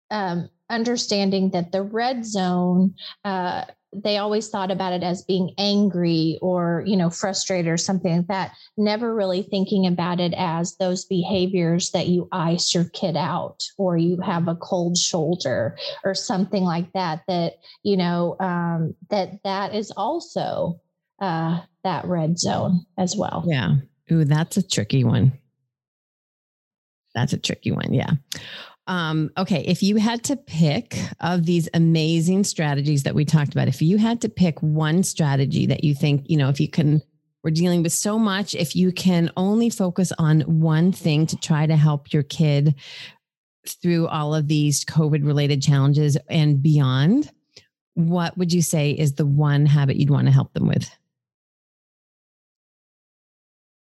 um, 0.09 0.49
understanding 0.69 1.51
that 1.51 1.71
the 1.71 1.83
red 1.83 2.25
zone 2.25 2.95
uh, 3.23 3.65
they 3.93 4.17
always 4.17 4.49
thought 4.49 4.69
about 4.69 4.93
it 4.93 5.01
as 5.01 5.23
being 5.23 5.53
angry 5.57 6.37
or 6.41 6.83
you 6.85 6.97
know 6.97 7.09
frustrated 7.09 7.71
or 7.71 7.77
something 7.77 8.17
like 8.17 8.27
that 8.27 8.51
never 8.77 9.15
really 9.15 9.43
thinking 9.43 9.87
about 9.87 10.19
it 10.19 10.33
as 10.35 10.75
those 10.77 11.05
behaviors 11.05 11.91
that 11.91 12.07
you 12.07 12.27
ice 12.31 12.73
your 12.73 12.85
kid 12.85 13.15
out 13.15 13.63
or 13.77 13.97
you 13.97 14.19
have 14.19 14.47
a 14.47 14.55
cold 14.55 14.97
shoulder 14.97 15.77
or 16.03 16.13
something 16.13 16.63
like 16.63 16.91
that 16.93 17.23
that 17.27 17.53
you 17.83 17.95
know 17.95 18.35
um, 18.39 18.93
that 19.09 19.41
that 19.43 19.73
is 19.73 19.91
also 19.91 20.79
uh, 21.21 21.59
that 21.83 22.05
red 22.05 22.37
zone 22.37 22.85
as 22.97 23.15
well. 23.15 23.43
Yeah. 23.47 23.75
Ooh 24.11 24.25
that's 24.25 24.57
a 24.57 24.67
tricky 24.67 25.03
one. 25.03 25.31
That's 27.15 27.33
a 27.33 27.37
tricky 27.37 27.71
one 27.71 27.93
yeah 27.93 28.11
um, 28.87 29.29
okay, 29.37 29.63
if 29.67 29.83
you 29.83 29.97
had 29.97 30.23
to 30.25 30.37
pick 30.37 30.97
of 31.19 31.45
these 31.45 31.67
amazing 31.73 32.43
strategies 32.45 33.03
that 33.03 33.15
we 33.15 33.25
talked 33.25 33.51
about, 33.51 33.67
if 33.67 33.81
you 33.81 33.97
had 33.97 34.21
to 34.21 34.29
pick 34.29 34.61
one 34.61 35.03
strategy 35.03 35.65
that 35.65 35.83
you 35.83 35.93
think, 35.93 36.23
you 36.29 36.37
know, 36.37 36.49
if 36.49 36.59
you 36.59 36.69
can, 36.69 37.01
we're 37.43 37.51
dealing 37.51 37.83
with 37.83 37.91
so 37.91 38.17
much, 38.17 38.55
if 38.55 38.75
you 38.75 38.91
can 38.93 39.29
only 39.35 39.69
focus 39.69 40.13
on 40.17 40.41
one 40.41 40.91
thing 40.91 41.27
to 41.27 41.35
try 41.37 41.65
to 41.65 41.75
help 41.75 42.13
your 42.13 42.23
kid 42.23 42.75
through 43.67 44.07
all 44.07 44.33
of 44.33 44.47
these 44.47 44.85
COVID 44.85 45.25
related 45.25 45.61
challenges 45.61 46.17
and 46.29 46.63
beyond, 46.63 47.29
what 47.95 48.37
would 48.37 48.53
you 48.53 48.61
say 48.61 48.91
is 48.91 49.15
the 49.15 49.25
one 49.25 49.65
habit 49.65 49.97
you'd 49.97 50.09
want 50.09 50.27
to 50.27 50.33
help 50.33 50.53
them 50.53 50.67
with? 50.67 50.89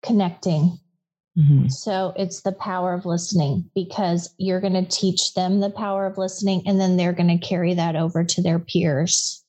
Connecting. 0.01 0.79
Mm-hmm. 1.37 1.67
So 1.67 2.13
it's 2.15 2.41
the 2.41 2.51
power 2.51 2.93
of 2.93 3.05
listening 3.05 3.69
because 3.75 4.33
you're 4.37 4.61
going 4.61 4.73
to 4.73 4.85
teach 4.85 5.35
them 5.35 5.59
the 5.59 5.69
power 5.69 6.05
of 6.07 6.17
listening 6.17 6.63
and 6.65 6.79
then 6.79 6.97
they're 6.97 7.13
going 7.13 7.37
to 7.39 7.47
carry 7.47 7.75
that 7.75 7.95
over 7.95 8.23
to 8.23 8.41
their 8.41 8.57
peers 8.57 9.43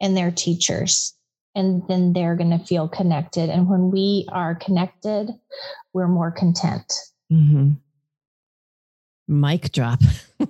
and 0.00 0.16
their 0.16 0.30
teachers. 0.30 1.14
And 1.54 1.82
then 1.88 2.12
they're 2.12 2.36
going 2.36 2.56
to 2.56 2.64
feel 2.64 2.88
connected. 2.88 3.50
And 3.50 3.68
when 3.68 3.90
we 3.90 4.26
are 4.30 4.54
connected, 4.54 5.30
we're 5.92 6.08
more 6.08 6.30
content. 6.30 6.92
Mm-hmm. 7.32 7.72
Mic 9.28 9.72
drop. 9.72 10.00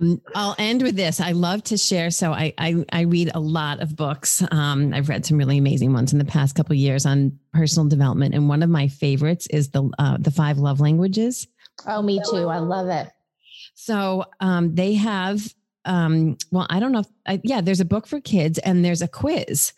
Um, 0.00 0.20
I'll 0.34 0.56
end 0.58 0.82
with 0.82 0.96
this. 0.96 1.20
I 1.20 1.32
love 1.32 1.62
to 1.64 1.76
share. 1.76 2.10
So 2.10 2.32
I 2.32 2.52
I, 2.58 2.84
I 2.92 3.00
read 3.02 3.30
a 3.34 3.40
lot 3.40 3.80
of 3.80 3.96
books. 3.96 4.42
Um, 4.50 4.92
I've 4.92 5.08
read 5.08 5.24
some 5.24 5.38
really 5.38 5.58
amazing 5.58 5.92
ones 5.92 6.12
in 6.12 6.18
the 6.18 6.24
past 6.24 6.54
couple 6.54 6.74
years 6.74 7.06
on 7.06 7.38
personal 7.52 7.88
development, 7.88 8.34
and 8.34 8.48
one 8.48 8.62
of 8.62 8.70
my 8.70 8.88
favorites 8.88 9.46
is 9.48 9.70
the 9.70 9.90
uh, 9.98 10.16
the 10.18 10.30
five 10.30 10.58
love 10.58 10.80
languages. 10.80 11.46
Oh, 11.86 12.02
me 12.02 12.20
too. 12.30 12.48
I 12.48 12.58
love 12.58 12.88
it. 12.88 13.10
So 13.74 14.24
um, 14.40 14.74
they 14.74 14.94
have. 14.94 15.54
Um, 15.86 16.38
well, 16.50 16.66
I 16.70 16.80
don't 16.80 16.92
know. 16.92 17.00
If, 17.00 17.08
I, 17.26 17.40
yeah, 17.44 17.60
there's 17.60 17.80
a 17.80 17.84
book 17.84 18.06
for 18.06 18.20
kids, 18.20 18.58
and 18.58 18.84
there's 18.84 19.02
a 19.02 19.08
quiz 19.08 19.74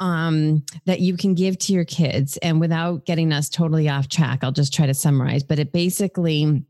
um, 0.00 0.64
that 0.86 1.00
you 1.00 1.16
can 1.16 1.34
give 1.34 1.58
to 1.58 1.72
your 1.72 1.84
kids. 1.84 2.36
And 2.38 2.58
without 2.58 3.04
getting 3.04 3.32
us 3.32 3.48
totally 3.48 3.88
off 3.88 4.08
track, 4.08 4.42
I'll 4.42 4.50
just 4.52 4.72
try 4.72 4.86
to 4.86 4.94
summarize. 4.94 5.42
But 5.42 5.58
it 5.58 5.72
basically 5.72 6.64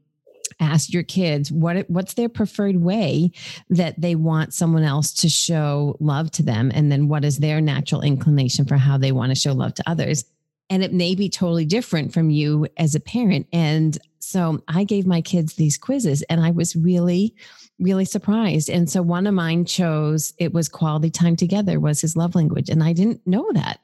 ask 0.63 0.93
your 0.93 1.03
kids 1.03 1.51
what 1.51 1.89
what's 1.91 2.15
their 2.15 2.29
preferred 2.29 2.77
way 2.77 3.33
that 3.71 4.01
they 4.01 4.15
want 4.15 4.55
someone 4.55 4.85
else 4.85 5.13
to 5.13 5.29
show 5.29 5.97
love 6.01 6.31
to 6.33 6.43
them? 6.43 6.71
And 6.75 6.91
then 6.91 7.09
what 7.09 7.25
is 7.25 7.39
their 7.39 7.61
natural 7.61 8.03
inclination 8.03 8.65
for 8.65 8.77
how 8.77 8.97
they 8.97 9.13
want 9.13 9.31
to 9.31 9.37
show 9.37 9.53
love 9.53 9.75
to 9.75 9.91
others? 9.91 10.25
And 10.71 10.83
it 10.83 10.93
may 10.93 11.15
be 11.15 11.29
totally 11.29 11.67
different 11.67 12.15
from 12.15 12.31
you 12.31 12.67
as 12.77 12.95
a 12.95 13.01
parent. 13.01 13.47
And 13.53 13.99
so 14.21 14.63
i 14.69 14.85
gave 14.85 15.05
my 15.05 15.21
kids 15.21 15.55
these 15.55 15.77
quizzes 15.77 16.23
and 16.23 16.41
i 16.41 16.51
was 16.51 16.77
really 16.77 17.35
really 17.79 18.05
surprised. 18.05 18.71
And 18.71 18.89
so 18.89 19.03
one 19.03 19.27
of 19.27 19.35
mine 19.35 19.65
chose 19.65 20.33
it 20.39 20.53
was 20.53 20.69
quality 20.69 21.11
time 21.11 21.35
together 21.35 21.81
was 21.81 22.01
his 22.01 22.17
love 22.17 22.35
language. 22.35 22.69
And 22.69 22.83
i 22.83 22.93
didn't 22.93 23.27
know 23.27 23.51
that. 23.53 23.81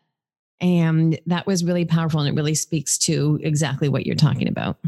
And 0.60 1.18
that 1.26 1.46
was 1.46 1.64
really 1.64 1.84
powerful 1.84 2.20
and 2.20 2.28
it 2.28 2.34
really 2.34 2.54
speaks 2.54 2.98
to 2.98 3.38
exactly 3.42 3.88
what 3.88 4.06
you're 4.06 4.16
talking 4.16 4.48
about 4.48 4.78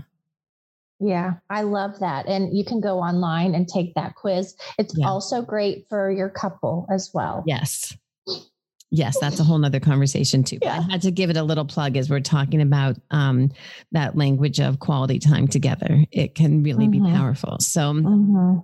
yeah, 1.01 1.35
I 1.49 1.63
love 1.63 1.99
that. 2.01 2.27
And 2.27 2.57
you 2.57 2.65
can 2.65 2.81
go 2.81 2.99
online 2.99 3.55
and 3.55 3.67
take 3.67 3.95
that 3.95 4.15
quiz. 4.15 4.55
It's 4.79 4.97
yeah. 4.97 5.09
also 5.09 5.43
great 5.43 5.87
for 5.89 6.11
your 6.11 6.29
couple 6.29 6.87
as 6.91 7.11
well. 7.15 7.43
Yes. 7.47 7.97
Yes, 8.93 9.19
that's 9.21 9.39
a 9.39 9.45
whole 9.45 9.57
nother 9.57 9.79
conversation 9.79 10.43
too. 10.43 10.59
Yeah. 10.61 10.79
I 10.79 10.93
had 10.93 11.03
to 11.03 11.13
give 11.13 11.31
it 11.31 11.37
a 11.37 11.45
little 11.45 11.65
plug 11.65 11.97
as 11.97 12.11
we're 12.11 12.21
talking 12.21 12.61
about 12.61 12.97
um, 13.13 13.51
that 13.93 14.17
language 14.17 14.61
of 14.61 14.81
quality 14.81 15.21
time 15.21 15.47
together. 15.47 16.05
It 16.11 16.35
can 16.35 16.65
really 16.65 16.89
mm-hmm. 16.89 17.05
be 17.05 17.13
powerful. 17.13 17.59
So, 17.61 17.93
mm-hmm. 17.93 18.59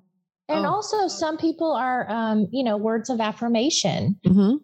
and 0.48 0.66
oh. 0.66 0.68
also 0.68 1.06
some 1.06 1.38
people 1.38 1.70
are, 1.72 2.10
um, 2.10 2.48
you 2.50 2.64
know, 2.64 2.76
words 2.76 3.08
of 3.08 3.20
affirmation. 3.20 4.18
Mm-hmm. 4.26 4.56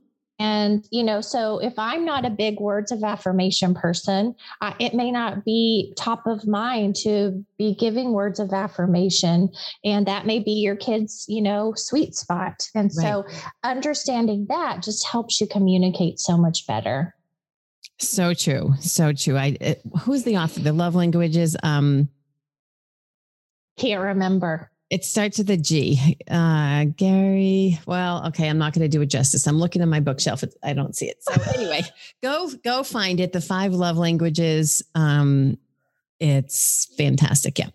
And, 0.42 0.84
you 0.90 1.04
know, 1.04 1.20
so 1.20 1.60
if 1.60 1.78
I'm 1.78 2.04
not 2.04 2.24
a 2.24 2.30
big 2.30 2.58
words 2.58 2.90
of 2.90 3.04
affirmation 3.04 3.74
person, 3.74 4.34
I, 4.60 4.74
it 4.80 4.92
may 4.92 5.12
not 5.12 5.44
be 5.44 5.94
top 5.96 6.26
of 6.26 6.48
mind 6.48 6.96
to 6.96 7.44
be 7.58 7.76
giving 7.76 8.10
words 8.12 8.40
of 8.40 8.52
affirmation. 8.52 9.52
And 9.84 10.04
that 10.06 10.26
may 10.26 10.40
be 10.40 10.50
your 10.50 10.74
kid's, 10.74 11.26
you 11.28 11.42
know, 11.42 11.74
sweet 11.76 12.16
spot. 12.16 12.68
And 12.74 12.90
right. 12.96 13.06
so 13.06 13.24
understanding 13.62 14.46
that 14.48 14.82
just 14.82 15.06
helps 15.06 15.40
you 15.40 15.46
communicate 15.46 16.18
so 16.18 16.36
much 16.36 16.66
better. 16.66 17.14
So 18.00 18.34
true. 18.34 18.74
So 18.80 19.12
true. 19.12 19.36
I, 19.36 19.56
it, 19.60 19.80
who's 20.00 20.24
the 20.24 20.38
author? 20.38 20.58
The 20.58 20.72
love 20.72 20.96
languages. 20.96 21.56
Um, 21.62 22.08
can't 23.76 24.02
remember. 24.02 24.71
It 24.92 25.06
starts 25.06 25.38
with 25.38 25.48
a 25.48 25.56
G. 25.56 26.18
Uh, 26.30 26.84
Gary. 26.84 27.80
Well, 27.86 28.26
okay, 28.26 28.46
I'm 28.50 28.58
not 28.58 28.74
going 28.74 28.82
to 28.82 28.94
do 28.94 29.00
it 29.00 29.06
justice. 29.06 29.46
I'm 29.46 29.58
looking 29.58 29.80
at 29.80 29.88
my 29.88 30.00
bookshelf. 30.00 30.44
I 30.62 30.74
don't 30.74 30.94
see 30.94 31.06
it. 31.06 31.24
So 31.24 31.32
anyway, 31.54 31.80
go 32.22 32.50
go 32.62 32.82
find 32.82 33.18
it. 33.18 33.32
The 33.32 33.40
five 33.40 33.72
love 33.72 33.96
languages. 33.96 34.82
Um, 34.94 35.56
it's 36.20 36.94
fantastic. 36.98 37.58
Yeah. 37.58 37.70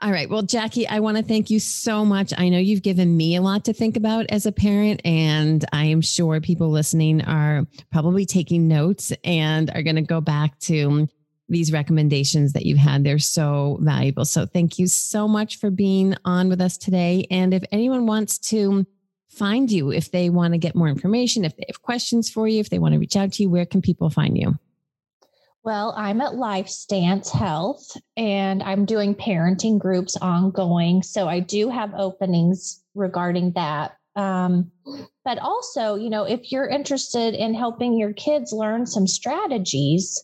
All 0.00 0.10
right. 0.10 0.30
Well, 0.30 0.40
Jackie, 0.40 0.88
I 0.88 1.00
want 1.00 1.18
to 1.18 1.22
thank 1.22 1.50
you 1.50 1.60
so 1.60 2.06
much. 2.06 2.32
I 2.38 2.48
know 2.48 2.58
you've 2.58 2.82
given 2.82 3.18
me 3.18 3.36
a 3.36 3.42
lot 3.42 3.66
to 3.66 3.74
think 3.74 3.98
about 3.98 4.24
as 4.30 4.46
a 4.46 4.50
parent, 4.50 5.02
and 5.04 5.62
I 5.74 5.84
am 5.84 6.00
sure 6.00 6.40
people 6.40 6.70
listening 6.70 7.20
are 7.20 7.66
probably 7.90 8.24
taking 8.24 8.66
notes 8.66 9.12
and 9.24 9.70
are 9.74 9.82
going 9.82 9.96
to 9.96 10.02
go 10.02 10.22
back 10.22 10.58
to 10.60 11.06
these 11.52 11.72
recommendations 11.72 12.52
that 12.54 12.66
you've 12.66 12.78
had. 12.78 13.04
They're 13.04 13.18
so 13.18 13.78
valuable. 13.80 14.24
So 14.24 14.46
thank 14.46 14.78
you 14.78 14.86
so 14.86 15.28
much 15.28 15.58
for 15.58 15.70
being 15.70 16.16
on 16.24 16.48
with 16.48 16.60
us 16.60 16.76
today. 16.76 17.26
And 17.30 17.54
if 17.54 17.62
anyone 17.70 18.06
wants 18.06 18.38
to 18.50 18.86
find 19.28 19.70
you, 19.70 19.92
if 19.92 20.10
they 20.10 20.30
want 20.30 20.54
to 20.54 20.58
get 20.58 20.74
more 20.74 20.88
information, 20.88 21.44
if 21.44 21.56
they 21.56 21.64
have 21.68 21.82
questions 21.82 22.28
for 22.28 22.48
you, 22.48 22.60
if 22.60 22.70
they 22.70 22.78
want 22.78 22.94
to 22.94 22.98
reach 22.98 23.16
out 23.16 23.32
to 23.34 23.42
you, 23.42 23.50
where 23.50 23.66
can 23.66 23.82
people 23.82 24.10
find 24.10 24.36
you? 24.36 24.58
Well, 25.64 25.94
I'm 25.96 26.20
at 26.20 26.32
LifeStance 26.32 27.30
Health 27.30 27.96
and 28.16 28.62
I'm 28.64 28.84
doing 28.84 29.14
parenting 29.14 29.78
groups 29.78 30.16
ongoing. 30.16 31.02
So 31.02 31.28
I 31.28 31.38
do 31.38 31.68
have 31.68 31.94
openings 31.94 32.82
regarding 32.94 33.52
that. 33.52 33.96
Um, 34.16 34.72
but 35.24 35.38
also, 35.38 35.94
you 35.94 36.10
know, 36.10 36.24
if 36.24 36.50
you're 36.50 36.66
interested 36.66 37.34
in 37.34 37.54
helping 37.54 37.96
your 37.96 38.12
kids 38.12 38.52
learn 38.52 38.86
some 38.86 39.06
strategies, 39.06 40.22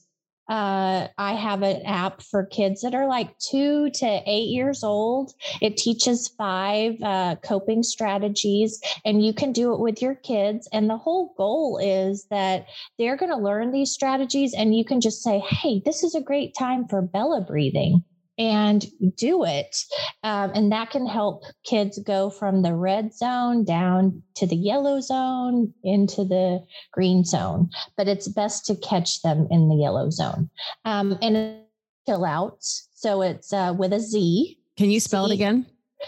uh, 0.48 1.08
I 1.18 1.34
have 1.34 1.62
an 1.62 1.82
app 1.84 2.22
for 2.22 2.46
kids 2.46 2.80
that 2.80 2.94
are 2.94 3.06
like 3.06 3.36
two 3.38 3.90
to 3.90 4.22
eight 4.26 4.48
years 4.48 4.82
old. 4.82 5.32
It 5.60 5.76
teaches 5.76 6.28
five 6.38 6.94
uh, 7.02 7.36
coping 7.42 7.82
strategies, 7.82 8.80
and 9.04 9.24
you 9.24 9.34
can 9.34 9.52
do 9.52 9.74
it 9.74 9.80
with 9.80 10.00
your 10.00 10.14
kids. 10.14 10.68
And 10.72 10.88
the 10.88 10.96
whole 10.96 11.34
goal 11.36 11.78
is 11.82 12.26
that 12.30 12.66
they're 12.98 13.16
going 13.16 13.32
to 13.32 13.38
learn 13.38 13.72
these 13.72 13.90
strategies, 13.90 14.54
and 14.54 14.74
you 14.74 14.84
can 14.84 15.00
just 15.00 15.22
say, 15.22 15.38
Hey, 15.40 15.82
this 15.84 16.02
is 16.02 16.14
a 16.14 16.22
great 16.22 16.54
time 16.58 16.86
for 16.88 17.02
Bella 17.02 17.42
breathing 17.42 18.04
and 18.38 18.86
do 19.16 19.44
it. 19.44 19.76
Um, 20.22 20.52
and 20.54 20.72
that 20.72 20.90
can 20.90 21.06
help 21.06 21.42
kids 21.64 21.98
go 21.98 22.30
from 22.30 22.62
the 22.62 22.74
red 22.74 23.12
zone 23.12 23.64
down 23.64 24.22
to 24.36 24.46
the 24.46 24.56
yellow 24.56 25.00
zone 25.00 25.74
into 25.82 26.24
the 26.24 26.64
green 26.92 27.24
zone. 27.24 27.70
But 27.96 28.08
it's 28.08 28.28
best 28.28 28.64
to 28.66 28.76
catch 28.76 29.22
them 29.22 29.48
in 29.50 29.68
the 29.68 29.76
yellow 29.76 30.10
zone. 30.10 30.50
Um, 30.84 31.18
and 31.20 31.62
chill 32.06 32.24
out. 32.24 32.58
So 32.60 33.22
it's 33.22 33.52
uh, 33.52 33.74
with 33.76 33.92
a 33.92 34.00
Z. 34.00 34.58
Can 34.76 34.90
you 34.90 35.00
spell 35.00 35.26
it 35.26 35.34
again? 35.34 35.66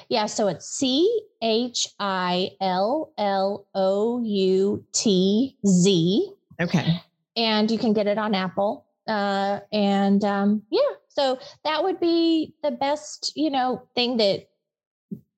Yeah. 0.08 0.26
So 0.26 0.48
it's 0.48 0.66
C 0.66 1.22
H 1.42 1.88
I 1.98 2.50
L 2.60 3.12
L 3.18 3.66
O 3.74 4.22
U 4.22 4.84
T 4.92 5.56
Z. 5.66 6.32
Okay. 6.60 7.02
And 7.36 7.70
you 7.70 7.78
can 7.78 7.92
get 7.92 8.06
it 8.06 8.18
on 8.18 8.34
Apple. 8.34 8.86
Uh, 9.08 9.60
and 9.72 10.22
um, 10.24 10.62
yeah, 10.70 10.80
so 11.20 11.38
that 11.64 11.84
would 11.84 12.00
be 12.00 12.54
the 12.62 12.70
best, 12.70 13.32
you 13.36 13.50
know, 13.50 13.86
thing 13.94 14.16
that 14.16 14.48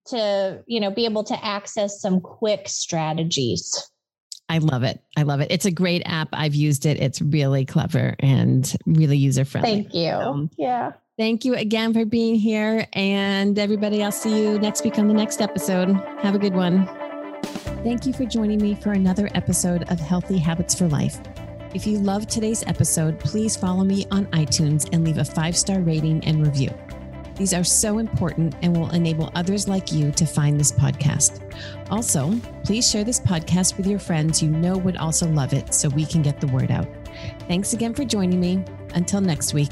to, 0.07 0.63
you 0.67 0.81
know, 0.81 0.91
be 0.91 1.05
able 1.05 1.25
to 1.25 1.45
access 1.45 2.01
some 2.01 2.21
quick 2.21 2.69
strategies. 2.69 3.91
I 4.49 4.59
love 4.59 4.83
it. 4.83 5.03
I 5.17 5.23
love 5.23 5.41
it. 5.41 5.49
It's 5.51 5.65
a 5.65 5.71
great 5.71 6.03
app. 6.05 6.29
I've 6.33 6.55
used 6.55 6.87
it. 6.87 7.01
It's 7.01 7.21
really 7.21 7.65
clever 7.65 8.15
and 8.21 8.75
really 8.87 9.17
user 9.17 9.45
friendly. 9.45 9.83
Thank 9.83 9.95
you. 9.95 10.11
Um, 10.11 10.51
yeah. 10.57 10.93
Thank 11.19 11.45
you 11.45 11.55
again 11.55 11.93
for 11.93 12.05
being 12.05 12.35
here. 12.35 12.87
And 12.93 13.59
everybody, 13.59 14.03
I'll 14.03 14.13
see 14.13 14.43
you 14.43 14.59
next 14.59 14.85
week 14.85 14.99
on 14.99 15.09
the 15.09 15.15
next 15.15 15.41
episode. 15.41 15.91
Have 16.21 16.35
a 16.35 16.39
good 16.39 16.55
one. 16.55 16.87
Thank 17.83 18.07
you 18.07 18.13
for 18.13 18.25
joining 18.25 18.61
me 18.61 18.75
for 18.75 18.93
another 18.93 19.29
episode 19.35 19.91
of 19.91 19.99
Healthy 19.99 20.39
Habits 20.39 20.75
for 20.77 20.87
Life. 20.89 21.19
If 21.75 21.87
you 21.87 21.99
loved 21.99 22.29
today's 22.29 22.63
episode, 22.67 23.19
please 23.19 23.57
follow 23.57 23.83
me 23.83 24.07
on 24.11 24.27
iTunes 24.27 24.87
and 24.93 25.05
leave 25.05 25.17
a 25.17 25.25
five 25.25 25.57
star 25.57 25.81
rating 25.81 26.23
and 26.27 26.47
review. 26.47 26.71
These 27.37 27.55
are 27.55 27.65
so 27.65 27.97
important 27.97 28.55
and 28.61 28.77
will 28.77 28.91
enable 28.91 29.33
others 29.35 29.67
like 29.67 29.91
you 29.91 30.13
to 30.13 30.27
find 30.27 30.61
this 30.61 30.71
podcast. 30.71 31.41
Also, 31.91 32.39
please 32.63 32.89
share 32.89 33.05
this 33.05 33.21
podcast 33.21 33.79
with 33.79 33.87
your 33.87 33.99
friends 33.99 34.43
you 34.43 34.51
know 34.51 34.77
would 34.77 34.99
also 34.99 35.27
love 35.27 35.55
it 35.55 35.73
so 35.73 35.89
we 35.89 36.05
can 36.05 36.21
get 36.21 36.43
the 36.43 36.47
word 36.49 36.71
out. 36.71 36.87
Thanks 37.49 37.73
again 37.73 37.95
for 37.95 38.05
joining 38.05 38.39
me. 38.39 38.63
Until 38.95 39.23
next 39.23 39.55
week. 39.55 39.71